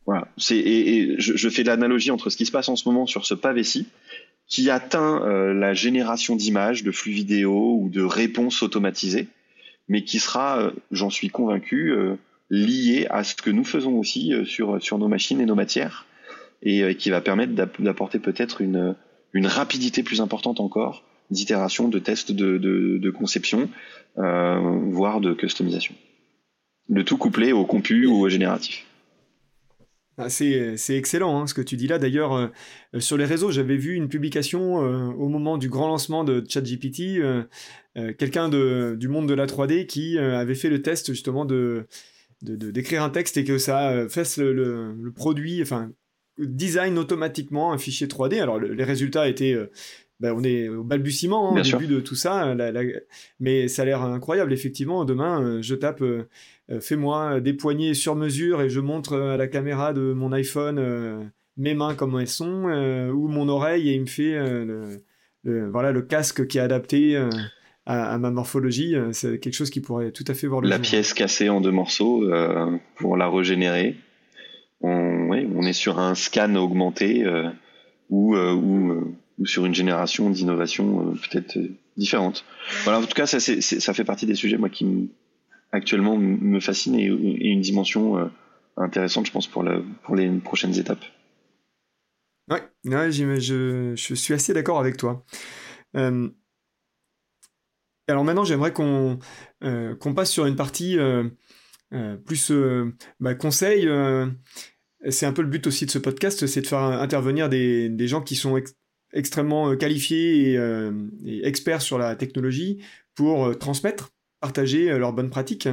Voilà. 0.06 0.26
Et, 0.50 1.14
je, 1.18 1.48
fais 1.48 1.62
l'analogie 1.62 2.10
entre 2.10 2.30
ce 2.30 2.36
qui 2.36 2.46
se 2.46 2.50
passe 2.50 2.68
en 2.68 2.74
ce 2.74 2.88
moment 2.88 3.06
sur 3.06 3.24
ce 3.24 3.34
pavé-ci, 3.34 3.86
qui 4.48 4.68
atteint 4.68 5.22
euh, 5.24 5.54
la 5.54 5.72
génération 5.72 6.34
d'images, 6.34 6.82
de 6.82 6.90
flux 6.90 7.12
vidéo 7.12 7.78
ou 7.80 7.90
de 7.90 8.02
réponses 8.02 8.64
automatisées, 8.64 9.28
mais 9.86 10.02
qui 10.02 10.18
sera, 10.18 10.58
euh, 10.58 10.72
j'en 10.90 11.10
suis 11.10 11.28
convaincu, 11.28 11.94
lié 12.50 13.06
à 13.08 13.22
ce 13.22 13.36
que 13.36 13.50
nous 13.50 13.64
faisons 13.64 14.00
aussi 14.00 14.32
sur 14.46 14.98
nos 14.98 15.08
machines 15.08 15.40
et 15.40 15.46
nos 15.46 15.54
matières 15.54 16.06
et 16.62 16.82
euh, 16.82 16.94
qui 16.94 17.10
va 17.10 17.20
permettre 17.20 17.52
d'apporter 17.54 18.18
peut-être 18.18 18.60
une, 18.60 18.94
une 19.32 19.46
rapidité 19.46 20.02
plus 20.02 20.20
importante 20.20 20.60
encore 20.60 21.04
d'itération, 21.30 21.88
de 21.88 21.98
tests 21.98 22.30
de, 22.30 22.58
de, 22.58 23.10
conception, 23.10 23.70
euh, 24.18 24.58
voire 24.90 25.20
de 25.20 25.32
customisation. 25.32 25.94
Le 26.90 27.04
tout 27.04 27.16
couplé 27.16 27.52
au 27.52 27.64
compu 27.64 28.04
ou 28.04 28.20
au 28.20 28.28
génératif. 28.28 28.84
Ah, 30.18 30.28
c'est 30.28 30.76
excellent 30.90 31.40
hein, 31.40 31.46
ce 31.46 31.54
que 31.54 31.62
tu 31.62 31.76
dis 31.76 31.86
là. 31.86 31.98
D'ailleurs, 31.98 32.34
euh, 32.34 32.48
sur 32.98 33.16
les 33.16 33.24
réseaux, 33.24 33.50
j'avais 33.50 33.78
vu 33.78 33.94
une 33.94 34.10
publication 34.10 34.74
au 34.74 35.28
moment 35.30 35.56
du 35.56 35.70
grand 35.70 35.88
lancement 35.88 36.22
de 36.22 36.44
ChatGPT, 36.46 37.22
quelqu'un 38.18 38.50
du 38.50 39.08
monde 39.08 39.26
de 39.26 39.34
la 39.34 39.46
3D 39.46 39.86
qui 39.86 40.18
avait 40.18 40.54
fait 40.54 40.68
le 40.68 40.82
test 40.82 41.06
justement 41.06 41.46
de 41.46 41.86
d'écrire 42.42 43.04
un 43.04 43.10
texte 43.10 43.36
et 43.36 43.44
que 43.44 43.56
ça 43.56 44.06
fasse 44.08 44.36
le, 44.36 44.52
le, 44.52 44.96
le 45.00 45.12
produit, 45.12 45.62
enfin 45.62 45.92
design 46.38 46.98
automatiquement 46.98 47.72
un 47.72 47.78
fichier 47.78 48.06
3D. 48.06 48.40
Alors 48.40 48.58
les 48.58 48.84
résultats 48.84 49.28
étaient, 49.28 49.52
euh, 49.52 49.70
ben, 50.20 50.34
on 50.36 50.42
est 50.44 50.68
au 50.68 50.84
balbutiement 50.84 51.50
hein, 51.54 51.60
au 51.60 51.62
début 51.62 51.86
de 51.86 52.00
tout 52.00 52.14
ça, 52.14 52.54
mais 53.40 53.68
ça 53.68 53.82
a 53.82 53.84
l'air 53.84 54.02
incroyable. 54.02 54.52
Effectivement, 54.52 55.04
demain, 55.04 55.42
euh, 55.42 55.62
je 55.62 55.74
tape 55.74 56.02
euh, 56.02 56.26
fais-moi 56.80 57.40
des 57.40 57.52
poignées 57.52 57.94
sur 57.94 58.14
mesure 58.14 58.62
et 58.62 58.70
je 58.70 58.80
montre 58.80 59.16
à 59.16 59.36
la 59.36 59.46
caméra 59.46 59.92
de 59.92 60.12
mon 60.12 60.32
iPhone 60.32 61.30
mes 61.58 61.74
mains 61.74 61.94
comment 61.94 62.18
elles 62.18 62.28
sont 62.28 62.64
ou 63.12 63.28
mon 63.28 63.48
oreille 63.48 63.90
et 63.90 63.94
il 63.94 64.00
me 64.00 64.06
fait 64.06 64.38
le, 65.44 65.68
voilà 65.68 65.92
le 65.92 66.02
casque 66.02 66.46
qui 66.46 66.58
est 66.58 66.62
adapté. 66.62 67.20
À, 67.84 68.16
ma 68.16 68.30
morphologie, 68.30 68.94
c'est 69.10 69.40
quelque 69.40 69.54
chose 69.54 69.68
qui 69.68 69.80
pourrait 69.80 70.12
tout 70.12 70.24
à 70.28 70.34
fait 70.34 70.46
voir 70.46 70.60
le 70.60 70.68
La 70.68 70.78
pièce 70.78 71.12
cassée 71.12 71.48
en 71.48 71.60
deux 71.60 71.72
morceaux 71.72 72.24
pour 72.94 73.16
la 73.16 73.28
régénérer 73.28 73.96
on, 74.82 75.62
est 75.62 75.72
sur 75.72 75.98
un 75.98 76.14
scan 76.14 76.54
augmenté 76.56 77.24
euh, 77.24 77.48
ou, 78.10 78.34
euh, 78.36 78.54
euh, 78.54 79.00
ou, 79.38 79.46
sur 79.46 79.64
une 79.64 79.74
génération 79.74 80.30
d'innovation 80.30 81.14
peut-être 81.14 81.58
différente. 81.96 82.44
Voilà, 82.84 83.00
en 83.00 83.02
tout 83.02 83.14
cas, 83.14 83.26
ça, 83.26 83.40
ça 83.40 83.94
fait 83.94 84.04
partie 84.04 84.26
des 84.26 84.34
sujets 84.34 84.58
moi 84.58 84.68
qui 84.68 85.10
actuellement 85.72 86.16
me 86.16 86.60
fascinent 86.60 86.98
et, 86.98 87.06
une 87.06 87.60
dimension 87.60 88.30
intéressante, 88.76 89.26
je 89.26 89.32
pense, 89.32 89.46
pour, 89.46 89.62
la, 89.62 89.80
pour 90.04 90.16
les 90.16 90.30
prochaines 90.38 90.78
étapes. 90.78 91.04
Ouais, 92.50 92.62
je, 92.84 93.94
je, 93.96 94.14
suis 94.14 94.34
assez 94.34 94.52
d'accord 94.52 94.78
avec 94.78 94.96
toi. 94.96 95.24
alors 95.94 96.30
maintenant, 98.24 98.44
j'aimerais 98.44 98.72
qu'on 98.72 99.18
qu'on 99.60 100.14
passe 100.14 100.30
sur 100.30 100.46
une 100.46 100.56
partie 100.56 100.98
plus 102.26 102.52
bah, 103.18 103.34
conseil 103.34 103.88
c'est 105.10 105.26
un 105.26 105.32
peu 105.32 105.42
le 105.42 105.48
but 105.48 105.66
aussi 105.66 105.86
de 105.86 105.90
ce 105.90 105.98
podcast, 105.98 106.46
c'est 106.46 106.60
de 106.60 106.66
faire 106.66 106.78
intervenir 106.78 107.48
des, 107.48 108.08
gens 108.08 108.20
qui 108.20 108.36
sont 108.36 108.60
extrêmement 109.12 109.70
euh, 109.70 109.76
qualifiés 109.76 110.56
euh, 110.56 110.92
et, 111.24 111.46
experts 111.46 111.82
sur 111.82 111.98
la 111.98 112.16
technologie 112.16 112.82
pour 113.14 113.46
euh, 113.46 113.54
transmettre, 113.54 114.10
partager 114.40 114.86
leurs 114.98 115.12
bonnes 115.12 115.30
pratiques. 115.30 115.68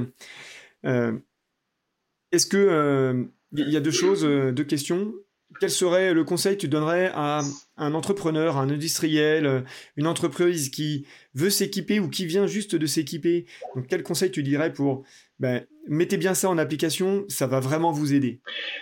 Est-ce 0.84 2.46
que 2.46 3.28
il 3.54 3.70
y 3.70 3.78
a 3.78 3.82
deux 3.82 3.92
choses, 3.92 4.24
deux 4.24 4.63
questions? 4.63 5.13
Quel 5.60 5.69
serait 5.69 6.13
le 6.13 6.24
conseil 6.24 6.56
que 6.56 6.62
tu 6.62 6.67
donnerais 6.67 7.12
à 7.13 7.41
un 7.78 7.93
entrepreneur, 7.93 8.58
un 8.58 8.69
industriel, 8.69 9.63
une 9.98 10.08
entreprise 10.08 10.69
qui 10.69 11.06
veut 11.34 11.50
s'équiper 11.50 12.00
ou 12.00 12.10
qui 12.10 12.26
vient 12.26 12.48
juste 12.48 12.76
de 12.76 12.86
s'équiper? 12.86 13.45
Quel 13.88 14.04
conseil 14.04 14.32
tu 14.32 14.43
dirais 14.43 14.74
pour 14.74 15.04
ben, 15.39 15.65
mettez 15.88 16.17
bien 16.17 16.34
ça 16.34 16.50
en 16.50 16.58
application, 16.58 17.24
ça 17.28 17.48
va 17.48 17.60
vraiment 17.60 17.91
vous 17.91 18.13
aider? 18.13 18.41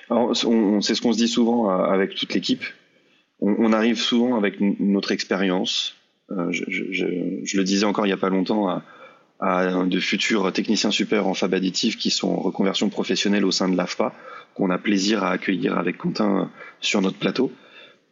On, 0.09 0.33
c'est 0.81 0.95
ce 0.95 1.01
qu'on 1.01 1.13
se 1.13 1.17
dit 1.17 1.27
souvent 1.27 1.69
euh, 1.69 1.83
avec 1.85 2.15
toute 2.15 2.33
l'équipe. 2.33 2.63
On, 3.39 3.71
arrive 3.71 3.99
souvent 3.99 4.35
avec 4.35 4.59
notre 4.59 5.11
expérience. 5.11 5.95
Euh, 6.31 6.51
je, 6.51 7.57
le 7.57 7.63
disais 7.63 7.85
encore 7.85 8.07
il 8.07 8.09
n'y 8.09 8.13
a 8.13 8.17
pas 8.17 8.29
longtemps 8.29 8.81
à 9.39 9.83
de 9.85 9.99
futurs 9.99 10.51
techniciens 10.51 10.91
super 10.91 11.27
en 11.27 11.33
fab 11.33 11.53
additif 11.53 11.97
qui 11.97 12.09
sont 12.09 12.29
en 12.29 12.39
reconversion 12.39 12.89
professionnelle 12.89 13.45
au 13.45 13.51
sein 13.51 13.69
de 13.69 13.77
l'AFPA, 13.77 14.13
qu'on 14.55 14.69
a 14.71 14.77
plaisir 14.77 15.23
à 15.23 15.31
accueillir 15.31 15.77
avec 15.77 15.97
Quentin 15.97 16.49
sur 16.81 17.01
notre 17.01 17.17
plateau. 17.17 17.51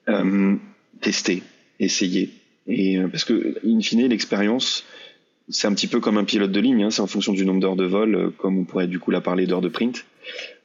Euh, 0.08 0.56
tester, 1.02 1.42
essayer. 1.80 2.30
Et 2.68 2.98
euh, 2.98 3.08
parce 3.08 3.24
que, 3.24 3.58
in 3.66 3.80
fine, 3.82 4.08
l'expérience, 4.08 4.86
c'est 5.50 5.68
un 5.68 5.74
petit 5.74 5.88
peu 5.88 6.00
comme 6.00 6.18
un 6.18 6.24
pilote 6.24 6.52
de 6.52 6.60
ligne, 6.60 6.84
hein, 6.84 6.92
c'est 6.92 7.02
en 7.02 7.08
fonction 7.08 7.34
du 7.34 7.46
nombre 7.46 7.60
d'heures 7.60 7.76
de 7.76 7.86
vol, 7.86 8.16
euh, 8.16 8.30
comme 8.30 8.58
on 8.58 8.64
pourrait 8.64 8.88
du 8.88 9.00
coup 9.00 9.12
la 9.12 9.22
parler 9.22 9.48
d'heures 9.48 9.62
de 9.62 9.70
print. 9.70 10.06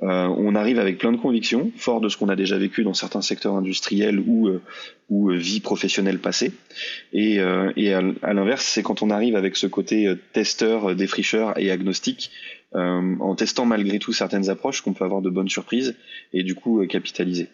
Euh, 0.02 0.28
on 0.28 0.54
arrive 0.54 0.78
avec 0.78 0.98
plein 0.98 1.12
de 1.12 1.18
convictions, 1.18 1.70
fort 1.76 2.00
de 2.00 2.08
ce 2.08 2.16
qu'on 2.16 2.28
a 2.28 2.36
déjà 2.36 2.56
vécu 2.56 2.84
dans 2.84 2.94
certains 2.94 3.20
secteurs 3.20 3.54
industriels 3.54 4.18
ou, 4.18 4.48
euh, 4.48 4.62
ou 5.10 5.30
vie 5.30 5.60
professionnelle 5.60 6.18
passée. 6.18 6.52
Et, 7.12 7.40
à, 7.40 8.32
l'inverse, 8.32 8.64
c'est 8.64 8.82
quand 8.82 9.02
on 9.02 9.10
arrive 9.10 9.36
avec 9.36 9.56
ce 9.56 9.66
côté 9.66 10.12
testeur, 10.32 10.94
défricheur 10.94 11.58
et 11.58 11.70
agnostique, 11.70 12.30
en 12.72 13.34
testant 13.34 13.66
malgré 13.66 13.98
tout 13.98 14.12
certaines 14.12 14.48
approches, 14.48 14.80
qu'on 14.80 14.92
peut 14.92 15.04
avoir 15.04 15.22
de 15.22 15.30
bonnes 15.30 15.48
surprises 15.48 15.96
et 16.32 16.44
du 16.44 16.54
coup 16.54 16.86
capitaliser. 16.86 17.48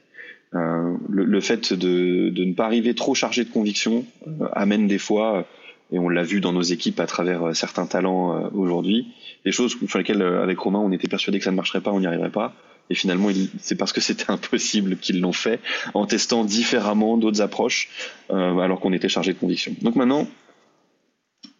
Le, 0.52 1.40
fait 1.40 1.72
de, 1.72 2.30
ne 2.36 2.52
pas 2.52 2.66
arriver 2.66 2.94
trop 2.94 3.14
chargé 3.14 3.44
de 3.44 3.50
convictions 3.50 4.04
amène 4.52 4.86
des 4.86 4.98
fois 4.98 5.46
et 5.92 5.98
on 5.98 6.08
l'a 6.08 6.22
vu 6.22 6.40
dans 6.40 6.52
nos 6.52 6.62
équipes 6.62 7.00
à 7.00 7.06
travers 7.06 7.44
euh, 7.44 7.54
certains 7.54 7.86
talents 7.86 8.36
euh, 8.36 8.48
aujourd'hui, 8.52 9.08
des 9.44 9.52
choses 9.52 9.76
sur 9.86 9.98
lesquelles 9.98 10.22
euh, 10.22 10.42
avec 10.42 10.58
Romain 10.58 10.80
on 10.80 10.90
était 10.92 11.08
persuadé 11.08 11.38
que 11.38 11.44
ça 11.44 11.52
ne 11.52 11.56
marcherait 11.56 11.80
pas, 11.80 11.92
on 11.92 12.00
n'y 12.00 12.06
arriverait 12.06 12.30
pas. 12.30 12.54
Et 12.88 12.94
finalement, 12.94 13.28
c'est 13.58 13.74
parce 13.74 13.92
que 13.92 14.00
c'était 14.00 14.26
impossible 14.30 14.96
qu'ils 14.96 15.20
l'ont 15.20 15.32
fait 15.32 15.60
en 15.94 16.06
testant 16.06 16.44
différemment 16.44 17.16
d'autres 17.16 17.40
approches, 17.40 17.88
alors 18.28 18.78
qu'on 18.78 18.92
était 18.92 19.08
chargé 19.08 19.32
de 19.32 19.38
conviction. 19.38 19.74
Donc 19.82 19.96
maintenant, 19.96 20.28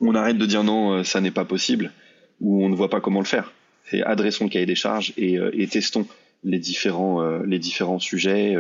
on 0.01 0.15
arrête 0.15 0.39
de 0.39 0.47
dire 0.47 0.63
non, 0.63 1.03
ça 1.03 1.21
n'est 1.21 1.33
pas 1.33 1.45
possible, 1.45 1.91
ou 2.41 2.65
on 2.65 2.69
ne 2.69 2.77
voit 2.77 2.91
pas 2.91 3.01
comment 3.01 3.19
le 3.19 3.27
faire. 3.27 3.53
C'est 3.91 4.05
adressons 4.05 4.45
le 4.45 4.51
cahier 4.51 4.67
des 4.67 4.77
charges 4.77 5.15
et, 5.17 5.67
testons 5.67 6.07
les 6.45 6.61
différents, 6.61 7.41
les 7.41 7.59
différents 7.59 7.99
sujets 7.99 8.53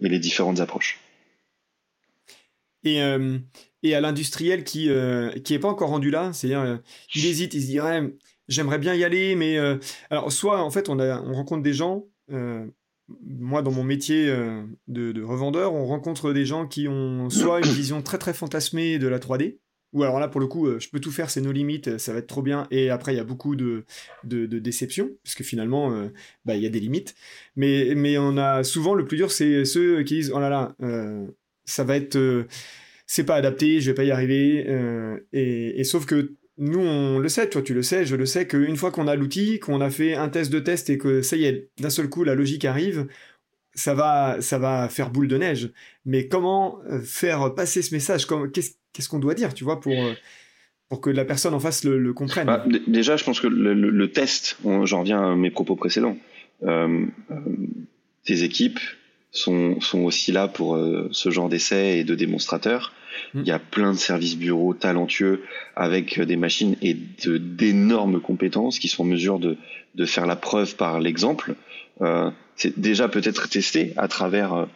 et 0.00 0.08
les 0.08 0.18
différentes 0.18 0.60
approches. 0.60 0.98
Et, 2.84 2.98
et 3.86 3.94
à 3.94 4.00
l'industriel 4.00 4.64
qui 4.64 4.88
euh, 4.90 5.30
qui 5.44 5.54
est 5.54 5.58
pas 5.58 5.68
encore 5.68 5.90
rendu 5.90 6.10
là, 6.10 6.32
c'est-à-dire 6.32 6.60
euh, 6.60 6.76
il 7.14 7.26
hésite, 7.26 7.54
il 7.54 7.62
se 7.62 7.66
dirait 7.66 8.02
j'aimerais 8.48 8.78
bien 8.78 8.94
y 8.94 9.04
aller, 9.04 9.34
mais 9.36 9.58
euh, 9.58 9.76
alors 10.10 10.32
soit 10.32 10.62
en 10.62 10.70
fait 10.70 10.88
on 10.88 10.98
a 10.98 11.20
on 11.22 11.34
rencontre 11.34 11.62
des 11.62 11.72
gens. 11.72 12.04
moi, 13.08 13.62
dans 13.62 13.70
mon 13.70 13.84
métier 13.84 14.26
de, 14.88 15.22
revendeur, 15.22 15.74
on 15.74 15.86
rencontre 15.86 16.32
des 16.32 16.44
gens 16.44 16.66
qui 16.66 16.88
ont 16.88 17.30
soit 17.30 17.58
une 17.58 17.72
vision 17.72 18.02
très 18.02 18.18
très 18.18 18.34
fantasmée 18.34 18.98
de 18.98 19.06
la 19.06 19.20
3D, 19.20 19.58
ou 19.92 20.02
alors 20.02 20.18
là, 20.18 20.26
pour 20.26 20.40
le 20.40 20.48
coup, 20.48 20.68
je 20.80 20.88
peux 20.88 20.98
tout 20.98 21.12
faire, 21.12 21.30
c'est 21.30 21.40
nos 21.40 21.52
limites, 21.52 21.98
ça 21.98 22.12
va 22.12 22.18
être 22.18 22.26
trop 22.26 22.42
bien. 22.42 22.66
Et 22.72 22.90
après, 22.90 23.14
il 23.14 23.16
y 23.16 23.20
a 23.20 23.24
beaucoup 23.24 23.54
de, 23.54 23.84
de, 24.24 24.58
déceptions, 24.58 25.08
parce 25.22 25.36
que 25.36 25.44
finalement, 25.44 26.08
bah, 26.44 26.56
il 26.56 26.62
y 26.62 26.66
a 26.66 26.68
des 26.68 26.80
limites. 26.80 27.14
Mais, 27.54 27.94
mais 27.94 28.18
on 28.18 28.36
a 28.36 28.64
souvent, 28.64 28.94
le 28.94 29.06
plus 29.06 29.16
dur, 29.16 29.30
c'est 29.30 29.64
ceux 29.64 30.02
qui 30.02 30.16
disent, 30.16 30.32
oh 30.34 30.40
là 30.40 30.50
là, 30.50 30.74
ça 31.64 31.84
va 31.84 31.96
être 31.96 32.18
c'est 33.06 33.24
pas 33.24 33.36
adapté, 33.36 33.80
je 33.80 33.90
vais 33.90 33.94
pas 33.94 34.04
y 34.04 34.10
arriver. 34.10 34.66
Euh, 34.68 35.18
et, 35.32 35.84
sauf 35.84 36.06
que 36.06 36.32
nous, 36.58 36.80
on 36.80 37.18
le 37.18 37.28
sait, 37.28 37.48
toi 37.48 37.62
tu 37.62 37.74
le 37.74 37.82
sais, 37.82 38.04
je 38.04 38.16
le 38.16 38.26
sais, 38.26 38.46
qu'une 38.46 38.76
fois 38.76 38.90
qu'on 38.90 39.06
a 39.06 39.14
l'outil, 39.14 39.60
qu'on 39.60 39.80
a 39.80 39.90
fait 39.90 40.14
un 40.14 40.28
test 40.28 40.52
de 40.52 40.58
test 40.58 40.90
et 40.90 40.98
que 40.98 41.22
ça 41.22 41.36
y 41.36 41.44
est, 41.44 41.68
d'un 41.78 41.90
seul 41.90 42.08
coup, 42.08 42.24
la 42.24 42.34
logique 42.34 42.64
arrive, 42.64 43.06
ça 43.74 43.94
va, 43.94 44.40
ça 44.40 44.58
va 44.58 44.88
faire 44.88 45.10
boule 45.10 45.28
de 45.28 45.36
neige. 45.36 45.70
Mais 46.04 46.28
comment 46.28 46.80
euh, 46.90 47.00
faire 47.00 47.54
passer 47.54 47.82
ce 47.82 47.94
message? 47.94 48.26
Qu'est-ce 48.52 49.08
qu'on 49.08 49.18
doit 49.18 49.34
dire, 49.34 49.54
tu 49.54 49.64
vois, 49.64 49.80
pour, 49.80 49.92
euh, 49.92 50.14
pour 50.88 51.00
que 51.00 51.10
la 51.10 51.24
personne 51.24 51.54
en 51.54 51.60
face 51.60 51.84
le, 51.84 52.12
comprenne? 52.12 52.46
Bah, 52.46 52.64
Déjà, 52.86 53.16
je 53.16 53.24
pense 53.24 53.38
que 53.38 53.46
le, 53.46 54.10
test, 54.10 54.56
j'en 54.64 55.00
reviens 55.00 55.32
à 55.32 55.36
mes 55.36 55.50
propos 55.50 55.76
précédents, 55.76 56.16
tes 58.24 58.42
équipes, 58.42 58.80
sont, 59.30 59.80
sont 59.80 60.00
aussi 60.00 60.32
là 60.32 60.48
pour 60.48 60.76
euh, 60.76 61.08
ce 61.12 61.30
genre 61.30 61.48
d'essais 61.48 61.98
et 61.98 62.04
de 62.04 62.14
démonstrateurs. 62.14 62.92
Mm. 63.34 63.40
Il 63.40 63.48
y 63.48 63.52
a 63.52 63.58
plein 63.58 63.92
de 63.92 63.98
services 63.98 64.36
bureaux 64.36 64.74
talentueux 64.74 65.42
avec 65.74 66.18
euh, 66.18 66.26
des 66.26 66.36
machines 66.36 66.76
et 66.82 66.94
d'énormes 66.94 68.20
compétences 68.20 68.78
qui 68.78 68.88
sont 68.88 69.02
en 69.02 69.06
mesure 69.06 69.38
de, 69.38 69.56
de 69.94 70.04
faire 70.04 70.26
la 70.26 70.36
preuve 70.36 70.76
par 70.76 71.00
l'exemple. 71.00 71.54
Euh, 72.02 72.30
c'est 72.56 72.78
déjà 72.78 73.08
peut-être 73.08 73.48
testé 73.48 73.92
à 73.96 74.08
travers 74.08 74.66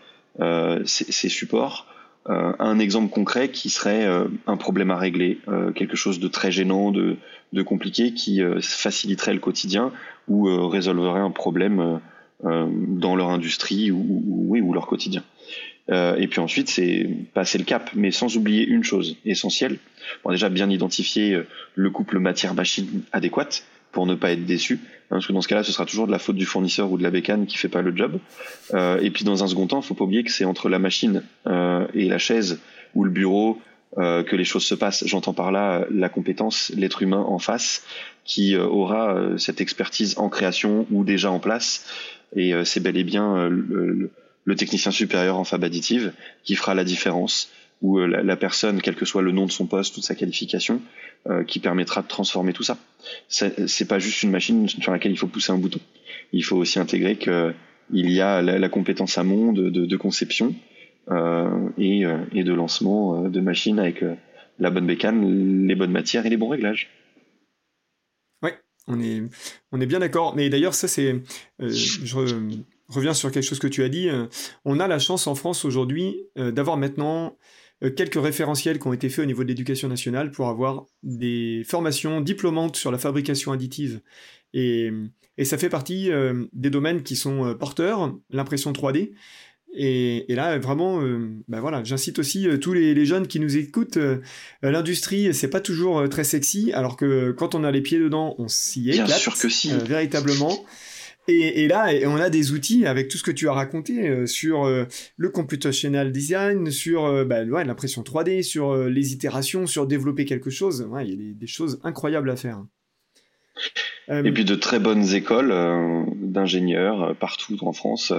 euh, 0.41 0.83
ces, 0.85 1.11
ces, 1.11 1.29
supports. 1.29 1.87
Euh, 2.29 2.53
un 2.59 2.79
exemple 2.79 3.11
concret 3.11 3.51
qui 3.51 3.71
serait 3.71 4.07
un 4.47 4.57
problème 4.57 4.91
à 4.91 4.99
régler, 4.99 5.39
quelque 5.75 5.97
chose 5.97 6.21
de 6.21 6.29
très 6.29 6.53
gênant, 6.53 6.91
de, 6.91 7.17
de 7.53 7.63
compliqué, 7.63 8.13
qui 8.13 8.43
faciliterait 8.61 9.33
le 9.33 9.41
quotidien 9.41 9.93
ou 10.29 10.69
résolverait 10.69 11.21
un 11.21 11.31
problème 11.31 11.81
euh, 11.81 11.97
dans 12.43 13.17
leur 13.17 13.29
industrie 13.29 13.91
ou, 13.91 14.23
oui, 14.49 14.61
ou 14.61 14.73
leur 14.73 14.87
quotidien. 14.87 15.23
Euh, 15.91 16.17
et 16.17 16.29
puis 16.29 16.41
ensuite, 16.41 16.69
c'est 16.69 17.09
passer 17.35 17.59
le 17.59 17.65
cap, 17.65 17.91
mais 17.95 18.11
sans 18.11 18.37
oublier 18.37 18.67
une 18.67 18.85
chose 18.85 19.17
essentielle. 19.25 19.79
Bon, 20.25 20.31
déjà, 20.31 20.49
bien 20.49 20.71
identifier 20.71 21.35
euh, 21.35 21.47
le 21.75 21.91
couple 21.91 22.19
matière-machine 22.19 23.03
adéquate 23.13 23.65
pour 23.93 24.07
ne 24.07 24.15
pas 24.15 24.31
être 24.31 24.47
déçu. 24.47 24.75
Hein, 24.75 25.17
parce 25.17 25.27
que 25.27 25.33
dans 25.33 25.41
ce 25.41 25.49
cas-là, 25.49 25.65
ce 25.65 25.73
sera 25.73 25.85
toujours 25.87 26.07
de 26.07 26.13
la 26.13 26.21
faute 26.21 26.37
du 26.37 26.47
fournisseur 26.47 26.91
ou 26.93 26.99
de 26.99 27.03
la 27.03 27.11
bécane 27.11 27.47
qui 27.47 27.59
fait 27.59 27.69
pas 27.69 27.83
le 27.83 27.97
job. 27.97 28.19
Euh, 28.75 29.01
et 29.01 29.11
puis 29.11 29.25
dans 29.25 29.43
un 29.43 29.49
second 29.49 29.67
temps, 29.67 29.83
faut 29.83 29.95
pas 29.95 30.05
oublier 30.05 30.23
que 30.23 30.31
c'est 30.31 30.45
entre 30.45 30.69
la 30.69 30.79
machine 30.79 31.25
euh, 31.47 31.87
et 31.95 32.09
la 32.09 32.19
chaise 32.19 32.61
ou 32.95 33.05
le 33.05 33.11
bureau 33.11 33.61
euh, 33.99 34.23
que 34.23 34.37
les 34.37 34.45
choses 34.45 34.65
se 34.65 34.77
passent. 34.77 35.05
J'entends 35.07 35.35
par 35.35 35.51
là 35.51 35.87
la 35.91 36.09
compétence, 36.09 36.71
l'être 36.77 37.03
humain 37.03 37.25
en 37.27 37.41
face, 37.41 37.85
qui 38.25 38.57
aura 38.57 39.17
cette 39.39 39.61
expertise 39.61 40.17
en 40.17 40.29
création 40.29 40.87
ou 40.93 41.03
déjà 41.03 41.33
en 41.33 41.41
place 41.41 41.85
et 42.35 42.55
euh, 42.55 42.65
c'est 42.65 42.81
bel 42.81 42.97
et 42.97 43.05
bien 43.05 43.37
euh, 43.37 44.11
le, 44.45 44.57
technicien 44.57 44.91
supérieur 44.91 45.39
en 45.39 45.45
fab 45.45 45.63
additive 45.63 46.13
qui 46.43 46.55
fera 46.57 46.75
la 46.75 46.85
différence 46.85 47.51
ou 47.83 47.99
euh, 47.99 48.07
la, 48.07 48.37
personne, 48.37 48.83
quel 48.83 48.95
que 48.95 49.05
soit 49.05 49.23
le 49.23 49.33
nom 49.33 49.47
de 49.47 49.53
son 49.53 49.67
poste 49.67 49.97
ou 49.97 50.01
de 50.01 50.05
sa 50.05 50.15
qualification, 50.15 50.81
qui 51.47 51.59
permettra 51.59 52.01
de 52.01 52.07
transformer 52.07 52.55
tout 52.55 52.63
ça. 52.63 52.79
C'est 53.29 53.87
pas 53.87 53.99
juste 53.99 54.23
une 54.23 54.31
machine 54.31 54.67
sur 54.67 54.91
laquelle 54.91 55.13
il 55.13 55.19
faut 55.19 55.27
pousser 55.27 55.53
un 55.53 55.59
bouton. 55.59 55.79
Il 56.33 56.43
faut 56.43 56.57
aussi 56.57 56.79
intégrer 56.79 57.17
que 57.17 57.53
il 57.93 58.11
y 58.11 58.23
a 58.23 58.41
la, 58.41 58.69
compétence 58.71 59.19
amont 59.19 59.53
de, 59.53 59.69
de, 59.69 59.85
de 59.85 59.97
conception 59.99 60.55
et, 61.77 62.05
et, 62.33 62.43
de 62.43 62.55
lancement 62.55 63.29
de 63.29 63.41
machines 63.41 63.79
avec 63.79 64.03
la 64.59 64.71
bonne 64.71 64.87
bécane, 64.87 65.67
les 65.67 65.75
bonnes 65.75 65.93
matières 65.93 66.25
et 66.25 66.31
les 66.31 66.39
bons 66.39 66.49
réglages. 66.49 66.89
On 68.87 69.01
est, 69.01 69.23
on 69.73 69.81
est 69.81 69.87
bien 69.87 69.99
d'accord. 69.99 70.35
Mais 70.37 70.49
d'ailleurs, 70.49 70.75
ça, 70.75 70.89
c'est. 70.89 71.13
Euh, 71.13 71.69
je 71.69 72.17
reviens 72.89 73.15
sur 73.15 73.31
quelque 73.31 73.45
chose 73.45 73.59
que 73.59 73.69
tu 73.69 73.83
as 73.83 73.89
dit. 73.89 74.09
Euh, 74.09 74.27
on 74.65 74.81
a 74.81 74.89
la 74.89 74.99
chance 74.99 75.27
en 75.27 75.35
France 75.35 75.65
aujourd'hui 75.65 76.17
euh, 76.39 76.51
d'avoir 76.51 76.77
maintenant 76.77 77.37
quelques 77.97 78.23
référentiels 78.23 78.79
qui 78.79 78.87
ont 78.89 78.93
été 78.93 79.09
faits 79.09 79.23
au 79.23 79.27
niveau 79.27 79.43
de 79.43 79.49
l'éducation 79.49 79.89
nationale 79.89 80.33
pour 80.33 80.49
avoir 80.49 80.85
des 81.03 81.63
formations 81.67 82.21
diplômantes 82.21 82.77
sur 82.77 82.93
la 82.93 82.99
fabrication 82.99 83.53
additive. 83.53 84.03
Et, 84.53 84.91
et 85.39 85.47
ça 85.47 85.57
fait 85.57 85.71
partie 85.71 86.11
des 86.53 86.69
domaines 86.69 87.03
qui 87.03 87.17
sont 87.17 87.55
porteurs, 87.59 88.15
l'impression 88.29 88.73
3D, 88.73 89.13
et, 89.73 90.25
là, 90.29 90.59
vraiment, 90.59 91.01
euh, 91.01 91.31
bah 91.49 91.61
voilà, 91.61 91.85
j'incite 91.85 92.19
aussi 92.19 92.49
euh, 92.49 92.59
tous 92.59 92.73
les, 92.73 93.07
jeunes 93.07 93.27
qui 93.27 93.39
nous 93.39 93.57
écoutent. 93.57 93.99
Euh, 93.99 94.21
l'industrie, 94.63 95.33
c'est 95.33 95.49
pas 95.49 95.61
toujours 95.61 96.09
très 96.09 96.25
sexy, 96.25 96.73
alors 96.73 96.97
que 96.97 97.31
quand 97.31 97.55
on 97.55 97.63
a 97.63 97.71
les 97.71 97.81
pieds 97.81 97.99
dedans, 97.99 98.35
on 98.39 98.49
s'y 98.49 98.91
éclate. 98.91 99.07
Bien 99.07 99.17
sûr 99.17 99.39
que 99.39 99.49
si. 99.49 99.71
véritablement. 99.73 100.65
Et, 101.29 101.69
là, 101.69 101.91
on 102.07 102.17
a 102.17 102.29
des 102.29 102.51
outils 102.51 102.87
avec 102.87 103.07
tout 103.07 103.17
ce 103.17 103.23
que 103.23 103.31
tu 103.31 103.49
as 103.49 103.53
raconté 103.53 104.27
sur 104.27 104.65
le 104.65 105.29
computational 105.29 106.11
design, 106.11 106.73
sur 106.73 107.25
bah, 107.25 107.45
l'impression 107.45 108.03
3D, 108.03 108.43
sur 108.43 108.75
les 108.75 109.13
itérations, 109.13 109.67
sur 109.69 109.87
développer 109.87 110.25
quelque 110.25 110.51
chose. 110.51 110.89
il 111.03 111.09
y 111.09 111.13
a 111.13 111.17
des, 111.17 111.35
des, 111.35 111.47
choses 111.47 111.79
incroyables 111.85 112.31
à 112.31 112.37
faire. 112.37 112.65
Et 114.09 114.33
puis 114.33 114.45
de 114.45 114.57
très 114.57 114.81
bonnes 114.81 115.15
écoles 115.15 115.55
d'ingénieurs 116.17 117.15
partout 117.15 117.57
en 117.61 117.73
France 117.73 118.13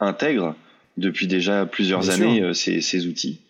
intègrent 0.00 0.56
depuis 0.98 1.26
déjà 1.26 1.64
plusieurs 1.64 2.10
années 2.10 2.42
euh, 2.42 2.52
ces, 2.52 2.80
ces, 2.80 3.06
outils. 3.06 3.40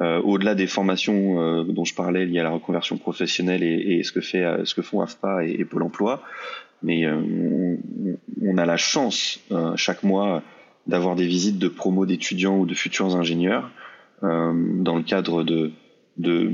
Euh, 0.00 0.20
au-delà 0.22 0.54
des 0.54 0.66
formations 0.66 1.40
euh, 1.40 1.64
dont 1.64 1.84
je 1.84 1.94
parlais 1.94 2.26
liées 2.26 2.40
à 2.40 2.42
la 2.42 2.50
reconversion 2.50 2.96
professionnelle 2.96 3.62
et, 3.62 3.98
et 3.98 4.02
ce 4.02 4.10
que 4.10 4.20
fait 4.20 4.44
ce 4.64 4.74
que 4.74 4.82
font 4.82 5.00
AFPA 5.00 5.44
et, 5.44 5.64
Pôle 5.64 5.84
Emploi, 5.84 6.22
mais 6.82 7.06
on, 7.06 7.78
on, 8.42 8.58
a 8.58 8.66
la 8.66 8.76
chance 8.76 9.40
chaque 9.76 10.02
mois 10.02 10.42
d'avoir 10.86 11.14
des 11.14 11.26
visites 11.26 11.58
de 11.58 11.68
promos 11.68 12.06
d'étudiants 12.06 12.58
ou 12.58 12.66
de 12.66 12.74
futurs 12.74 13.14
ingénieurs 13.16 13.70
dans 14.20 14.96
le 14.96 15.02
cadre 15.02 15.44
de, 15.44 15.70
de, 16.18 16.50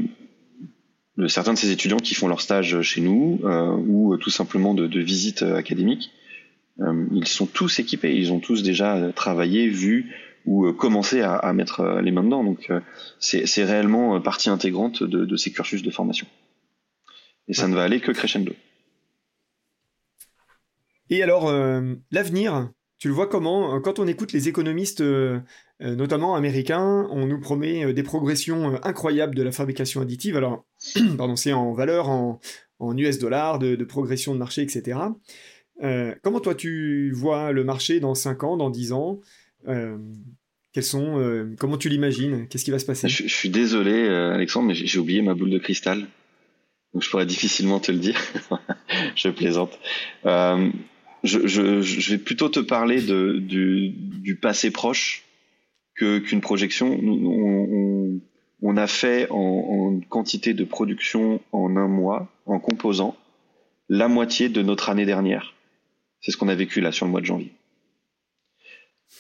de, 1.17 1.27
certains 1.27 1.55
de 1.55 1.59
ces 1.59 1.73
étudiants 1.73 1.97
qui 1.97 2.15
font 2.15 2.29
leur 2.29 2.41
stage 2.41 2.81
chez 2.83 3.01
nous 3.01 3.41
ou 3.89 4.17
tout 4.19 4.31
simplement 4.31 4.75
de, 4.75 4.87
de 4.87 5.01
visites 5.01 5.43
académiques. 5.43 6.13
ils 6.79 7.27
sont 7.27 7.47
tous 7.47 7.81
équipés, 7.81 8.15
ils 8.15 8.33
ont 8.33 8.41
tous 8.41 8.63
déjà 8.63 9.11
travaillé, 9.17 9.67
vu, 9.69 10.15
ou 10.47 10.67
euh, 10.67 10.73
commencer 10.73 11.23
à, 11.23 11.53
mettre 11.53 11.81
euh, 11.81 12.01
les 12.01 12.11
mains 12.11 12.25
dedans. 12.25 12.45
Donc 12.45 12.71
euh, 12.71 12.81
c'est 13.19 13.65
réellement 13.65 14.21
partie 14.21 14.51
intégrante 14.51 15.03
de, 15.03 15.37
ces 15.37 15.53
cursus 15.53 15.83
de 15.83 15.91
formation. 15.91 16.27
Et 17.49 17.55
ça 17.55 17.69
ne 17.69 17.75
va 17.75 17.83
aller 17.83 18.01
que 18.01 18.13
crescendo. 18.13 18.53
Et 21.09 21.25
alors, 21.25 21.53
l'avenir, 22.13 22.71
tu 22.99 23.09
le 23.09 23.15
vois 23.15 23.27
comment 23.27 23.81
Quand 23.81 23.99
on 23.99 24.07
écoute 24.07 24.33
les 24.33 24.49
économistes, 24.49 25.03
notamment 25.81 26.37
américains, 26.37 27.09
on 27.11 27.27
nous 27.27 27.41
promet 27.41 27.93
des 27.93 28.05
progressions 28.05 28.79
incroyables 28.85 29.35
de 29.35 29.43
la 29.43 29.51
fabrication 29.51 30.01
additive. 30.01 30.37
Alors, 30.37 30.65
pardon, 31.19 31.35
c'est 31.35 31.53
en 31.53 31.73
valeur, 31.73 32.09
en, 32.09 32.39
US 32.97 33.19
dollars, 33.19 33.59
de, 33.59 33.75
de, 33.75 33.85
progression 33.85 34.35
de 34.35 34.39
marché, 34.39 34.63
etc. 34.63 35.01
comment 36.23 36.39
toi 36.39 36.55
tu 36.55 37.11
vois 37.11 37.51
le 37.51 37.65
marché 37.65 37.99
dans 37.99 38.15
5 38.15 38.45
ans, 38.45 38.57
dans 38.57 38.71
10 38.71 38.93
ans? 38.93 39.19
Quels 40.73 40.85
sont, 40.85 41.19
euh, 41.19 41.55
comment 41.59 41.77
tu 41.77 41.89
l'imagines? 41.89 42.47
Qu'est-ce 42.49 42.65
qui 42.65 42.71
va 42.71 42.79
se 42.79 42.87
passer? 42.87 43.09
Je, 43.09 43.27
suis 43.27 43.51
désolé, 43.51 43.93
euh, 43.93 44.33
Alexandre, 44.33 44.69
mais 44.69 44.75
j'ai 44.75 44.99
oublié 44.99 45.21
ma 45.21 45.35
boule 45.35 45.51
de 45.51 45.59
cristal. 45.59 46.07
Donc 46.95 47.03
je 47.03 47.11
pourrais 47.11 47.27
difficilement 47.27 47.81
te 47.81 47.91
le 47.91 47.99
dire. 47.99 48.21
je 49.17 49.29
plaisante. 49.31 49.79
Euh, 50.27 50.71
je, 51.25 52.11
vais 52.11 52.19
plutôt 52.19 52.49
te 52.49 52.61
parler 52.61 53.01
du, 53.01 54.39
passé 54.41 54.71
proche 54.71 55.25
qu'une 55.97 56.41
projection. 56.41 56.99
On, 58.63 58.77
a 58.77 58.87
fait 58.87 59.27
en, 59.31 60.01
quantité 60.09 60.55
de 60.55 60.65
production 60.65 61.41
en 61.53 61.77
un 61.77 61.89
mois, 61.89 62.29
en 62.47 62.61
composant, 62.61 63.17
la 63.89 64.07
moitié 64.07 64.49
de 64.49 64.63
notre 64.63 64.89
année 64.89 65.05
dernière. 65.05 65.55
C'est 66.21 66.31
ce 66.31 66.37
qu'on 66.37 66.49
a 66.49 66.55
vécu 66.55 66.81
là 66.81 66.93
sur 66.93 67.07
le 67.07 67.13
mois 67.13 67.21
de 67.21 67.27
janvier. 67.27 67.53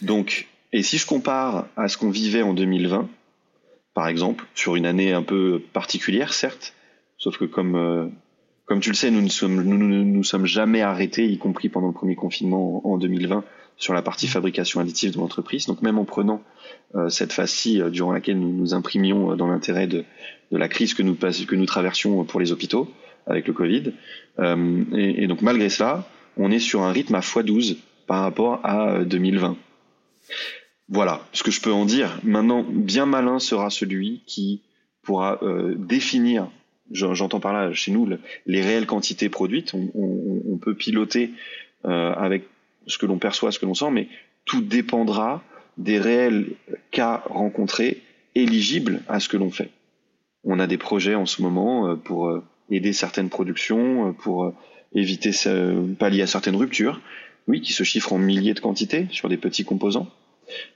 Donc, 0.02 0.48
et 0.72 0.82
si 0.82 0.98
je 0.98 1.06
compare 1.06 1.66
à 1.76 1.88
ce 1.88 1.98
qu'on 1.98 2.10
vivait 2.10 2.42
en 2.42 2.54
2020, 2.54 3.08
par 3.94 4.08
exemple, 4.08 4.46
sur 4.54 4.76
une 4.76 4.86
année 4.86 5.12
un 5.12 5.22
peu 5.22 5.60
particulière, 5.72 6.32
certes, 6.32 6.74
sauf 7.18 7.36
que 7.38 7.44
comme 7.44 7.74
euh, 7.74 8.06
comme 8.66 8.80
tu 8.80 8.90
le 8.90 8.94
sais, 8.94 9.10
nous 9.10 9.20
ne 9.20 9.28
sommes 9.28 9.62
nous, 9.62 10.22
sommes 10.22 10.46
jamais 10.46 10.80
arrêtés, 10.80 11.26
y 11.26 11.38
compris 11.38 11.68
pendant 11.68 11.88
le 11.88 11.92
premier 11.92 12.14
confinement 12.14 12.86
en, 12.88 12.98
2020, 12.98 13.42
sur 13.76 13.94
la 13.94 14.02
partie 14.02 14.28
fabrication 14.28 14.78
additive 14.78 15.12
de 15.12 15.18
l'entreprise. 15.18 15.66
Donc 15.66 15.82
même 15.82 15.98
en 15.98 16.04
prenant 16.04 16.40
euh, 16.94 17.08
cette 17.08 17.32
phase-ci 17.32 17.82
euh, 17.82 17.90
durant 17.90 18.12
laquelle 18.12 18.38
nous 18.38 18.52
nous 18.52 18.74
imprimions 18.74 19.34
dans 19.34 19.48
l'intérêt 19.48 19.88
de, 19.88 20.04
la 20.52 20.68
crise 20.68 20.94
que 20.94 21.02
nous 21.02 21.16
que 21.16 21.54
nous 21.56 21.66
traversions 21.66 22.24
pour 22.24 22.38
les 22.38 22.52
hôpitaux 22.52 22.88
avec 23.26 23.46
le 23.46 23.52
Covid, 23.52 23.92
et, 24.38 25.22
et 25.22 25.26
donc 25.28 25.42
malgré 25.42 25.68
cela, 25.68 26.08
on 26.36 26.50
est 26.50 26.58
sur 26.58 26.82
un 26.82 26.90
rythme 26.90 27.14
à 27.14 27.20
x12 27.20 27.76
par 28.06 28.22
rapport 28.22 28.60
à 28.64 29.04
2020. 29.04 29.56
Voilà 30.90 31.24
ce 31.32 31.44
que 31.44 31.52
je 31.52 31.60
peux 31.60 31.72
en 31.72 31.84
dire. 31.84 32.18
Maintenant, 32.24 32.64
bien 32.68 33.06
malin 33.06 33.38
sera 33.38 33.70
celui 33.70 34.22
qui 34.26 34.60
pourra 35.02 35.38
euh, 35.42 35.74
définir, 35.76 36.50
j'entends 36.90 37.38
par 37.38 37.52
là 37.52 37.72
chez 37.72 37.92
nous, 37.92 38.08
les 38.46 38.60
réelles 38.60 38.86
quantités 38.86 39.28
produites. 39.28 39.72
On, 39.74 40.58
peut 40.60 40.74
piloter 40.74 41.30
euh, 41.86 42.12
avec 42.12 42.44
ce 42.86 42.98
que 42.98 43.06
l'on 43.06 43.18
perçoit, 43.18 43.52
ce 43.52 43.58
que 43.58 43.66
l'on 43.66 43.74
sent, 43.74 43.90
mais 43.92 44.08
tout 44.44 44.60
dépendra 44.60 45.42
des 45.78 45.98
réels 45.98 46.48
cas 46.90 47.22
rencontrés 47.30 48.02
éligibles 48.34 49.00
à 49.08 49.20
ce 49.20 49.28
que 49.28 49.36
l'on 49.36 49.50
fait. 49.50 49.70
On 50.44 50.58
a 50.58 50.66
des 50.66 50.76
projets 50.76 51.14
en 51.14 51.24
ce 51.24 51.40
moment 51.40 51.86
euh, 51.86 51.94
pour 51.94 52.42
aider 52.68 52.92
certaines 52.92 53.30
productions, 53.30 54.12
pour 54.12 54.52
éviter 54.92 55.30
pallier 55.98 56.22
à 56.22 56.26
certaines 56.26 56.56
ruptures, 56.56 57.00
oui, 57.46 57.60
qui 57.60 57.72
se 57.72 57.84
chiffrent 57.84 58.12
en 58.12 58.18
milliers 58.18 58.54
de 58.54 58.60
quantités 58.60 59.06
sur 59.10 59.28
des 59.28 59.36
petits 59.36 59.64
composants 59.64 60.08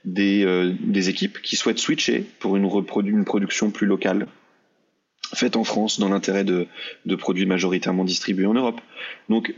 des, 0.03 0.43
euh, 0.45 0.73
des 0.79 1.09
équipes 1.09 1.41
qui 1.41 1.55
souhaitent 1.55 1.79
switcher 1.79 2.25
pour 2.39 2.55
une, 2.55 3.25
production 3.25 3.71
plus 3.71 3.87
locale 3.87 4.27
faite 5.33 5.55
en 5.55 5.63
France 5.63 5.99
dans 5.99 6.09
l'intérêt 6.09 6.43
de, 6.43 6.67
produits 7.17 7.45
majoritairement 7.45 8.03
distribués 8.03 8.45
en 8.45 8.53
Europe. 8.53 8.79
Donc 9.29 9.53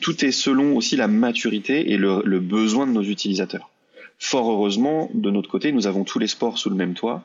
tout 0.00 0.24
est 0.24 0.30
selon 0.30 0.76
aussi 0.76 0.96
la 0.96 1.08
maturité 1.08 1.92
et 1.92 1.96
le, 1.96 2.22
le, 2.24 2.38
besoin 2.38 2.86
de 2.86 2.92
nos 2.92 3.02
utilisateurs. 3.02 3.70
Fort 4.18 4.50
heureusement, 4.50 5.10
de 5.14 5.30
notre 5.30 5.48
côté, 5.48 5.72
nous 5.72 5.86
avons 5.86 6.04
tous 6.04 6.18
les 6.18 6.26
sports 6.26 6.58
sous 6.58 6.68
le 6.68 6.76
même 6.76 6.92
toit, 6.92 7.24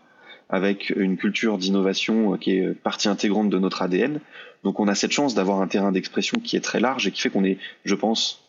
avec 0.49 0.91
une 0.95 1.17
culture 1.17 1.57
d'innovation 1.57 2.37
qui 2.37 2.51
est 2.51 2.73
partie 2.73 3.09
intégrante 3.09 3.49
de 3.49 3.59
notre 3.59 3.81
ADN. 3.81 4.19
Donc 4.63 4.79
on 4.79 4.87
a 4.87 4.95
cette 4.95 5.11
chance 5.11 5.35
d'avoir 5.35 5.61
un 5.61 5.67
terrain 5.67 5.91
d'expression 5.91 6.39
qui 6.39 6.55
est 6.55 6.61
très 6.61 6.79
large 6.79 7.07
et 7.07 7.11
qui 7.11 7.21
fait 7.21 7.29
qu'on 7.29 7.43
est, 7.43 7.57
je 7.83 7.95
pense, 7.95 8.43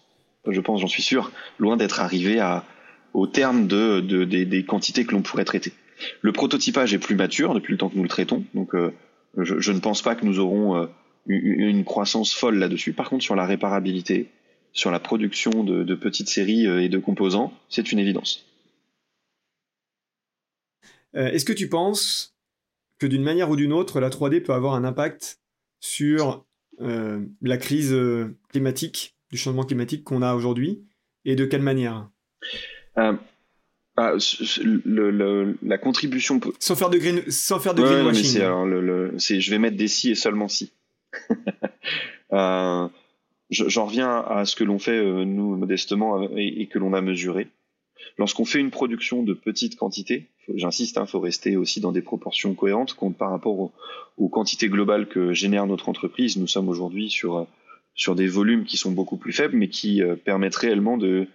je 0.46 0.60
pense, 0.60 0.80
j'en 0.80 0.86
suis 0.86 1.02
sûr, 1.02 1.32
loin 1.58 1.76
d'être 1.76 2.00
arrivé 2.00 2.38
à, 2.38 2.64
au 3.14 3.26
terme 3.26 3.66
de, 3.66 4.00
des, 4.24 4.64
quantités 4.64 5.04
que 5.04 5.12
l'on 5.12 5.22
pourrait 5.22 5.44
traiter. 5.44 5.72
Le 6.20 6.32
prototypage 6.32 6.92
est 6.92 6.98
plus 6.98 7.14
mature 7.14 7.54
depuis 7.54 7.72
le 7.72 7.78
temps 7.78 7.88
que 7.88 7.96
nous 7.96 8.02
le 8.02 8.08
traitons, 8.08 8.44
donc 8.54 8.74
euh, 8.74 8.92
je, 9.36 9.72
ne 9.72 9.78
pense 9.78 10.02
pas 10.02 10.14
que 10.14 10.24
nous 10.24 10.38
aurons 10.38 10.76
euh, 10.76 10.86
une, 11.26 11.84
croissance 11.84 12.34
folle 12.34 12.58
là-dessus. 12.58 12.92
Par 12.92 13.08
contre, 13.08 13.24
sur 13.24 13.34
la 13.34 13.46
réparabilité, 13.46 14.28
sur 14.72 14.90
la 14.90 15.00
production 15.00 15.64
de, 15.64 15.94
petites 15.94 16.28
séries 16.28 16.66
euh, 16.66 16.82
et 16.82 16.88
de 16.88 16.98
composants, 16.98 17.52
c'est 17.68 17.92
une 17.92 17.98
évidence. 17.98 18.44
Est-ce 21.14 21.46
que 21.46 21.54
tu 21.54 21.70
penses 21.70 22.36
que 22.98 23.06
d'une 23.06 23.22
manière 23.22 23.48
ou 23.48 23.56
d'une 23.56 23.72
autre, 23.72 24.00
la 24.00 24.10
3D 24.10 24.42
peut 24.42 24.52
avoir 24.52 24.74
un 24.74 24.84
impact 24.84 25.40
sur 25.80 26.44
la 26.78 27.56
crise 27.56 27.96
climatique, 28.50 29.16
du 29.30 29.38
changement 29.38 29.64
climatique 29.64 30.04
qu'on 30.04 30.20
a 30.20 30.34
aujourd'hui, 30.34 30.84
et 31.24 31.34
de 31.34 31.46
quelle 31.46 31.62
manière? 31.62 32.10
Euh, 32.98 33.12
bah, 33.96 34.14
le, 34.62 35.58
la 35.62 35.78
contribution. 35.78 36.40
Sans 36.58 36.76
faire 36.76 36.90
de 36.90 36.98
green, 36.98 37.22
sans 37.30 37.58
faire 37.58 37.74
de 37.74 37.82
greenwashing. 37.82 39.40
je 39.40 39.50
vais 39.50 39.58
mettre 39.58 39.76
des 39.76 39.88
si 39.88 40.10
et 40.10 40.14
seulement 40.14 40.48
si. 40.48 40.72
euh, 42.32 42.88
J'en 43.48 43.86
reviens 43.86 44.18
à 44.22 44.44
ce 44.44 44.56
que 44.56 44.64
l'on 44.64 44.80
fait 44.80 44.98
euh, 44.98 45.24
nous 45.24 45.56
modestement 45.56 46.28
et, 46.36 46.66
que 46.66 46.80
l'on 46.80 46.92
a 46.94 47.00
mesuré. 47.00 47.48
Lorsqu'on 48.18 48.44
fait 48.44 48.58
une 48.58 48.70
production 48.70 49.22
de 49.22 49.34
petite 49.34 49.76
quantité, 49.76 50.26
j'insiste, 50.52 50.96
il 50.96 50.98
hein, 50.98 51.06
faut 51.06 51.20
rester 51.20 51.56
aussi 51.56 51.80
dans 51.80 51.92
des 51.92 52.02
proportions 52.02 52.54
cohérentes 52.54 52.96
par 53.16 53.30
rapport 53.30 53.58
aux, 53.58 53.72
aux, 54.16 54.28
quantités 54.28 54.68
globales 54.68 55.06
que 55.06 55.32
génère 55.32 55.66
notre 55.66 55.88
entreprise. 55.88 56.36
Nous 56.36 56.48
sommes 56.48 56.68
aujourd'hui 56.68 57.08
sur 57.08 57.46
sur 57.94 58.14
des 58.14 58.26
volumes 58.26 58.64
qui 58.64 58.76
sont 58.76 58.92
beaucoup 58.92 59.16
plus 59.16 59.32
faibles, 59.32 59.56
mais 59.56 59.68
qui 59.68 60.02
permettent 60.24 60.56
réellement 60.56 60.98
de 60.98 61.28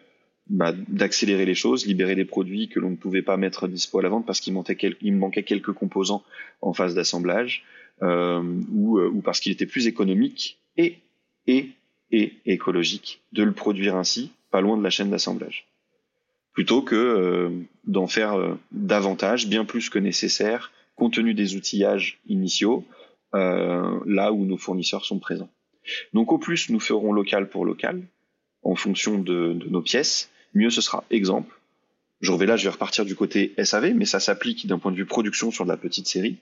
bah, 0.51 0.73
d'accélérer 0.89 1.45
les 1.45 1.55
choses, 1.55 1.85
libérer 1.85 2.13
des 2.13 2.25
produits 2.25 2.67
que 2.67 2.79
l'on 2.81 2.89
ne 2.89 2.97
pouvait 2.97 3.21
pas 3.21 3.37
mettre 3.37 3.69
dispo 3.69 3.99
à 3.99 4.01
la 4.01 4.09
vente 4.09 4.25
parce 4.25 4.41
qu'il 4.41 4.53
manquait, 4.53 5.43
quelques 5.43 5.71
composants 5.71 6.23
en 6.61 6.73
phase 6.73 6.93
d'assemblage 6.93 7.63
euh, 8.01 8.43
ou, 8.73 8.99
euh, 8.99 9.09
ou, 9.09 9.21
parce 9.21 9.39
qu'il 9.39 9.53
était 9.53 9.65
plus 9.65 9.87
économique 9.87 10.59
et, 10.75 10.97
et, 11.47 11.69
et 12.11 12.33
écologique 12.45 13.21
de 13.31 13.43
le 13.43 13.53
produire 13.53 13.95
ainsi, 13.95 14.31
pas 14.51 14.59
loin 14.59 14.75
de 14.75 14.83
la 14.83 14.89
chaîne 14.89 15.09
d'assemblage. 15.09 15.67
Plutôt 16.51 16.81
que 16.81 16.95
euh, 16.95 17.49
d'en 17.85 18.07
faire 18.07 18.33
euh, 18.33 18.59
davantage, 18.73 19.47
bien 19.47 19.63
plus 19.63 19.89
que 19.89 19.99
nécessaire, 19.99 20.73
compte 20.95 21.13
tenu 21.13 21.33
des 21.33 21.55
outillages 21.55 22.19
initiaux, 22.27 22.85
là 23.33 24.33
où 24.33 24.43
nos 24.45 24.57
fournisseurs 24.57 25.05
sont 25.05 25.19
présents. 25.19 25.49
Donc 26.13 26.33
au 26.33 26.37
plus, 26.37 26.69
nous 26.69 26.81
ferons 26.81 27.13
local 27.13 27.47
pour 27.47 27.63
local, 27.63 28.01
en 28.61 28.75
fonction 28.75 29.17
de, 29.17 29.53
de 29.53 29.69
nos 29.69 29.81
pièces, 29.81 30.29
mieux 30.53 30.69
ce 30.69 30.81
sera. 30.81 31.03
Exemple, 31.09 31.59
je 32.21 32.31
vais 32.33 32.45
là, 32.45 32.55
je 32.55 32.65
vais 32.65 32.69
repartir 32.69 33.03
du 33.03 33.15
côté 33.15 33.53
SAV, 33.63 33.93
mais 33.95 34.05
ça 34.05 34.19
s'applique 34.19 34.67
d'un 34.67 34.77
point 34.77 34.91
de 34.91 34.97
vue 34.97 35.05
production 35.05 35.49
sur 35.49 35.65
de 35.65 35.69
la 35.69 35.77
petite 35.77 36.07
série. 36.07 36.37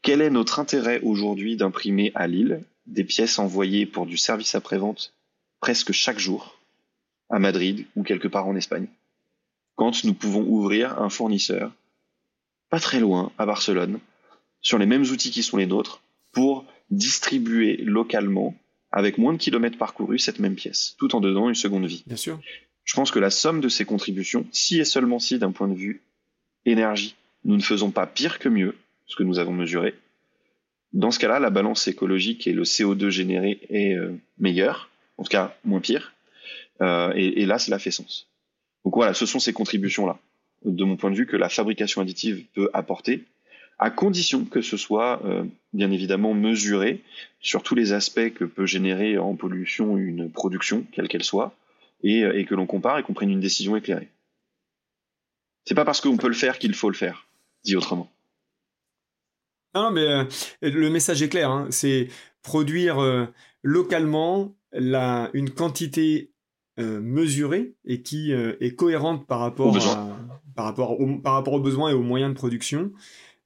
Quel 0.00 0.22
est 0.22 0.30
notre 0.30 0.58
intérêt 0.58 1.00
aujourd'hui 1.00 1.56
d'imprimer 1.56 2.12
à 2.14 2.26
Lille 2.26 2.62
des 2.86 3.04
pièces 3.04 3.38
envoyées 3.38 3.84
pour 3.84 4.06
du 4.06 4.16
service 4.16 4.54
après-vente 4.54 5.12
presque 5.60 5.92
chaque 5.92 6.18
jour 6.18 6.58
à 7.28 7.38
Madrid 7.38 7.84
ou 7.94 8.02
quelque 8.02 8.28
part 8.28 8.46
en 8.46 8.56
Espagne? 8.56 8.86
Quand 9.76 10.02
nous 10.04 10.14
pouvons 10.14 10.44
ouvrir 10.48 10.98
un 10.98 11.10
fournisseur 11.10 11.72
pas 12.70 12.80
très 12.80 13.00
loin 13.00 13.30
à 13.38 13.44
Barcelone 13.44 14.00
sur 14.60 14.78
les 14.78 14.86
mêmes 14.86 15.02
outils 15.02 15.30
qui 15.30 15.42
sont 15.42 15.56
les 15.58 15.66
nôtres 15.66 16.00
pour 16.32 16.64
distribuer 16.90 17.76
localement 17.76 18.54
avec 18.90 19.18
moins 19.18 19.34
de 19.34 19.38
kilomètres 19.38 19.78
parcourus 19.78 20.20
cette 20.20 20.38
même 20.38 20.54
pièce, 20.54 20.94
tout 20.98 21.14
en 21.14 21.20
donnant 21.20 21.48
une 21.48 21.54
seconde 21.54 21.84
vie. 21.86 22.02
Bien 22.06 22.16
sûr. 22.16 22.40
Je 22.88 22.94
pense 22.94 23.10
que 23.10 23.18
la 23.18 23.28
somme 23.28 23.60
de 23.60 23.68
ces 23.68 23.84
contributions, 23.84 24.46
si 24.50 24.80
et 24.80 24.86
seulement 24.86 25.18
si 25.18 25.38
d'un 25.38 25.52
point 25.52 25.68
de 25.68 25.74
vue 25.74 26.00
énergie, 26.64 27.16
nous 27.44 27.54
ne 27.54 27.62
faisons 27.62 27.90
pas 27.90 28.06
pire 28.06 28.38
que 28.38 28.48
mieux, 28.48 28.76
ce 29.06 29.14
que 29.14 29.24
nous 29.24 29.38
avons 29.38 29.52
mesuré, 29.52 29.94
dans 30.94 31.10
ce 31.10 31.18
cas-là, 31.18 31.38
la 31.38 31.50
balance 31.50 31.86
écologique 31.86 32.46
et 32.46 32.54
le 32.54 32.62
CO2 32.62 33.10
généré 33.10 33.60
est 33.68 33.94
euh, 33.94 34.18
meilleur, 34.38 34.88
en 35.18 35.22
tout 35.22 35.28
cas 35.28 35.54
moins 35.66 35.80
pire, 35.80 36.14
euh, 36.80 37.12
et, 37.14 37.42
et, 37.42 37.46
là, 37.46 37.58
cela 37.58 37.78
fait 37.78 37.90
sens. 37.90 38.26
Donc 38.86 38.94
voilà, 38.94 39.12
ce 39.12 39.26
sont 39.26 39.38
ces 39.38 39.52
contributions-là, 39.52 40.18
de 40.64 40.84
mon 40.84 40.96
point 40.96 41.10
de 41.10 41.16
vue, 41.16 41.26
que 41.26 41.36
la 41.36 41.50
fabrication 41.50 42.00
additive 42.00 42.46
peut 42.54 42.70
apporter, 42.72 43.24
à 43.78 43.90
condition 43.90 44.46
que 44.46 44.62
ce 44.62 44.78
soit 44.78 45.22
euh, 45.26 45.44
bien 45.74 45.90
évidemment 45.90 46.32
mesuré 46.32 47.02
sur 47.42 47.62
tous 47.62 47.74
les 47.74 47.92
aspects 47.92 48.32
que 48.32 48.46
peut 48.46 48.64
générer 48.64 49.18
en 49.18 49.36
pollution 49.36 49.98
une 49.98 50.30
production, 50.32 50.86
quelle 50.92 51.08
qu'elle 51.08 51.22
soit, 51.22 51.54
euh, 52.04 52.32
et, 52.32 52.44
que 52.44 52.54
l'on 52.54 52.66
compare 52.66 52.98
et 52.98 53.02
qu'on 53.02 53.14
prenne 53.14 53.30
une 53.30 53.40
décision 53.40 53.76
éclairée. 53.76 54.10
C'est 55.64 55.74
pas 55.74 55.84
parce 55.84 56.00
qu'on 56.00 56.16
peut 56.16 56.28
le 56.28 56.34
faire 56.34 56.58
qu'il 56.58 56.74
faut 56.74 56.88
le 56.88 56.96
faire, 56.96 57.28
dit 57.64 57.76
autrement. 57.76 58.10
Non, 59.74 59.90
mais 59.90 60.06
euh, 60.06 60.24
le 60.62 60.90
message 60.90 61.22
est 61.22 61.28
clair. 61.28 61.50
Hein. 61.50 61.68
C'est 61.70 62.08
produire 62.42 63.28
localement 63.62 64.56
la, 64.72 65.28
une 65.34 65.50
quantité 65.50 66.32
mesurée 66.78 67.74
et 67.84 68.02
qui 68.02 68.32
est 68.32 68.76
cohérente 68.76 69.26
par 69.26 69.40
rapport, 69.40 69.76
par, 70.54 70.64
rapport 70.64 70.96
par 71.22 71.34
rapport 71.34 71.54
aux 71.54 71.60
besoins 71.60 71.90
et 71.90 71.92
aux 71.92 72.02
moyens 72.02 72.32
de 72.32 72.36
production. 72.36 72.92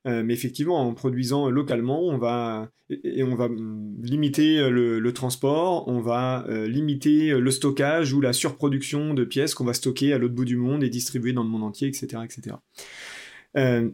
Euh, 0.06 0.22
mais 0.24 0.34
effectivement, 0.34 0.80
en 0.80 0.94
produisant 0.94 1.48
localement, 1.48 2.02
on 2.02 2.18
va 2.18 2.70
et 3.04 3.22
on 3.22 3.34
va 3.36 3.48
mm, 3.48 4.02
limiter 4.02 4.58
euh, 4.58 4.70
le, 4.70 5.12
transport, 5.12 5.86
on 5.86 6.00
va 6.00 6.44
euh, 6.48 6.66
limiter 6.66 7.30
le 7.30 7.50
stockage 7.50 8.12
ou 8.12 8.20
la 8.20 8.32
surproduction 8.32 9.14
de 9.14 9.24
pièces 9.24 9.54
qu'on 9.54 9.64
va 9.64 9.74
stocker 9.74 10.12
à 10.12 10.18
l'autre 10.18 10.34
bout 10.34 10.44
du 10.44 10.56
monde 10.56 10.82
et 10.82 10.88
distribuer 10.88 11.32
dans 11.32 11.44
le 11.44 11.48
monde 11.48 11.62
entier, 11.62 11.88
etc., 11.88 12.22
etc. 12.24 12.56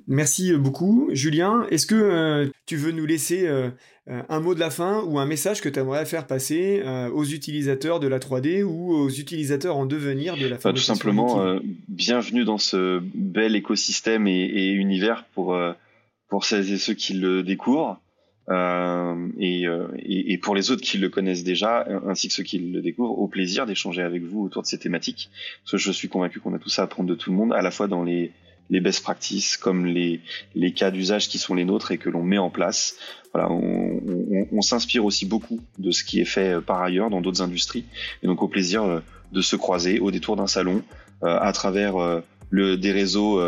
merci 0.07 0.55
beaucoup, 0.55 1.11
Julien. 1.13 1.67
Est-ce 1.71 1.87
que 1.87 2.51
tu 2.65 2.77
veux 2.77 2.93
nous 2.93 3.07
laisser 3.07 3.49
un 4.07 4.41
mot 4.41 4.55
de 4.55 4.61
la 4.61 4.71
fin 4.71 5.03
ou 5.03 5.19
un 5.19 5.27
message 5.27 5.61
que 5.61 5.69
tu 5.69 5.81
aimerais 5.81 6.07
faire 6.07 6.29
passer 6.29 6.81
aux 7.13 7.25
utilisateurs 7.25 7.99
de 7.99 8.07
la 8.07 8.21
3D 8.21 8.63
ou 8.63 8.93
aux 8.93 9.11
utilisateurs 9.11 9.77
en 9.77 9.85
devenir 9.85 10.37
de 10.37 10.47
la 10.47 10.59
bah, 10.59 10.73
Tout 10.73 10.77
simplement, 10.77 11.59
bienvenue 11.89 12.45
dans 12.45 12.59
ce 12.59 13.03
bel 13.15 13.57
écosystème 13.57 14.29
et, 14.29 14.45
et 14.45 14.71
univers 14.71 15.25
pour 15.35 15.59
pour 16.29 16.45
celles 16.45 16.70
et 16.72 16.79
ceux 16.79 16.95
qui 16.95 17.14
le 17.14 17.43
découvrent. 17.43 18.01
Euh, 18.51 19.29
et, 19.39 19.66
euh, 19.66 19.89
et, 19.99 20.33
et, 20.33 20.39
pour 20.39 20.55
les 20.55 20.70
autres 20.70 20.81
qui 20.81 20.97
le 20.97 21.11
connaissent 21.11 21.45
déjà, 21.45 21.87
ainsi 22.07 22.29
que 22.29 22.35
ceux 22.35 22.43
qui 22.43 22.59
le 22.59 22.81
découvrent, 22.81 23.18
au 23.18 23.29
plaisir 23.29 23.66
d'échanger 23.66 24.01
avec 24.01 24.22
vous 24.22 24.43
autour 24.43 24.62
de 24.62 24.66
ces 24.66 24.79
thématiques. 24.79 25.29
Parce 25.62 25.72
que 25.72 25.76
je 25.76 25.93
suis 25.93 26.09
convaincu 26.09 26.41
qu'on 26.41 26.55
a 26.55 26.59
tout 26.59 26.70
ça 26.70 26.83
à 26.83 26.85
apprendre 26.87 27.11
de 27.11 27.14
tout 27.14 27.31
le 27.31 27.37
monde, 27.37 27.53
à 27.53 27.61
la 27.61 27.70
fois 27.70 27.89
dans 27.89 28.03
les, 28.05 28.33
les 28.70 28.81
best 28.81 29.03
practices, 29.03 29.59
comme 29.59 29.85
les, 29.85 30.20
les 30.55 30.72
cas 30.72 30.91
d'usage 30.91 31.29
qui 31.29 31.39
sont 31.39 31.55
les 31.55 31.66
nôtres 31.66 31.93
et 31.93 31.99
que 31.99 32.09
l'on 32.09 32.22
met 32.22 32.39
en 32.39 32.49
place. 32.49 32.97
Voilà, 33.35 33.51
on, 33.51 34.01
on, 34.07 34.49
on 34.51 34.61
s'inspire 34.62 35.05
aussi 35.05 35.26
beaucoup 35.26 35.61
de 35.79 35.91
ce 35.91 36.03
qui 36.03 36.18
est 36.18 36.24
fait 36.24 36.55
euh, 36.55 36.61
par 36.62 36.81
ailleurs 36.81 37.11
dans 37.11 37.20
d'autres 37.20 37.43
industries. 37.43 37.85
Et 38.22 38.26
donc 38.26 38.43
au 38.43 38.49
plaisir 38.49 38.83
euh, 38.85 39.01
de 39.33 39.43
se 39.43 39.57
croiser 39.57 40.01
au 40.01 40.11
détour 40.11 40.37
d'un 40.37 40.47
salon, 40.47 40.83
à 41.20 41.53
travers 41.53 42.22
le, 42.49 42.76
des 42.76 42.93
réseaux 42.93 43.43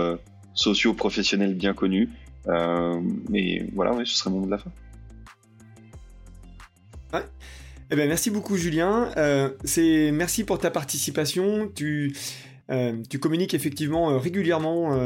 sociaux 0.54 0.92
professionnels 0.92 1.54
bien 1.54 1.72
connus 1.72 2.10
euh, 2.10 2.29
mais 2.46 3.68
voilà, 3.74 3.92
ce 4.04 4.16
serait 4.16 4.30
mot 4.30 4.44
de 4.44 4.50
la 4.50 4.58
fin. 4.58 4.70
Eh 7.92 7.96
ben, 7.96 8.06
merci 8.06 8.30
beaucoup 8.30 8.56
Julien. 8.56 9.10
Euh, 9.16 9.50
c'est 9.64 10.12
merci 10.12 10.44
pour 10.44 10.58
ta 10.58 10.70
participation. 10.70 11.68
Tu 11.74 12.14
euh, 12.70 13.02
tu 13.08 13.18
communiques 13.18 13.52
effectivement 13.52 14.16
régulièrement 14.16 14.96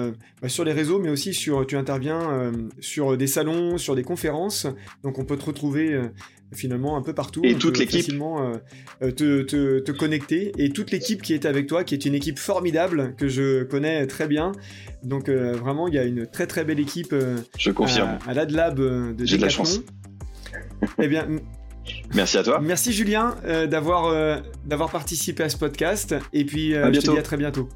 bah, 0.43 0.51
sur 0.51 0.65
les 0.65 0.73
réseaux, 0.73 0.99
mais 0.99 1.09
aussi 1.09 1.33
sur 1.33 1.67
tu 1.67 1.79
interviens 1.79 2.53
sur 2.81 3.17
des 3.17 3.27
salons, 3.27 3.79
sur 3.79 3.95
des 3.95 4.03
conférences. 4.03 4.67
Donc 5.03 5.19
on 5.19 5.25
peut 5.25 5.39
te 5.39 5.47
retrouver 5.47 5.99
finalement 6.57 6.97
un 6.97 7.03
peu 7.03 7.13
partout. 7.13 7.41
Et 7.45 7.55
toute 7.55 7.79
l'équipe. 7.79 8.01
Facilement 8.01 8.53
te, 9.01 9.43
te, 9.43 9.79
te, 9.79 9.93
connecter. 9.93 10.53
Et 10.59 10.71
toute 10.71 10.91
l'équipe 10.91 11.23
qui 11.23 11.35
est 11.35 11.45
avec 11.47 11.67
toi, 11.67 11.85
qui 11.85 11.95
est 11.95 12.05
une 12.05 12.15
équipe 12.15 12.39
formidable 12.39 13.15
que 13.17 13.29
je 13.29 13.65
connais 13.65 14.07
très 14.07 14.27
bien. 14.27 14.53
Donc 15.03 15.29
euh, 15.29 15.53
vraiment, 15.53 15.89
il 15.89 15.95
y 15.95 15.99
a 15.99 16.05
une 16.05 16.27
très 16.27 16.47
très 16.47 16.65
belle 16.65 16.81
équipe 16.81 17.13
euh, 17.13 17.37
Je 17.59 17.71
confirme. 17.71 18.19
à, 18.27 18.35
l'AdLab 18.35 18.81
euh, 18.81 19.13
de 19.13 19.25
J'ai 19.25 19.37
de 19.37 19.43
la 19.43 19.49
chance. 19.49 19.81
eh 20.99 21.09
bien, 21.09 21.27
merci 22.15 22.39
à 22.39 22.43
toi. 22.43 22.61
Merci 22.61 22.93
Julien 22.93 23.37
d'avoir 23.71 24.43
d'avoir 24.65 24.91
participé 24.91 25.43
à 25.43 25.49
ce 25.49 25.57
podcast. 25.57 26.15
Et 26.33 26.45
puis, 26.45 26.73
je 26.73 27.01
te 27.01 27.11
dis 27.11 27.19
à 27.19 27.23
très 27.23 27.37
bientôt. 27.37 27.69